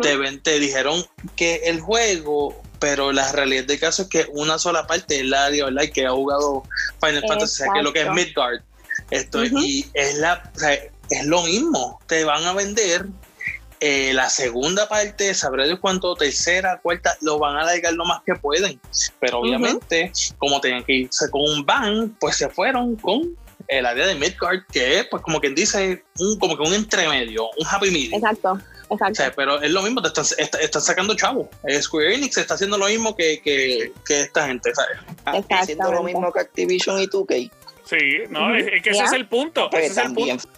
Te, 0.00 0.16
ven- 0.16 0.40
te 0.42 0.58
dijeron 0.60 1.04
que 1.34 1.56
el 1.64 1.80
juego, 1.80 2.62
pero 2.78 3.12
la 3.12 3.32
realidad 3.32 3.64
del 3.64 3.80
caso 3.80 4.02
es 4.02 4.08
que 4.08 4.26
una 4.32 4.58
sola 4.58 4.86
parte 4.86 5.16
es 5.20 5.24
la 5.24 5.46
online 5.48 5.90
que 5.90 6.06
ha 6.06 6.10
jugado 6.10 6.62
Final 7.00 7.24
Fantasy, 7.26 7.62
o 7.62 7.64
sea, 7.64 7.72
que 7.72 7.78
es 7.78 7.84
lo 7.84 7.92
que 7.92 8.02
es. 8.02 8.10
Midgard. 8.12 8.60
Esto. 9.10 9.44
Y 9.44 9.86
es, 9.94 10.18
la, 10.18 10.50
o 10.54 10.58
sea, 10.58 10.72
es 10.74 11.26
lo 11.26 11.42
mismo. 11.42 12.00
Te 12.06 12.24
van 12.24 12.44
a 12.44 12.52
vender 12.52 13.06
eh, 13.80 14.12
la 14.14 14.30
segunda 14.30 14.88
parte, 14.88 15.34
sabré 15.34 15.68
de 15.68 15.78
cuánto, 15.78 16.14
tercera, 16.16 16.80
cuarta, 16.82 17.16
lo 17.20 17.38
van 17.38 17.56
a 17.56 17.60
alargar 17.62 17.92
lo 17.92 18.04
más 18.04 18.22
que 18.24 18.34
pueden. 18.34 18.80
Pero 19.20 19.40
obviamente, 19.40 20.12
como 20.38 20.60
tenían 20.60 20.84
que 20.84 20.92
irse 20.94 21.30
con 21.30 21.42
un 21.42 21.64
ban, 21.66 22.16
pues 22.20 22.36
se 22.36 22.48
fueron 22.48 22.96
con 22.96 23.36
el 23.68 23.84
área 23.84 24.06
de 24.06 24.14
Midgard, 24.14 24.60
que 24.72 25.00
es, 25.00 25.06
pues 25.10 25.22
como 25.22 25.40
quien 25.40 25.54
dice, 25.54 26.04
un, 26.18 26.38
como 26.38 26.56
que 26.56 26.62
un 26.62 26.72
entremedio, 26.72 27.48
un 27.58 27.66
happy 27.66 27.90
medium. 27.90 28.14
Exacto. 28.14 28.60
O 28.88 28.94
Exacto. 28.94 29.14
sea, 29.16 29.32
pero 29.34 29.60
es 29.60 29.70
lo 29.70 29.82
mismo, 29.82 30.00
te 30.00 30.08
están, 30.08 30.24
está- 30.38 30.58
están 30.60 30.82
sacando 30.82 31.14
chavo. 31.14 31.50
Square 31.80 32.14
Enix 32.14 32.36
está 32.38 32.54
haciendo 32.54 32.78
lo 32.78 32.86
mismo 32.86 33.16
que, 33.16 33.40
que, 33.42 33.92
que 34.06 34.20
esta 34.22 34.46
gente, 34.46 34.72
¿sabes? 34.74 34.98
Ah, 35.24 35.40
Haciendo 35.50 35.92
lo 35.92 36.02
mismo 36.02 36.32
que 36.32 36.40
Activision 36.40 37.00
y 37.00 37.08
tú, 37.08 37.26
que 37.26 37.50
Sí, 37.84 37.96
no, 38.30 38.54
es, 38.54 38.66
es 38.66 38.82
que 38.82 38.90
ese 38.90 39.04
es 39.04 39.12
el 39.12 39.26
punto. 39.28 39.68
pues 39.70 39.90
ese 39.90 40.00
es 40.00 40.06
el 40.08 40.14
punto. 40.14 40.48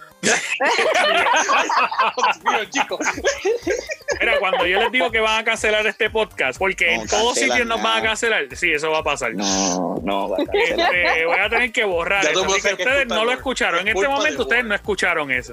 Mira, 2.45 2.71
chicos. 2.71 2.99
Mira, 4.21 4.39
cuando 4.41 4.67
yo 4.67 4.81
les 4.81 4.93
digo 4.93 5.11
que 5.11 5.21
van 5.21 5.41
a 5.41 5.45
cancelar 5.45 5.87
este 5.87 6.11
podcast, 6.11 6.59
porque 6.59 6.97
No 6.97 7.03
en 7.03 7.09
todos 7.09 7.39
sitios 7.39 7.67
nos 7.67 7.83
van 7.83 7.99
a 7.99 8.03
cancelar, 8.03 8.45
sí, 8.57 8.73
eso 8.73 8.91
va 8.91 8.99
a 8.99 9.05
pasar. 9.05 9.35
No, 9.35 9.97
no, 10.03 10.29
va 10.31 10.39
a. 10.39 10.43
Este, 10.43 11.25
voy 11.25 11.39
a 11.39 11.49
tener 11.49 11.73
que 11.73 11.85
borrar 11.85 12.25
eso. 12.25 12.45
Así 12.45 12.61
que 12.61 12.75
ustedes 12.75 13.07
no 13.07 13.25
lo 13.25 13.33
escucharon. 13.33 13.81
En 13.81 13.89
Es 13.89 13.95
este 13.95 14.09
momento 14.09 14.39
de 14.39 14.43
ustedes 14.43 14.65
no 14.65 14.75
escucharon 14.75 15.31
eso. 15.31 15.53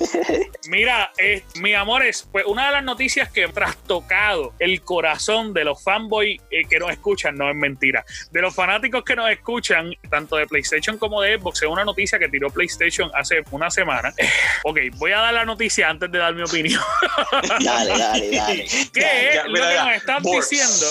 Mira, 0.68 1.12
eh, 1.18 1.44
mi 1.56 1.74
amores, 1.74 2.28
pues 2.32 2.46
una 2.46 2.68
de 2.68 2.72
las 2.74 2.84
noticias 2.84 3.30
que 3.30 3.48
trastocado 3.48 4.54
el 4.60 4.82
corazón 4.82 5.54
de 5.54 5.64
los 5.64 5.84
fanboys 5.84 6.42
eh, 6.50 6.66
que 6.70 6.80
nos 6.80 6.92
escuchan, 6.92 7.36
no 7.36 7.50
es 7.50 7.56
mentira, 7.56 8.06
de 8.32 8.42
los 8.42 8.54
fanáticos 8.56 9.04
que 9.04 9.16
nos 9.16 9.30
escuchan, 9.30 9.94
tanto 10.10 10.36
de 10.38 10.48
PlayStation 10.48 10.98
como 10.98 11.22
de 11.22 11.38
Xbox, 11.38 11.62
es 11.62 11.70
una 11.70 11.86
noticia 11.86 12.20
que 12.20 12.28
tiró 12.30 12.50
PlayStation 12.50 13.10
hace 13.14 13.44
una 13.52 13.70
semana. 13.70 14.14
Ok, 14.64 14.80
voy 14.96 15.12
a 15.12 15.20
dar 15.20 15.34
la 15.34 15.46
noticia 15.46 15.90
antes 15.90 16.12
de 16.12 16.18
dar 16.20 16.34
mi 16.34 16.44
opinión. 16.44 16.82
Dale, 17.64 17.98
dale, 17.98 18.32
dale. 18.32 18.66
que 18.94 19.02
Ya, 19.02 19.34
ya, 19.34 19.48
lo 19.48 19.54
que 19.54 19.60
ya. 19.60 19.86
nos 19.86 19.94
están 19.96 20.24
diciendo, 20.24 20.86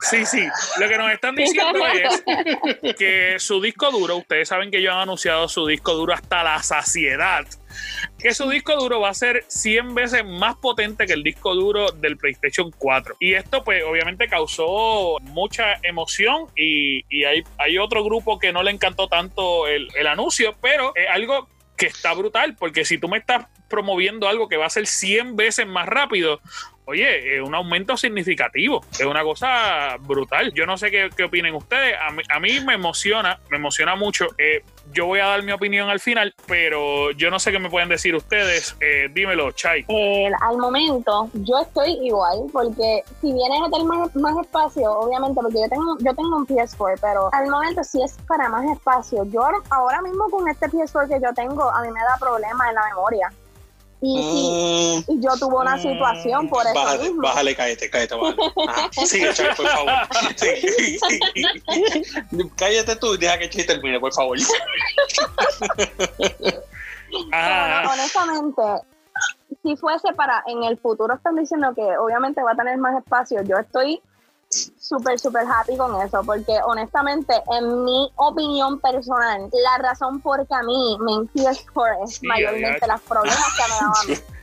sí, 0.00 0.26
sí, 0.26 0.48
lo 0.78 0.88
que 0.88 0.98
nos 0.98 1.12
están 1.12 1.34
diciendo 1.34 1.78
es 2.82 2.94
que 2.96 3.36
su 3.38 3.60
disco 3.60 3.90
duro, 3.90 4.16
ustedes 4.16 4.48
saben 4.48 4.70
que 4.70 4.78
ellos 4.78 4.92
han 4.94 5.00
anunciado 5.00 5.48
su 5.48 5.66
disco 5.66 5.94
duro 5.94 6.12
hasta 6.14 6.42
la 6.42 6.62
saciedad, 6.62 7.46
que 8.18 8.34
su 8.34 8.48
disco 8.48 8.74
duro 8.76 9.00
va 9.00 9.10
a 9.10 9.14
ser 9.14 9.44
100 9.48 9.94
veces 9.94 10.24
más 10.24 10.56
potente 10.56 11.06
que 11.06 11.12
el 11.12 11.22
disco 11.22 11.54
duro 11.54 11.90
del 11.92 12.16
PlayStation 12.16 12.70
4. 12.76 13.16
Y 13.20 13.34
esto 13.34 13.62
pues 13.64 13.82
obviamente 13.84 14.28
causó 14.28 15.18
mucha 15.22 15.74
emoción 15.82 16.46
y, 16.56 17.04
y 17.08 17.24
hay, 17.24 17.42
hay 17.58 17.78
otro 17.78 18.04
grupo 18.04 18.38
que 18.38 18.52
no 18.52 18.62
le 18.62 18.70
encantó 18.70 19.08
tanto 19.08 19.66
el, 19.66 19.88
el 19.96 20.06
anuncio, 20.06 20.56
pero 20.60 20.92
es 20.94 21.08
algo 21.10 21.48
que 21.78 21.86
está 21.86 22.12
brutal, 22.12 22.56
porque 22.58 22.84
si 22.84 22.98
tú 22.98 23.08
me 23.08 23.18
estás 23.18 23.46
promoviendo 23.68 24.28
algo 24.28 24.48
que 24.48 24.56
va 24.56 24.66
a 24.66 24.70
ser 24.70 24.86
100 24.86 25.36
veces 25.36 25.66
más 25.66 25.86
rápido, 25.86 26.40
oye, 26.84 27.36
es 27.36 27.42
un 27.42 27.54
aumento 27.54 27.96
significativo, 27.96 28.84
es 28.92 29.06
una 29.06 29.22
cosa 29.22 29.96
brutal. 30.00 30.52
Yo 30.54 30.66
no 30.66 30.76
sé 30.76 30.90
qué, 30.90 31.08
qué 31.16 31.24
opinen 31.24 31.54
ustedes, 31.54 31.94
a 32.00 32.10
mí, 32.10 32.22
a 32.28 32.40
mí 32.40 32.60
me 32.60 32.74
emociona, 32.74 33.38
me 33.48 33.58
emociona 33.58 33.94
mucho. 33.94 34.26
Eh, 34.38 34.64
yo 34.92 35.06
voy 35.06 35.20
a 35.20 35.26
dar 35.26 35.42
mi 35.42 35.52
opinión 35.52 35.88
al 35.88 36.00
final, 36.00 36.34
pero 36.46 37.10
yo 37.12 37.30
no 37.30 37.38
sé 37.38 37.52
qué 37.52 37.58
me 37.58 37.70
pueden 37.70 37.88
decir 37.88 38.14
ustedes. 38.14 38.76
Eh, 38.80 39.08
dímelo, 39.12 39.52
Chai. 39.52 39.84
Eh, 39.88 40.30
al 40.40 40.56
momento 40.58 41.28
yo 41.34 41.58
estoy 41.58 41.98
igual 42.02 42.38
porque 42.52 43.02
si 43.20 43.32
vienes 43.32 43.60
a 43.66 43.70
tener 43.70 43.86
más, 43.86 44.36
espacio 44.40 44.90
obviamente 44.92 45.40
porque 45.40 45.58
yo 45.60 45.68
tengo 45.68 45.96
yo 45.98 46.14
tengo 46.14 46.36
un 46.36 46.46
PS4 46.46 46.98
pero 47.00 47.28
al 47.32 47.48
momento 47.48 47.82
si 47.82 48.02
es 48.02 48.16
para 48.28 48.48
más 48.48 48.64
espacio 48.70 49.24
yo 49.24 49.42
ahora- 49.70 50.02
mismo 50.02 50.24
con 50.30 50.48
este 50.48 50.68
PS4 50.68 51.08
que 51.08 51.20
yo 51.20 51.32
tengo 51.34 51.68
a 51.70 51.82
mí 51.82 51.88
me 51.90 52.00
da 52.00 52.16
problemas 52.20 52.68
en 52.68 52.74
la 52.74 52.84
memoria 52.88 53.32
y 54.00 54.16
Mm, 54.16 55.02
si 55.04 55.12
y 55.12 55.20
yo 55.20 55.30
tuve 55.38 55.56
una 55.56 55.76
situación 55.76 56.48
por 56.48 56.64
eso 56.64 56.74
bájale, 56.74 57.02
mismo 57.04 57.22
bájale, 57.22 57.56
cállate, 57.56 57.90
cállate, 57.90 58.14
bájale. 58.14 58.42
Ajá. 58.68 58.90
Sigue, 58.92 59.32
por 59.56 59.66
favor. 59.66 59.92
Sí. 60.36 60.98
cállate 62.56 62.96
tú 62.96 63.14
y 63.14 63.18
deja 63.18 63.38
que 63.38 63.50
Chase 63.50 63.64
termine, 63.64 63.98
por 64.00 64.12
favor. 64.12 64.38
Ah, 67.32 67.90
honestamente 67.90 68.62
si 69.62 69.76
fuese 69.76 70.12
para 70.12 70.42
en 70.46 70.62
el 70.64 70.78
futuro 70.78 71.14
están 71.14 71.36
diciendo 71.36 71.72
que 71.74 71.96
obviamente 71.96 72.42
va 72.42 72.52
a 72.52 72.54
tener 72.54 72.76
más 72.78 72.98
espacio 72.98 73.42
yo 73.42 73.56
estoy 73.56 74.00
súper, 74.88 75.18
súper 75.18 75.44
happy 75.46 75.76
con 75.76 76.00
eso, 76.00 76.22
porque 76.24 76.58
honestamente, 76.64 77.34
en 77.52 77.84
mi 77.84 78.10
opinión 78.16 78.80
personal, 78.80 79.50
la 79.52 79.78
razón 79.78 80.20
por 80.20 80.46
que 80.46 80.54
a 80.54 80.62
mí 80.62 80.96
me 81.00 81.12
PS4 81.34 82.04
es 82.04 82.14
Sí, 82.14 82.26
mayormente 82.26 82.78
ay, 82.82 82.90
los 82.90 83.00
problemas 83.02 83.44
que 83.56 83.62
me 83.62 83.74
daban 83.80 84.37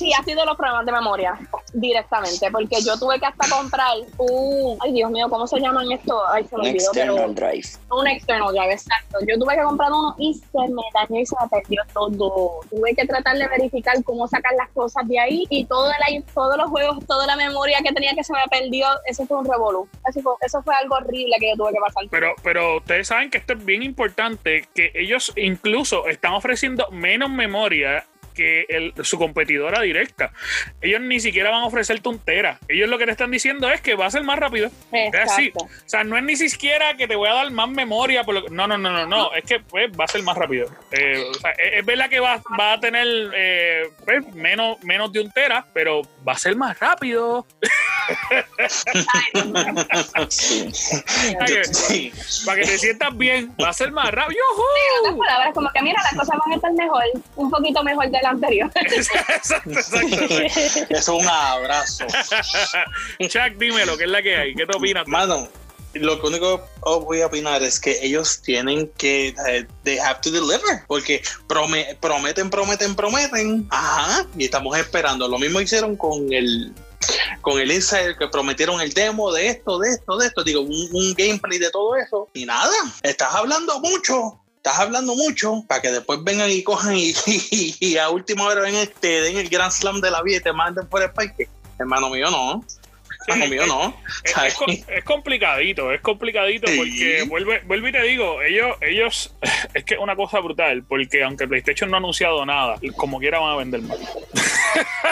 Y 0.00 0.12
ha 0.12 0.22
sido 0.22 0.44
los 0.44 0.56
problemas 0.56 0.86
de 0.86 0.92
memoria 0.92 1.38
directamente, 1.72 2.50
porque 2.50 2.76
yo 2.84 2.96
tuve 2.98 3.18
que 3.18 3.26
hasta 3.26 3.48
comprar 3.48 3.96
un, 4.18 4.78
ay 4.80 4.92
Dios 4.92 5.10
mío, 5.10 5.26
¿cómo 5.28 5.46
se 5.46 5.58
llaman 5.58 5.90
esto? 5.90 6.22
Ay, 6.30 6.44
se 6.44 6.56
me 6.56 6.62
Un 6.62 6.68
olvidó, 6.68 6.90
pero 6.92 7.12
external 7.14 7.34
drive. 7.34 7.68
un 7.90 8.06
external 8.06 8.48
drive, 8.54 8.72
exacto. 8.72 9.18
Yo 9.26 9.38
tuve 9.38 9.56
que 9.56 9.62
comprar 9.62 9.90
uno 9.90 10.14
y 10.18 10.34
se 10.34 10.58
me 10.58 10.82
dañó 10.94 11.20
y 11.20 11.26
se 11.26 11.36
me 11.40 11.48
perdió 11.48 11.82
todo. 11.92 12.60
Tuve 12.70 12.94
que 12.94 13.06
tratar 13.06 13.36
de 13.36 13.48
verificar 13.48 14.02
cómo 14.04 14.28
sacar 14.28 14.52
las 14.56 14.68
cosas 14.70 15.06
de 15.08 15.18
ahí 15.18 15.44
y 15.50 15.64
todo 15.64 15.90
el, 15.90 16.24
todos 16.34 16.56
los 16.56 16.68
juegos, 16.70 17.04
toda 17.06 17.26
la 17.26 17.36
memoria 17.36 17.78
que 17.82 17.92
tenía 17.92 18.14
que 18.14 18.22
se 18.24 18.32
me 18.32 18.40
perdió, 18.50 18.86
eso 19.06 19.26
fue 19.26 19.38
un 19.38 19.44
revolú. 19.44 19.88
Eso 20.08 20.20
fue, 20.22 20.32
eso 20.40 20.62
fue 20.62 20.74
algo 20.74 20.96
horrible 20.96 21.36
que 21.40 21.50
yo 21.50 21.56
tuve 21.56 21.72
que 21.72 21.80
pasar. 21.80 22.04
Pero, 22.10 22.34
pero 22.42 22.76
ustedes 22.78 23.08
saben 23.08 23.30
que 23.30 23.38
esto 23.38 23.54
es 23.54 23.64
bien 23.64 23.82
importante, 23.82 24.68
que 24.74 24.92
ellos 24.94 25.32
incluso 25.36 26.06
están 26.06 26.34
ofreciendo 26.34 26.86
menos 26.90 27.30
memoria 27.30 27.87
que 28.38 28.64
el- 28.68 28.94
su 29.02 29.18
competidora 29.18 29.82
directa. 29.82 30.30
Ellos 30.80 31.00
ni 31.00 31.18
siquiera 31.20 31.50
van 31.50 31.62
a 31.62 31.66
ofrecerte 31.66 32.08
un 32.08 32.18
tera. 32.20 32.58
Ellos 32.68 32.88
lo 32.88 32.96
que 32.98 33.04
te 33.06 33.10
están 33.10 33.30
diciendo 33.32 33.68
es 33.70 33.80
que 33.80 33.94
va 33.96 34.06
a 34.06 34.10
ser 34.10 34.22
más 34.22 34.38
rápido. 34.38 34.70
Es 34.92 35.14
así. 35.20 35.46
Exacto. 35.48 35.64
O 35.64 35.88
sea, 35.88 36.04
no 36.04 36.16
es 36.16 36.22
ni 36.22 36.36
siquiera 36.36 36.96
que 36.96 37.08
te 37.08 37.16
voy 37.16 37.28
a 37.28 37.34
dar 37.34 37.50
más 37.50 37.68
memoria. 37.68 38.22
Por 38.24 38.34
lo 38.36 38.44
que- 38.44 38.50
no, 38.50 38.66
no, 38.68 38.78
no, 38.78 38.90
no, 38.90 39.06
no. 39.06 39.32
Es 39.34 39.44
que 39.44 39.58
pues, 39.60 39.90
va 39.98 40.04
a 40.04 40.08
ser 40.08 40.22
más 40.22 40.36
rápido. 40.38 40.68
Eh, 40.92 41.22
o 41.28 41.34
sea, 41.34 41.50
es, 41.52 41.80
es 41.80 41.84
verdad 41.84 42.08
que 42.08 42.20
va, 42.20 42.40
va 42.58 42.74
a 42.74 42.80
tener 42.80 43.06
eh, 43.34 43.90
pues, 44.04 44.26
menos, 44.34 44.82
menos 44.84 45.12
de 45.12 45.20
un 45.20 45.30
tera, 45.32 45.66
pero 45.74 46.02
va 46.26 46.32
a 46.34 46.38
ser 46.38 46.54
más 46.56 46.78
rápido. 46.78 47.44
Sí. 50.28 50.66
Ay, 51.40 51.48
Sí. 51.72 52.12
Para 52.46 52.60
que 52.60 52.66
te 52.66 52.78
sientas 52.78 53.16
bien, 53.16 53.52
va 53.62 53.68
a 53.70 53.72
ser 53.72 53.90
más 53.92 54.10
rápido. 54.10 54.40
En 55.00 55.00
otras 55.00 55.18
palabras, 55.26 55.54
como 55.54 55.70
que 55.72 55.82
mira, 55.82 56.00
las 56.02 56.14
cosas 56.14 56.38
van 56.44 56.52
a 56.52 56.56
estar 56.56 56.72
mejor, 56.72 57.02
un 57.36 57.50
poquito 57.50 57.82
mejor 57.82 58.10
de 58.10 58.18
la 58.22 58.27
anterior. 58.30 58.70
exacto, 58.74 59.32
exacto. 59.70 60.24
Eso 60.34 60.86
es 60.90 61.08
un 61.08 61.26
abrazo. 61.28 62.04
Chuck, 63.20 63.56
dímelo, 63.58 63.96
¿qué 63.96 64.04
es 64.04 64.10
la 64.10 64.22
que 64.22 64.36
hay? 64.36 64.54
¿Qué 64.54 64.66
te 64.66 64.76
opinas? 64.76 65.06
Mano, 65.06 65.48
lo 65.94 66.20
único 66.22 66.60
que 66.60 66.64
voy 66.84 67.20
a 67.22 67.26
opinar 67.26 67.62
es 67.62 67.80
que 67.80 67.98
ellos 68.02 68.40
tienen 68.42 68.88
que, 68.96 69.34
eh, 69.48 69.66
they 69.84 69.98
have 69.98 70.20
to 70.22 70.30
deliver, 70.30 70.84
porque 70.86 71.22
prome- 71.48 71.96
prometen, 72.00 72.50
prometen, 72.50 72.94
prometen, 72.94 73.66
ajá, 73.70 74.26
y 74.36 74.44
estamos 74.44 74.76
esperando. 74.78 75.26
Lo 75.28 75.38
mismo 75.38 75.60
hicieron 75.60 75.96
con 75.96 76.32
el 76.32 76.72
con 77.40 77.58
el 77.58 77.70
Insider 77.70 78.16
que 78.18 78.26
prometieron 78.28 78.80
el 78.80 78.92
demo 78.92 79.32
de 79.32 79.46
esto, 79.48 79.78
de 79.78 79.90
esto, 79.92 80.18
de 80.18 80.26
esto, 80.26 80.42
digo, 80.44 80.60
un, 80.60 80.88
un 80.92 81.14
gameplay 81.14 81.58
de 81.58 81.70
todo 81.70 81.96
eso, 81.96 82.28
y 82.34 82.44
nada, 82.44 82.74
estás 83.02 83.34
hablando 83.34 83.78
mucho. 83.80 84.38
Estás 84.68 84.80
hablando 84.84 85.14
mucho 85.14 85.64
para 85.66 85.80
que 85.80 85.90
después 85.90 86.22
vengan 86.22 86.50
y 86.50 86.62
cojan 86.62 86.94
y, 86.96 87.14
y- 87.26 87.76
y 87.80 87.96
a 87.98 88.10
última 88.10 88.44
hora 88.44 88.60
ven 88.60 88.74
este, 88.74 89.22
den 89.22 89.38
el 89.38 89.48
Grand 89.48 89.72
Slam 89.72 90.00
de 90.00 90.10
la 90.10 90.22
vida 90.22 90.36
y 90.36 90.40
te 90.40 90.52
manden 90.52 90.86
por 90.88 91.02
el 91.02 91.10
parque. 91.10 91.48
Hermano 91.78 92.10
mío, 92.10 92.30
no. 92.30 92.62
Hermano 93.26 93.50
mío, 93.50 93.66
no. 93.66 93.96
Es, 94.24 94.56
es 94.68 94.84
es 94.88 95.04
complicadito, 95.04 95.90
es 95.92 96.00
complicadito 96.02 96.66
Sí. 96.66 96.76
porque 96.76 97.24
vuelve, 97.28 97.60
vuelve 97.66 97.88
y 97.88 97.92
te 97.92 98.02
digo, 98.02 98.42
ellos, 98.42 98.76
ellos, 98.82 99.34
es 99.74 99.84
que 99.84 99.94
es 99.94 100.00
una 100.00 100.14
cosa 100.16 100.40
brutal, 100.40 100.82
porque 100.86 101.22
aunque 101.24 101.46
PlayStation 101.48 101.90
no 101.90 101.96
ha 101.96 101.98
anunciado 102.00 102.44
nada, 102.44 102.76
como 102.96 103.18
quiera 103.18 103.38
van 103.38 103.52
a 103.52 103.56
vender 103.56 103.80
más. 103.82 103.98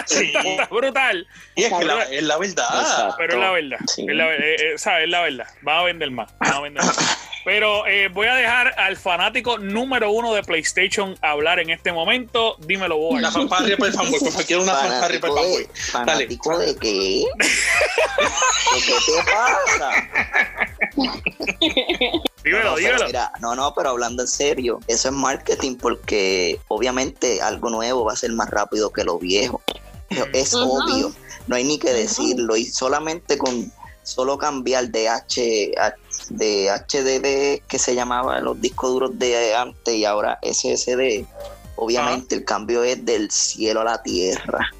Sí. 0.06 0.32
Está 0.34 0.66
brutal, 0.66 1.26
Y 1.56 1.64
es 1.64 1.72
que 1.72 1.84
la, 1.84 2.02
es 2.04 2.22
la 2.22 2.36
verdad. 2.38 2.80
Exacto. 2.80 3.14
pero 3.18 3.32
es 3.34 3.38
la 3.40 3.50
verdad. 3.52 3.78
Sí. 3.86 4.04
Es 4.08 4.14
la, 4.14 4.26
ver- 4.26 4.42
eh, 4.42 4.56
eh, 4.74 4.78
¿sabes? 4.78 5.04
Es 5.04 5.10
la 5.10 5.22
verdad. 5.22 5.46
Van 5.62 5.78
a 5.78 5.82
vender 5.82 6.10
más. 6.10 6.38
Van 6.38 6.52
a 6.52 6.60
vender 6.60 6.84
más. 6.84 7.18
Pero 7.46 7.86
eh, 7.86 8.08
voy 8.08 8.26
a 8.26 8.34
dejar 8.34 8.74
al 8.76 8.96
fanático 8.96 9.56
número 9.56 10.10
uno 10.10 10.34
de 10.34 10.42
PlayStation 10.42 11.16
hablar 11.22 11.60
en 11.60 11.70
este 11.70 11.92
momento. 11.92 12.56
Dímelo, 12.66 12.98
vos. 12.98 13.14
Una 13.14 13.30
fanfarria 13.30 13.76
para 13.76 13.90
el 13.92 13.94
fanboy, 13.96 14.18
por 14.18 14.30
favor, 14.32 14.46
quiero 14.46 14.62
una 14.64 14.74
fanfarria 14.74 15.20
para 15.20 15.32
¿Fanático 15.32 15.44
el 15.44 15.58
de, 15.58 15.68
fanboy. 15.68 15.76
Dale. 15.92 16.06
fanático 16.26 16.58
de 16.58 16.76
qué? 16.76 17.24
¿De 18.74 18.80
qué 18.84 18.94
te 19.06 19.32
pasa? 19.32 19.90
Dímelo, 22.42 22.64
No, 22.64 22.76
dímelo. 22.76 23.06
mira, 23.06 23.30
no, 23.40 23.54
no, 23.54 23.72
pero 23.76 23.90
hablando 23.90 24.24
en 24.24 24.28
serio, 24.28 24.80
eso 24.88 25.08
es 25.08 25.14
marketing 25.14 25.76
porque 25.76 26.58
obviamente 26.66 27.40
algo 27.42 27.70
nuevo 27.70 28.04
va 28.04 28.14
a 28.14 28.16
ser 28.16 28.32
más 28.32 28.50
rápido 28.50 28.92
que 28.92 29.04
lo 29.04 29.20
viejo. 29.20 29.62
Es 30.32 30.52
obvio, 30.52 31.12
no 31.46 31.54
hay 31.54 31.62
ni 31.62 31.78
que 31.78 31.92
decirlo. 31.92 32.56
Y 32.56 32.64
solamente 32.64 33.38
con 33.38 33.70
solo 34.02 34.36
cambiar 34.36 34.88
de 34.88 35.08
H 35.08 35.72
de 36.30 36.70
HDD 36.70 37.66
que 37.66 37.78
se 37.78 37.94
llamaba 37.94 38.40
los 38.40 38.60
discos 38.60 38.90
duros 38.90 39.18
de 39.18 39.54
antes 39.54 39.94
y 39.94 40.04
ahora 40.04 40.38
SSD, 40.42 41.24
obviamente 41.76 42.34
el 42.34 42.44
cambio 42.44 42.82
es 42.84 43.04
del 43.04 43.30
cielo 43.30 43.80
a 43.82 43.84
la 43.84 44.02
tierra. 44.02 44.70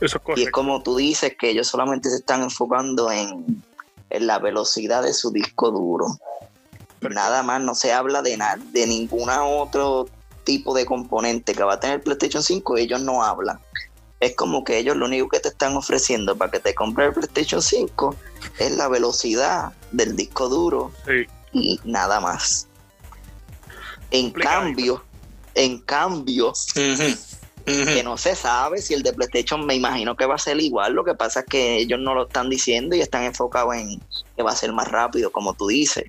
Eso 0.00 0.20
es 0.26 0.38
Y 0.38 0.42
es 0.44 0.50
como 0.50 0.82
tú 0.82 0.96
dices 0.96 1.34
que 1.38 1.50
ellos 1.50 1.66
solamente 1.66 2.08
se 2.10 2.16
están 2.16 2.42
enfocando 2.42 3.10
en, 3.10 3.62
en 4.10 4.26
la 4.26 4.38
velocidad 4.38 5.02
de 5.02 5.12
su 5.12 5.32
disco 5.32 5.70
duro. 5.70 6.18
Nada 7.00 7.42
más, 7.42 7.60
no 7.60 7.74
se 7.74 7.92
habla 7.92 8.22
de 8.22 8.36
nada, 8.36 8.58
de 8.72 8.86
ninguna 8.86 9.44
otro 9.44 10.08
tipo 10.44 10.74
de 10.74 10.86
componente 10.86 11.54
que 11.54 11.62
va 11.62 11.74
a 11.74 11.80
tener 11.80 12.02
PlayStation 12.02 12.42
5, 12.42 12.76
ellos 12.78 13.02
no 13.02 13.22
hablan. 13.22 13.60
Es 14.20 14.34
como 14.34 14.64
que 14.64 14.78
ellos 14.78 14.96
lo 14.96 15.06
único 15.06 15.28
que 15.28 15.40
te 15.40 15.48
están 15.48 15.76
ofreciendo 15.76 16.36
para 16.36 16.50
que 16.50 16.58
te 16.58 16.74
compres 16.74 17.08
el 17.08 17.14
PlayStation 17.14 17.62
5 17.62 18.16
es 18.58 18.72
la 18.72 18.88
velocidad 18.88 19.72
del 19.92 20.16
disco 20.16 20.48
duro 20.48 20.90
Sí. 21.06 21.26
y 21.52 21.80
nada 21.84 22.20
más. 22.20 22.66
En 24.10 24.30
cambio, 24.30 25.04
en 25.54 25.78
cambio, 25.78 26.52
que 27.64 28.02
no 28.02 28.16
se 28.16 28.34
sabe 28.34 28.80
si 28.80 28.94
el 28.94 29.02
de 29.02 29.12
PlayStation 29.12 29.66
me 29.66 29.74
imagino 29.74 30.16
que 30.16 30.24
va 30.24 30.36
a 30.36 30.38
ser 30.38 30.58
igual, 30.60 30.94
lo 30.94 31.04
que 31.04 31.14
pasa 31.14 31.40
es 31.40 31.46
que 31.46 31.76
ellos 31.76 32.00
no 32.00 32.14
lo 32.14 32.26
están 32.26 32.48
diciendo 32.48 32.96
y 32.96 33.00
están 33.02 33.24
enfocados 33.24 33.74
en 33.76 34.00
que 34.36 34.42
va 34.42 34.52
a 34.52 34.56
ser 34.56 34.72
más 34.72 34.88
rápido, 34.88 35.30
como 35.30 35.52
tú 35.52 35.66
dices, 35.66 36.04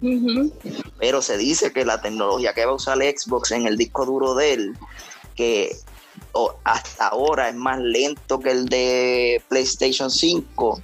pero 0.97 1.22
se 1.22 1.38
dice 1.38 1.74
que 1.74 1.84
la 1.84 2.01
tecnología 2.01 2.53
que 2.53 2.66
va 2.66 2.72
a 2.72 2.76
usar 2.76 2.97
Xbox 2.99 3.51
en 3.51 3.68
el 3.68 3.76
disco 3.78 4.05
duro 4.05 4.36
de 4.36 4.53
él, 4.53 4.78
que 5.36 5.76
o- 6.34 6.56
hasta 6.64 7.08
ahora 7.08 7.50
es 7.50 7.56
más 7.56 7.80
lento 7.80 8.40
que 8.40 8.52
el 8.52 8.66
de 8.68 9.42
PlayStation 9.50 10.12
5, 10.12 10.82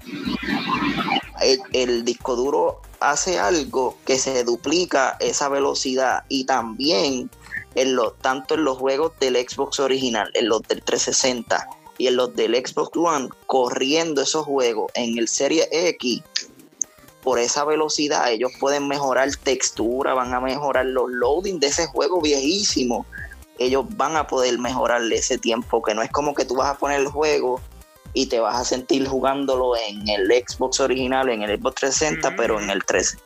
el, 1.74 2.06
disco 2.06 2.36
duro 2.36 2.82
hace 3.00 3.40
algo 3.40 3.98
que 4.06 4.18
se 4.18 4.44
duplica 4.44 5.18
esa 5.20 5.50
velocidad 5.50 6.24
y 6.30 6.46
también 6.46 7.30
en 7.76 7.96
los, 7.96 8.18
tanto 8.20 8.56
en 8.56 8.64
los 8.64 8.78
juegos 8.78 9.12
del 9.20 9.36
Xbox 9.36 9.80
original, 9.80 10.32
en 10.34 10.48
los 10.48 10.62
del 10.64 10.82
360 10.82 11.68
y 11.98 12.08
en 12.08 12.16
los 12.16 12.36
del 12.36 12.56
Xbox 12.56 12.96
One, 12.96 13.30
corriendo 13.48 14.22
esos 14.22 14.46
juegos 14.46 14.92
en 14.96 15.18
el 15.18 15.28
Serie 15.28 15.68
X, 15.72 16.24
por 17.22 17.40
esa 17.40 17.66
velocidad 17.66 18.32
ellos 18.32 18.52
pueden 18.60 18.88
mejorar 18.88 19.30
textura, 19.44 20.14
van 20.14 20.34
a 20.34 20.40
mejorar 20.40 20.86
los 20.86 21.10
loading 21.10 21.60
de 21.60 21.68
ese 21.68 21.88
juego 21.88 22.22
viejísimo. 22.22 23.06
Ellos 23.60 23.86
van 23.96 24.18
a 24.18 24.28
poder 24.28 24.60
mejorarle 24.60 25.16
ese 25.16 25.38
tiempo, 25.38 25.82
que 25.82 25.94
no 25.96 26.02
es 26.02 26.12
como 26.12 26.34
que 26.34 26.46
tú 26.46 26.56
vas 26.56 26.70
a 26.70 26.78
poner 26.78 27.00
el 27.00 27.08
juego 27.08 27.62
y 28.14 28.28
te 28.28 28.40
vas 28.40 28.56
a 28.60 28.64
sentir 28.66 29.08
jugándolo 29.08 29.76
en 29.76 30.08
el 30.10 30.28
Xbox 30.46 30.80
original, 30.80 31.30
en 31.30 31.42
el 31.44 31.60
Xbox 31.60 31.76
360, 31.76 32.32
Mm. 32.32 32.36
pero 32.36 32.60
en 32.62 32.70
el 32.70 32.84
3. 32.86 33.18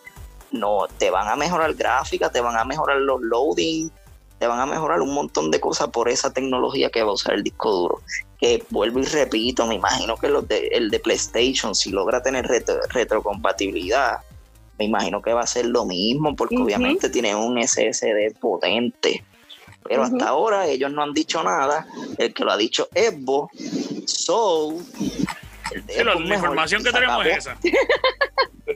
No, 0.52 0.88
te 0.98 1.10
van 1.12 1.28
a 1.28 1.36
mejorar 1.36 1.74
gráficas, 1.76 2.32
te 2.32 2.42
van 2.42 2.58
a 2.58 2.66
mejorar 2.66 2.98
los 2.98 3.22
loading, 3.22 3.90
te 4.40 4.48
van 4.48 4.60
a 4.60 4.66
mejorar 4.66 5.02
un 5.02 5.14
montón 5.14 5.52
de 5.52 5.60
cosas 5.60 5.90
por 5.90 6.10
esa 6.10 6.32
tecnología 6.32 6.90
que 6.90 7.04
va 7.04 7.10
a 7.12 7.14
usar 7.14 7.36
el 7.36 7.44
disco 7.44 7.72
duro. 7.72 8.02
Que 8.40 8.64
vuelvo 8.70 9.00
y 9.00 9.04
repito, 9.04 9.66
me 9.68 9.76
imagino 9.76 10.16
que 10.16 10.30
los 10.30 10.48
de, 10.48 10.70
el 10.72 10.90
de 10.90 11.00
PlayStation, 11.00 11.76
si 11.76 11.92
logra 11.92 12.22
tener 12.24 12.48
retro- 12.48 12.80
retrocompatibilidad, 12.90 14.20
me 14.78 14.86
imagino 14.86 15.22
que 15.22 15.34
va 15.34 15.42
a 15.42 15.48
ser 15.48 15.66
lo 15.66 15.86
mismo, 15.86 16.36
porque 16.36 16.58
obviamente 16.58 17.10
tiene 17.10 17.36
un 17.36 17.62
SSD 17.62 18.34
potente. 18.40 19.24
Pero 19.84 20.04
hasta 20.04 20.28
ahora 20.28 20.68
ellos 20.68 20.92
no 20.92 21.02
han 21.02 21.14
dicho 21.14 21.44
nada. 21.44 21.88
El 22.18 22.34
que 22.34 22.44
lo 22.44 22.52
ha 22.52 22.58
dicho 22.58 22.88
es 22.94 23.14
Evo. 23.14 23.50
So, 24.06 24.78
Sí, 25.70 26.04
la 26.04 26.16
mejor, 26.16 26.34
información 26.34 26.84
que 26.84 26.92
tenemos 26.92 27.16
acabó, 27.26 27.30
es 27.30 27.38
esa. 27.38 27.58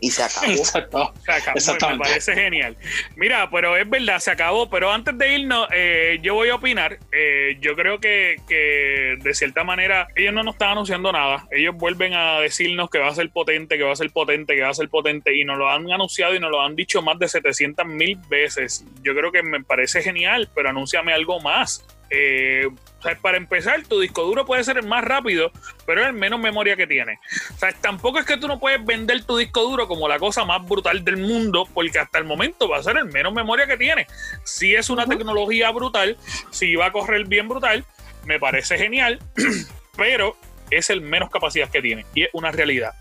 Y 0.01 0.09
se 0.09 0.23
acabó. 0.23 0.51
Exacto. 0.51 1.59
Se 1.59 1.71
acabó, 1.71 1.93
me- 1.93 1.99
parece 1.99 2.33
genial. 2.33 2.75
Mira, 3.15 3.49
pero 3.49 3.77
es 3.77 3.89
verdad, 3.89 4.19
se 4.19 4.31
acabó. 4.31 4.69
Pero 4.69 4.91
antes 4.91 5.17
de 5.17 5.35
irnos, 5.35 5.67
eh, 5.71 6.19
yo 6.21 6.33
voy 6.33 6.49
a 6.49 6.55
opinar. 6.55 6.97
Eh, 7.11 7.57
yo 7.61 7.75
creo 7.75 7.99
que, 7.99 8.35
que 8.47 9.15
de 9.21 9.33
cierta 9.33 9.63
manera 9.63 10.07
ellos 10.15 10.33
no 10.33 10.43
nos 10.43 10.55
están 10.55 10.71
anunciando 10.71 11.11
nada. 11.11 11.47
Ellos 11.51 11.75
vuelven 11.75 12.15
a 12.15 12.39
decirnos 12.39 12.89
que 12.89 12.97
va 12.99 13.09
a 13.09 13.15
ser 13.15 13.29
potente, 13.29 13.77
que 13.77 13.83
va 13.83 13.93
a 13.93 13.95
ser 13.95 14.09
potente, 14.11 14.55
que 14.55 14.61
va 14.63 14.69
a 14.69 14.73
ser 14.73 14.89
potente. 14.89 15.37
Y 15.37 15.45
nos 15.45 15.57
lo 15.57 15.69
han 15.69 15.89
anunciado 15.89 16.35
y 16.35 16.39
nos 16.39 16.51
lo 16.51 16.61
han 16.61 16.75
dicho 16.75 17.01
más 17.01 17.17
de 17.19 17.27
700 17.29 17.85
mil 17.85 18.17
veces. 18.27 18.83
Yo 19.03 19.13
creo 19.15 19.31
que 19.31 19.43
me 19.43 19.63
parece 19.63 20.01
genial, 20.01 20.49
pero 20.53 20.69
anúnciame 20.69 21.13
algo 21.13 21.39
más. 21.39 21.85
Eh, 22.09 22.67
o 22.67 23.01
sea, 23.01 23.15
para 23.15 23.37
empezar, 23.37 23.83
tu 23.83 23.99
disco 23.99 24.23
duro 24.23 24.45
puede 24.45 24.63
ser 24.63 24.77
el 24.77 24.87
más 24.87 25.03
rápido, 25.03 25.51
pero 25.85 26.01
es 26.01 26.07
el 26.07 26.13
menos 26.13 26.39
memoria 26.39 26.75
que 26.75 26.87
tiene. 26.87 27.19
O 27.53 27.57
sea, 27.57 27.71
tampoco 27.73 28.19
es 28.19 28.25
que 28.25 28.37
tú 28.37 28.47
no 28.47 28.59
puedes 28.59 28.83
vender 28.85 29.23
tu 29.23 29.37
disco 29.37 29.61
duro 29.63 29.87
como 29.87 30.07
la 30.07 30.19
cosa 30.19 30.45
más 30.45 30.65
brutal 30.65 31.03
del 31.03 31.17
mundo, 31.17 31.67
porque 31.73 31.99
hasta 31.99 32.19
el 32.19 32.25
momento 32.25 32.69
va 32.69 32.77
a 32.77 32.83
ser 32.83 32.97
el 32.97 33.05
menos 33.05 33.33
memoria 33.33 33.67
que 33.67 33.77
tiene. 33.77 34.07
Si 34.43 34.73
es 34.73 34.89
una 34.89 35.05
tecnología 35.05 35.69
brutal, 35.71 36.17
si 36.51 36.75
va 36.75 36.87
a 36.87 36.91
correr 36.91 37.25
bien 37.25 37.49
brutal, 37.49 37.85
me 38.25 38.39
parece 38.39 38.77
genial, 38.77 39.19
pero 39.97 40.37
es 40.69 40.89
el 40.89 41.01
menos 41.01 41.29
capacidad 41.29 41.69
que 41.69 41.81
tiene 41.81 42.05
y 42.13 42.23
es 42.23 42.29
una 42.33 42.51
realidad. 42.51 42.93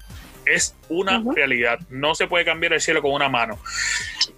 Es 0.47 0.74
una 0.88 1.22
realidad. 1.34 1.78
No 1.88 2.14
se 2.14 2.26
puede 2.26 2.45
cambiar 2.45 2.72
el 2.72 2.80
cielo 2.80 3.03
con 3.03 3.12
una 3.12 3.28
mano. 3.28 3.59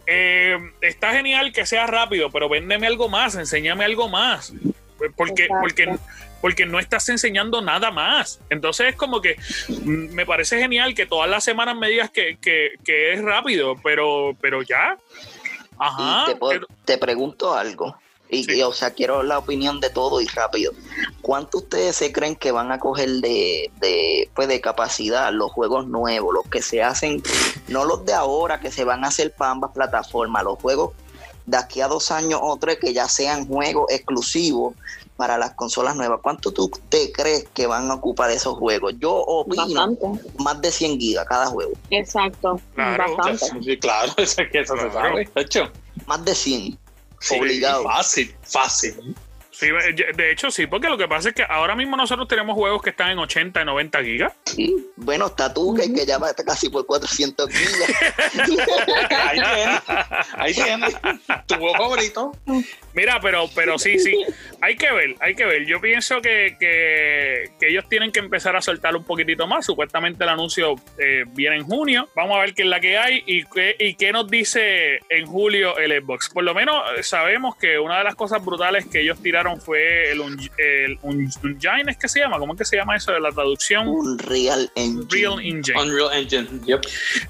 Eh, 0.06 0.58
está 0.80 1.12
genial 1.12 1.52
que 1.52 1.66
sea 1.66 1.86
rápido, 1.86 2.30
pero 2.30 2.48
véndeme 2.48 2.86
algo 2.86 3.08
más, 3.08 3.34
enséñame 3.34 3.84
algo 3.84 4.08
más. 4.08 4.52
Porque, 5.16 5.48
porque, 5.60 5.96
porque 6.40 6.66
no 6.66 6.78
estás 6.78 7.08
enseñando 7.08 7.60
nada 7.60 7.90
más. 7.90 8.40
Entonces 8.50 8.88
es 8.90 8.96
como 8.96 9.20
que 9.20 9.36
mm, 9.68 10.14
me 10.14 10.26
parece 10.26 10.58
genial 10.58 10.94
que 10.94 11.06
todas 11.06 11.28
las 11.28 11.44
semanas 11.44 11.76
me 11.76 11.88
digas 11.88 12.10
que, 12.10 12.38
es 12.84 13.22
rápido, 13.22 13.76
pero, 13.82 14.36
pero 14.40 14.62
ya. 14.62 14.96
Ajá. 15.78 16.26
te 16.84 16.98
pregunto 16.98 17.54
algo. 17.54 17.96
Y, 18.34 18.62
o 18.62 18.72
sea, 18.72 18.90
quiero 18.90 19.22
la 19.22 19.38
opinión 19.38 19.80
de 19.80 19.90
todo 19.90 20.20
y 20.20 20.26
rápido. 20.26 20.72
¿Cuánto 21.22 21.58
ustedes 21.58 21.96
se 21.96 22.12
creen 22.12 22.36
que 22.36 22.52
van 22.52 22.72
a 22.72 22.78
coger 22.78 23.08
de, 23.08 23.70
de, 23.80 24.28
pues 24.34 24.48
de 24.48 24.60
capacidad 24.60 25.32
los 25.32 25.52
juegos 25.52 25.86
nuevos, 25.86 26.34
los 26.34 26.46
que 26.48 26.62
se 26.62 26.82
hacen, 26.82 27.22
no 27.68 27.84
los 27.84 28.04
de 28.04 28.12
ahora 28.12 28.60
que 28.60 28.70
se 28.70 28.84
van 28.84 29.04
a 29.04 29.08
hacer 29.08 29.32
para 29.32 29.52
ambas 29.52 29.72
plataformas, 29.72 30.44
los 30.44 30.58
juegos 30.58 30.92
de 31.46 31.56
aquí 31.56 31.80
a 31.80 31.88
dos 31.88 32.10
años 32.10 32.40
o 32.42 32.56
tres 32.56 32.78
que 32.78 32.92
ya 32.92 33.08
sean 33.08 33.46
juegos 33.46 33.90
exclusivos 33.90 34.74
para 35.16 35.38
las 35.38 35.52
consolas 35.52 35.94
nuevas. 35.94 36.20
¿Cuánto 36.22 36.52
tú 36.52 36.70
te 36.88 37.12
crees 37.12 37.46
que 37.54 37.66
van 37.66 37.90
a 37.90 37.94
ocupar 37.94 38.30
esos 38.30 38.56
juegos? 38.56 38.94
Yo 38.98 39.12
opino 39.14 39.96
más 40.38 40.60
de 40.60 40.72
100 40.72 40.98
gigas 40.98 41.26
cada 41.26 41.46
juego. 41.46 41.72
Exacto. 41.90 42.60
Claro, 42.74 43.16
bastante. 43.16 43.78
claro, 43.78 44.12
eso, 44.16 44.42
que 44.52 44.60
eso 44.60 44.76
se 44.76 44.90
sabe. 44.90 45.30
De 45.34 45.40
hecho. 45.40 45.70
Más 46.06 46.24
de 46.24 46.34
100. 46.34 46.78
Obligado. 47.30 47.84
Fácil, 47.84 48.34
fácil. 48.42 49.14
Sí, 49.54 49.68
de 50.16 50.32
hecho 50.32 50.50
sí, 50.50 50.66
porque 50.66 50.88
lo 50.88 50.98
que 50.98 51.06
pasa 51.06 51.28
es 51.28 51.34
que 51.34 51.44
ahora 51.48 51.76
mismo 51.76 51.96
nosotros 51.96 52.26
tenemos 52.26 52.54
juegos 52.56 52.82
que 52.82 52.90
están 52.90 53.10
en 53.10 53.18
80 53.20 53.62
y 53.62 53.64
90 53.64 54.02
gigas. 54.02 54.32
Sí, 54.46 54.74
bueno, 54.96 55.26
está 55.26 55.54
tú, 55.54 55.74
que, 55.74 55.92
que 55.92 56.04
ya 56.04 56.18
va 56.18 56.34
casi 56.34 56.68
por 56.68 56.84
400 56.84 57.48
gigas. 57.48 57.92
ahí 59.10 59.40
tienes, 59.54 59.82
ahí 60.36 60.54
tienes, 60.54 60.96
tu 61.46 61.54
juego 61.54 61.74
favorito. 61.76 62.32
Mira, 62.94 63.20
pero, 63.20 63.48
pero 63.54 63.78
sí, 63.78 63.98
sí, 64.00 64.24
hay 64.60 64.76
que 64.76 64.90
ver, 64.90 65.14
hay 65.20 65.36
que 65.36 65.44
ver. 65.44 65.66
Yo 65.66 65.80
pienso 65.80 66.20
que, 66.20 66.56
que, 66.58 67.68
ellos 67.68 67.84
tienen 67.88 68.10
que 68.10 68.18
empezar 68.18 68.56
a 68.56 68.60
soltar 68.60 68.96
un 68.96 69.04
poquitito 69.04 69.46
más. 69.46 69.64
Supuestamente 69.64 70.24
el 70.24 70.30
anuncio 70.30 70.74
eh, 70.98 71.24
viene 71.28 71.56
en 71.56 71.64
junio. 71.64 72.08
Vamos 72.16 72.36
a 72.36 72.40
ver 72.40 72.54
qué 72.54 72.62
es 72.62 72.68
la 72.68 72.80
que 72.80 72.98
hay 72.98 73.22
y 73.24 73.44
qué, 73.44 73.76
y 73.78 73.94
qué 73.94 74.12
nos 74.12 74.28
dice 74.28 74.98
en 75.08 75.26
julio 75.26 75.78
el 75.78 75.92
Xbox. 76.02 76.28
Por 76.30 76.42
lo 76.42 76.54
menos 76.54 76.76
sabemos 77.02 77.56
que 77.56 77.78
una 77.78 77.98
de 77.98 78.04
las 78.04 78.16
cosas 78.16 78.44
brutales 78.44 78.86
que 78.86 79.00
ellos 79.00 79.20
tiraron 79.22 79.43
fue 79.60 80.12
el, 80.12 80.20
el 80.58 80.98
Unreal, 81.02 81.88
¿es 81.88 81.96
que 81.96 82.08
se 82.08 82.20
llama? 82.20 82.38
¿Cómo 82.38 82.54
es 82.54 82.58
que 82.58 82.64
se 82.64 82.76
llama 82.76 82.96
eso 82.96 83.12
de 83.12 83.20
la 83.20 83.30
traducción? 83.30 83.88
Unreal 83.88 84.70
Engine. 84.74 85.34
Engine. 85.42 85.80
Unreal 85.80 86.12
Engine, 86.12 86.48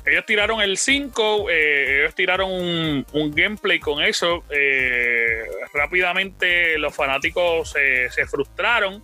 Ellos 0.07 0.27
tiraron 0.27 0.61
el 0.61 0.77
5, 0.77 1.51
eh, 1.51 2.01
ellos 2.01 2.15
tiraron 2.15 2.51
un, 2.51 3.35
gameplay 3.35 3.81
con 3.81 4.03
eso. 4.03 4.45
Eh, 4.51 5.43
rápidamente 5.73 6.79
los 6.79 6.95
fanáticos 6.95 7.71
se 7.71 8.27
frustraron. 8.27 9.03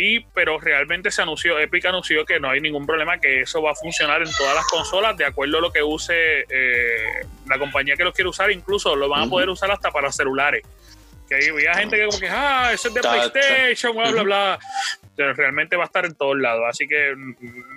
Y, 0.00 0.20
pero 0.20 0.60
realmente 0.60 1.10
se 1.10 1.22
anunció, 1.22 1.58
Epic 1.58 1.84
anunció 1.86 2.24
que 2.24 2.38
no 2.38 2.48
hay 2.48 2.60
ningún 2.60 2.86
problema, 2.86 3.18
que 3.18 3.40
eso 3.40 3.60
va 3.60 3.72
a 3.72 3.74
funcionar 3.74 4.22
en 4.22 4.30
todas 4.30 4.54
las 4.54 4.64
consolas 4.66 5.16
de 5.16 5.24
acuerdo 5.24 5.58
a 5.58 5.60
lo 5.60 5.72
que 5.72 5.82
use 5.82 6.46
eh, 6.48 7.26
la 7.48 7.58
compañía 7.58 7.96
que 7.96 8.04
lo 8.04 8.12
quiere 8.12 8.30
usar, 8.30 8.52
incluso 8.52 8.94
lo 8.94 9.08
van 9.08 9.22
a 9.24 9.26
poder 9.26 9.48
usar 9.48 9.72
hasta 9.72 9.90
para 9.90 10.12
celulares. 10.12 10.62
Que 11.28 11.50
había 11.50 11.74
gente 11.74 11.96
que 11.96 12.06
como 12.06 12.18
que, 12.18 12.28
ah, 12.28 12.70
eso 12.72 12.88
es 12.88 12.94
de 12.94 13.00
PlayStation, 13.00 13.94
bla, 13.94 14.10
bla, 14.10 14.22
bla. 14.22 14.58
Pero 15.14 15.34
realmente 15.34 15.76
va 15.76 15.84
a 15.84 15.86
estar 15.86 16.06
en 16.06 16.14
todos 16.14 16.38
lados, 16.38 16.64
así 16.68 16.86
que 16.86 17.14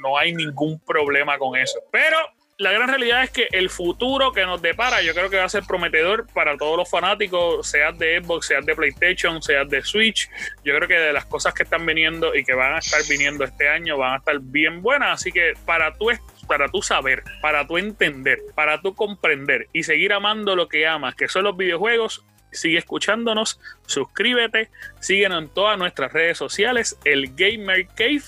no 0.01 0.17
hay 0.17 0.33
ningún 0.33 0.79
problema 0.79 1.37
con 1.37 1.57
eso. 1.57 1.79
Pero 1.91 2.17
la 2.61 2.71
gran 2.71 2.87
realidad 2.87 3.23
es 3.23 3.31
que 3.31 3.47
el 3.51 3.71
futuro 3.71 4.31
que 4.31 4.45
nos 4.45 4.61
depara, 4.61 5.01
yo 5.01 5.15
creo 5.15 5.31
que 5.31 5.37
va 5.37 5.45
a 5.45 5.49
ser 5.49 5.63
prometedor 5.63 6.27
para 6.31 6.55
todos 6.57 6.77
los 6.77 6.87
fanáticos, 6.87 7.67
seas 7.67 7.97
de 7.97 8.21
Xbox, 8.21 8.45
seas 8.45 8.63
de 8.63 8.75
PlayStation, 8.75 9.41
seas 9.41 9.67
de 9.67 9.81
Switch. 9.81 10.29
Yo 10.63 10.75
creo 10.75 10.87
que 10.87 10.93
de 10.93 11.11
las 11.11 11.25
cosas 11.25 11.55
que 11.55 11.63
están 11.63 11.85
viniendo 11.87 12.35
y 12.35 12.43
que 12.43 12.53
van 12.53 12.75
a 12.75 12.77
estar 12.77 13.01
viniendo 13.09 13.43
este 13.43 13.67
año 13.67 13.97
van 13.97 14.13
a 14.13 14.17
estar 14.17 14.39
bien 14.39 14.83
buenas. 14.83 15.19
Así 15.19 15.31
que 15.31 15.53
para 15.65 15.95
tú, 15.95 16.11
para 16.47 16.69
tú 16.69 16.83
saber, 16.83 17.23
para 17.41 17.65
tú 17.65 17.79
entender, 17.79 18.39
para 18.53 18.79
tú 18.79 18.93
comprender 18.93 19.67
y 19.73 19.81
seguir 19.81 20.13
amando 20.13 20.55
lo 20.55 20.67
que 20.67 20.85
amas, 20.85 21.15
que 21.15 21.27
son 21.27 21.45
los 21.45 21.57
videojuegos, 21.57 22.23
sigue 22.51 22.77
escuchándonos, 22.77 23.59
suscríbete, 23.85 24.69
síguenos 24.99 25.43
en 25.43 25.49
todas 25.49 25.77
nuestras 25.77 26.11
redes 26.11 26.37
sociales, 26.37 26.97
el 27.05 27.35
Gamer 27.35 27.87
Cave, 27.87 28.23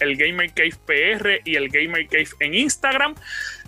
el 0.00 0.16
Gamer 0.16 0.52
Cave 0.52 0.74
PR 0.86 1.40
y 1.44 1.56
el 1.56 1.68
Gamer 1.68 2.06
Cave 2.08 2.28
en 2.40 2.54
Instagram. 2.54 3.14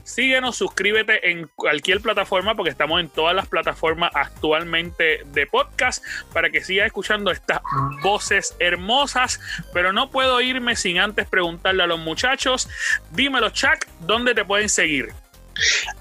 Síguenos, 0.02 0.56
suscríbete 0.56 1.30
en 1.30 1.48
cualquier 1.54 2.00
plataforma 2.00 2.56
porque 2.56 2.70
estamos 2.70 3.00
en 3.00 3.08
todas 3.08 3.34
las 3.34 3.46
plataformas 3.46 4.10
actualmente 4.14 5.22
de 5.26 5.46
podcast 5.46 6.02
para 6.32 6.50
que 6.50 6.64
sigas 6.64 6.86
escuchando 6.86 7.30
estas 7.30 7.60
voces 8.02 8.56
hermosas. 8.58 9.40
Pero 9.72 9.92
no 9.92 10.10
puedo 10.10 10.40
irme 10.40 10.74
sin 10.74 10.98
antes 10.98 11.28
preguntarle 11.28 11.84
a 11.84 11.86
los 11.86 12.00
muchachos. 12.00 12.68
Dímelo, 13.12 13.50
Chuck, 13.50 13.86
¿dónde 14.00 14.34
te 14.34 14.44
pueden 14.44 14.68
seguir? 14.68 15.12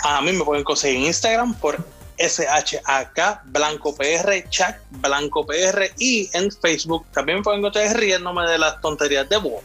A 0.03 0.21
mí 0.21 0.31
me 0.31 0.43
pueden 0.43 0.63
conseguir 0.63 0.97
en 0.99 1.05
Instagram 1.05 1.53
por 1.59 1.77
SHAK 2.19 3.43
Blanco 3.45 3.95
PR, 3.95 4.49
Chuck 4.49 4.75
Blanco 4.89 5.45
PR 5.45 5.91
y 5.97 6.29
en 6.33 6.51
Facebook 6.51 7.05
también 7.13 7.41
pueden 7.41 7.59
encontrar 7.59 7.97
riéndome 7.97 8.49
de 8.49 8.57
las 8.57 8.81
tonterías 8.81 9.29
de 9.29 9.37
vos. 9.37 9.63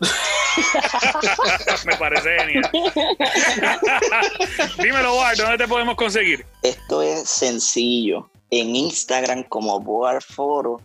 Me 1.86 1.96
parece 1.96 2.38
genial. 2.38 2.70
Dímelo, 4.82 5.12
Boar, 5.12 5.36
¿dónde 5.36 5.58
te 5.58 5.68
podemos 5.68 5.96
conseguir? 5.96 6.46
Esto 6.62 7.02
es 7.02 7.28
sencillo. 7.28 8.28
En 8.50 8.76
Instagram 8.76 9.44
como 9.44 9.80
Boar 9.80 10.22
Foro 10.22 10.80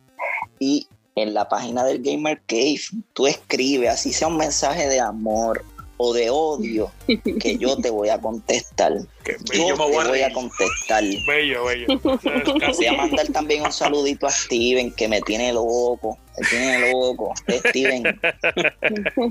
y 0.60 0.88
en 1.16 1.34
la 1.34 1.49
página 1.49 1.84
del 1.84 2.01
Gamer 2.01 2.41
Cave, 2.47 2.82
tú 3.14 3.28
escribes, 3.28 3.89
así 3.89 4.14
sea 4.14 4.28
un 4.28 4.38
mensaje 4.38 4.88
de 4.88 4.99
amor, 4.99 5.64
o 6.01 6.13
de 6.13 6.29
odio 6.29 6.91
que 7.07 7.57
yo 7.57 7.75
te 7.77 7.89
voy 7.89 8.07
a 8.07 8.19
contestar. 8.19 8.93
yo 9.53 9.75
te 9.75 10.07
voy 10.07 10.21
a 10.21 10.31
contestar. 10.31 11.03
Bello, 11.27 11.65
bello. 11.65 11.87
Voy 11.99 12.85
a 12.85 12.93
mandar 12.93 13.27
también 13.27 13.63
un 13.63 13.71
saludito 13.71 14.25
a 14.25 14.31
Steven 14.31 14.91
que 14.91 15.09
me 15.09 15.21
tiene 15.21 15.51
loco. 15.51 16.17
Me 16.37 16.47
tiene 16.47 16.91
loco. 16.91 17.33
Steven. 17.49 18.19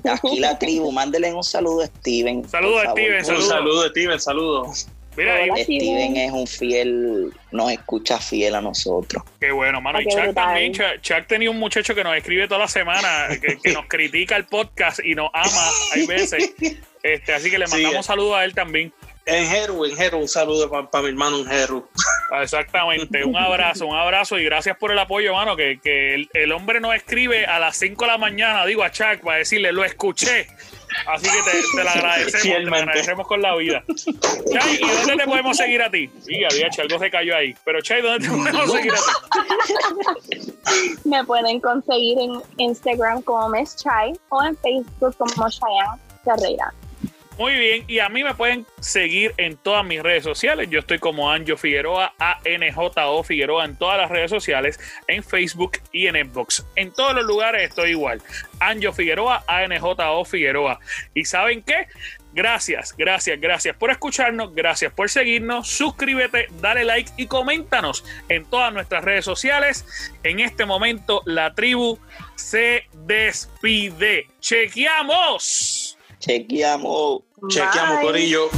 Aquí 0.04 0.40
la 0.40 0.58
tribu, 0.58 0.92
mándele 0.92 1.32
un 1.32 1.42
saludo 1.42 1.82
a 1.82 1.86
Steven. 1.86 2.46
Saludo 2.46 2.80
a 2.80 2.90
Steven. 2.92 3.18
Un 3.18 3.42
saludo, 3.42 3.88
Steven. 3.88 4.20
Saludos. 4.20 4.88
Mira, 5.18 5.36
Steven 5.56 6.16
es 6.16 6.30
un 6.30 6.46
fiel, 6.46 7.32
nos 7.50 7.72
escucha 7.72 8.20
fiel 8.20 8.54
a 8.54 8.60
nosotros. 8.60 9.24
Qué 9.40 9.50
bueno, 9.50 9.80
mano. 9.80 10.00
Y 10.00 10.06
Chuck 10.06 10.32
también, 10.32 10.72
Chuck, 10.72 11.26
tenía 11.26 11.50
un 11.50 11.58
muchacho 11.58 11.92
que 11.92 12.04
nos 12.04 12.16
escribe 12.16 12.46
toda 12.46 12.60
la 12.60 12.68
semana, 12.68 13.26
que, 13.40 13.72
nos 13.72 13.86
critica 13.86 14.36
el 14.36 14.44
podcast 14.44 15.00
y 15.04 15.16
nos 15.16 15.28
ama, 15.34 15.70
hay 15.92 16.06
veces. 16.06 16.54
Este, 17.02 17.32
así 17.32 17.50
que 17.50 17.58
le 17.58 17.66
mandamos 17.66 18.06
saludos 18.06 18.36
a 18.36 18.44
él 18.44 18.54
también. 18.54 18.92
En 19.26 19.46
Jeru, 19.46 19.84
en 19.84 19.96
Jeru, 19.96 20.18
un 20.18 20.28
saludo 20.28 20.70
para 20.70 21.02
mi 21.02 21.10
hermano 21.10 21.38
en 21.38 21.46
Jeru. 21.46 21.88
Ah, 22.30 22.42
exactamente, 22.42 23.24
un 23.24 23.36
abrazo, 23.36 23.86
un 23.86 23.96
abrazo 23.96 24.38
y 24.38 24.44
gracias 24.44 24.76
por 24.76 24.92
el 24.92 24.98
apoyo, 24.98 25.34
mano, 25.34 25.56
que, 25.56 25.80
que 25.82 26.28
el, 26.32 26.52
hombre 26.52 26.80
nos 26.80 26.94
escribe 26.94 27.44
a 27.44 27.58
las 27.58 27.76
5 27.76 28.04
de 28.04 28.10
la 28.10 28.18
mañana, 28.18 28.64
digo 28.66 28.84
a 28.84 28.92
Chuck, 28.92 29.20
para 29.22 29.38
decirle, 29.38 29.72
lo 29.72 29.84
escuché. 29.84 30.46
Así 31.06 31.26
que 31.26 31.50
te, 31.50 31.62
te 31.76 31.84
lo 31.84 31.90
agradecemos, 31.90 32.70
te 32.70 32.76
agradecemos 32.76 33.26
con 33.26 33.42
la 33.42 33.56
vida. 33.56 33.84
Chay, 33.86 34.80
¿y 34.80 34.88
dónde 34.88 35.16
te 35.16 35.24
podemos 35.24 35.56
seguir 35.56 35.82
a 35.82 35.90
ti? 35.90 36.10
Sí, 36.24 36.44
había 36.44 36.68
algo 36.78 36.98
se 36.98 37.10
cayó 37.10 37.36
ahí. 37.36 37.54
Pero 37.64 37.80
Chay, 37.80 38.02
¿dónde 38.02 38.26
te 38.26 38.30
podemos 38.30 38.72
seguir 38.72 38.92
a 38.92 38.96
ti? 38.96 40.52
Me 41.04 41.24
pueden 41.24 41.60
conseguir 41.60 42.18
en 42.18 42.42
Instagram 42.58 43.22
como 43.22 43.48
Miss 43.48 43.76
Chai 43.76 44.12
o 44.28 44.44
en 44.44 44.56
Facebook 44.58 45.16
como 45.16 45.48
Cheyenne 45.48 45.98
Carrera. 46.24 46.72
Muy 47.38 47.56
bien, 47.56 47.84
y 47.86 48.00
a 48.00 48.08
mí 48.08 48.24
me 48.24 48.34
pueden 48.34 48.66
seguir 48.80 49.32
en 49.36 49.56
todas 49.56 49.84
mis 49.84 50.02
redes 50.02 50.24
sociales. 50.24 50.68
Yo 50.70 50.80
estoy 50.80 50.98
como 50.98 51.30
Anjo 51.30 51.56
Figueroa, 51.56 52.12
A-N-J-O 52.18 53.22
Figueroa 53.22 53.64
en 53.64 53.76
todas 53.76 53.96
las 53.96 54.10
redes 54.10 54.28
sociales, 54.28 54.80
en 55.06 55.22
Facebook 55.22 55.78
y 55.92 56.08
en 56.08 56.16
Xbox. 56.16 56.66
En 56.74 56.92
todos 56.92 57.14
los 57.14 57.24
lugares 57.24 57.62
estoy 57.62 57.90
igual. 57.90 58.20
Anjo 58.58 58.92
Figueroa, 58.92 59.44
A-N-J-O 59.46 60.24
Figueroa. 60.24 60.80
¿Y 61.14 61.24
saben 61.26 61.62
qué? 61.62 61.86
Gracias, 62.32 62.92
gracias, 62.96 63.40
gracias 63.40 63.76
por 63.76 63.92
escucharnos, 63.92 64.52
gracias 64.52 64.92
por 64.92 65.08
seguirnos, 65.08 65.68
suscríbete, 65.68 66.48
dale 66.60 66.84
like 66.84 67.10
y 67.16 67.26
coméntanos 67.26 68.04
en 68.28 68.44
todas 68.46 68.72
nuestras 68.72 69.04
redes 69.04 69.24
sociales. 69.24 69.86
En 70.24 70.40
este 70.40 70.66
momento 70.66 71.22
la 71.24 71.54
tribu 71.54 72.00
se 72.34 72.84
despide. 73.06 74.26
Chequeamos. 74.40 75.96
Chequeamos. 76.18 77.27
Chequeamos, 77.46 78.00
Corillo. 78.00 78.50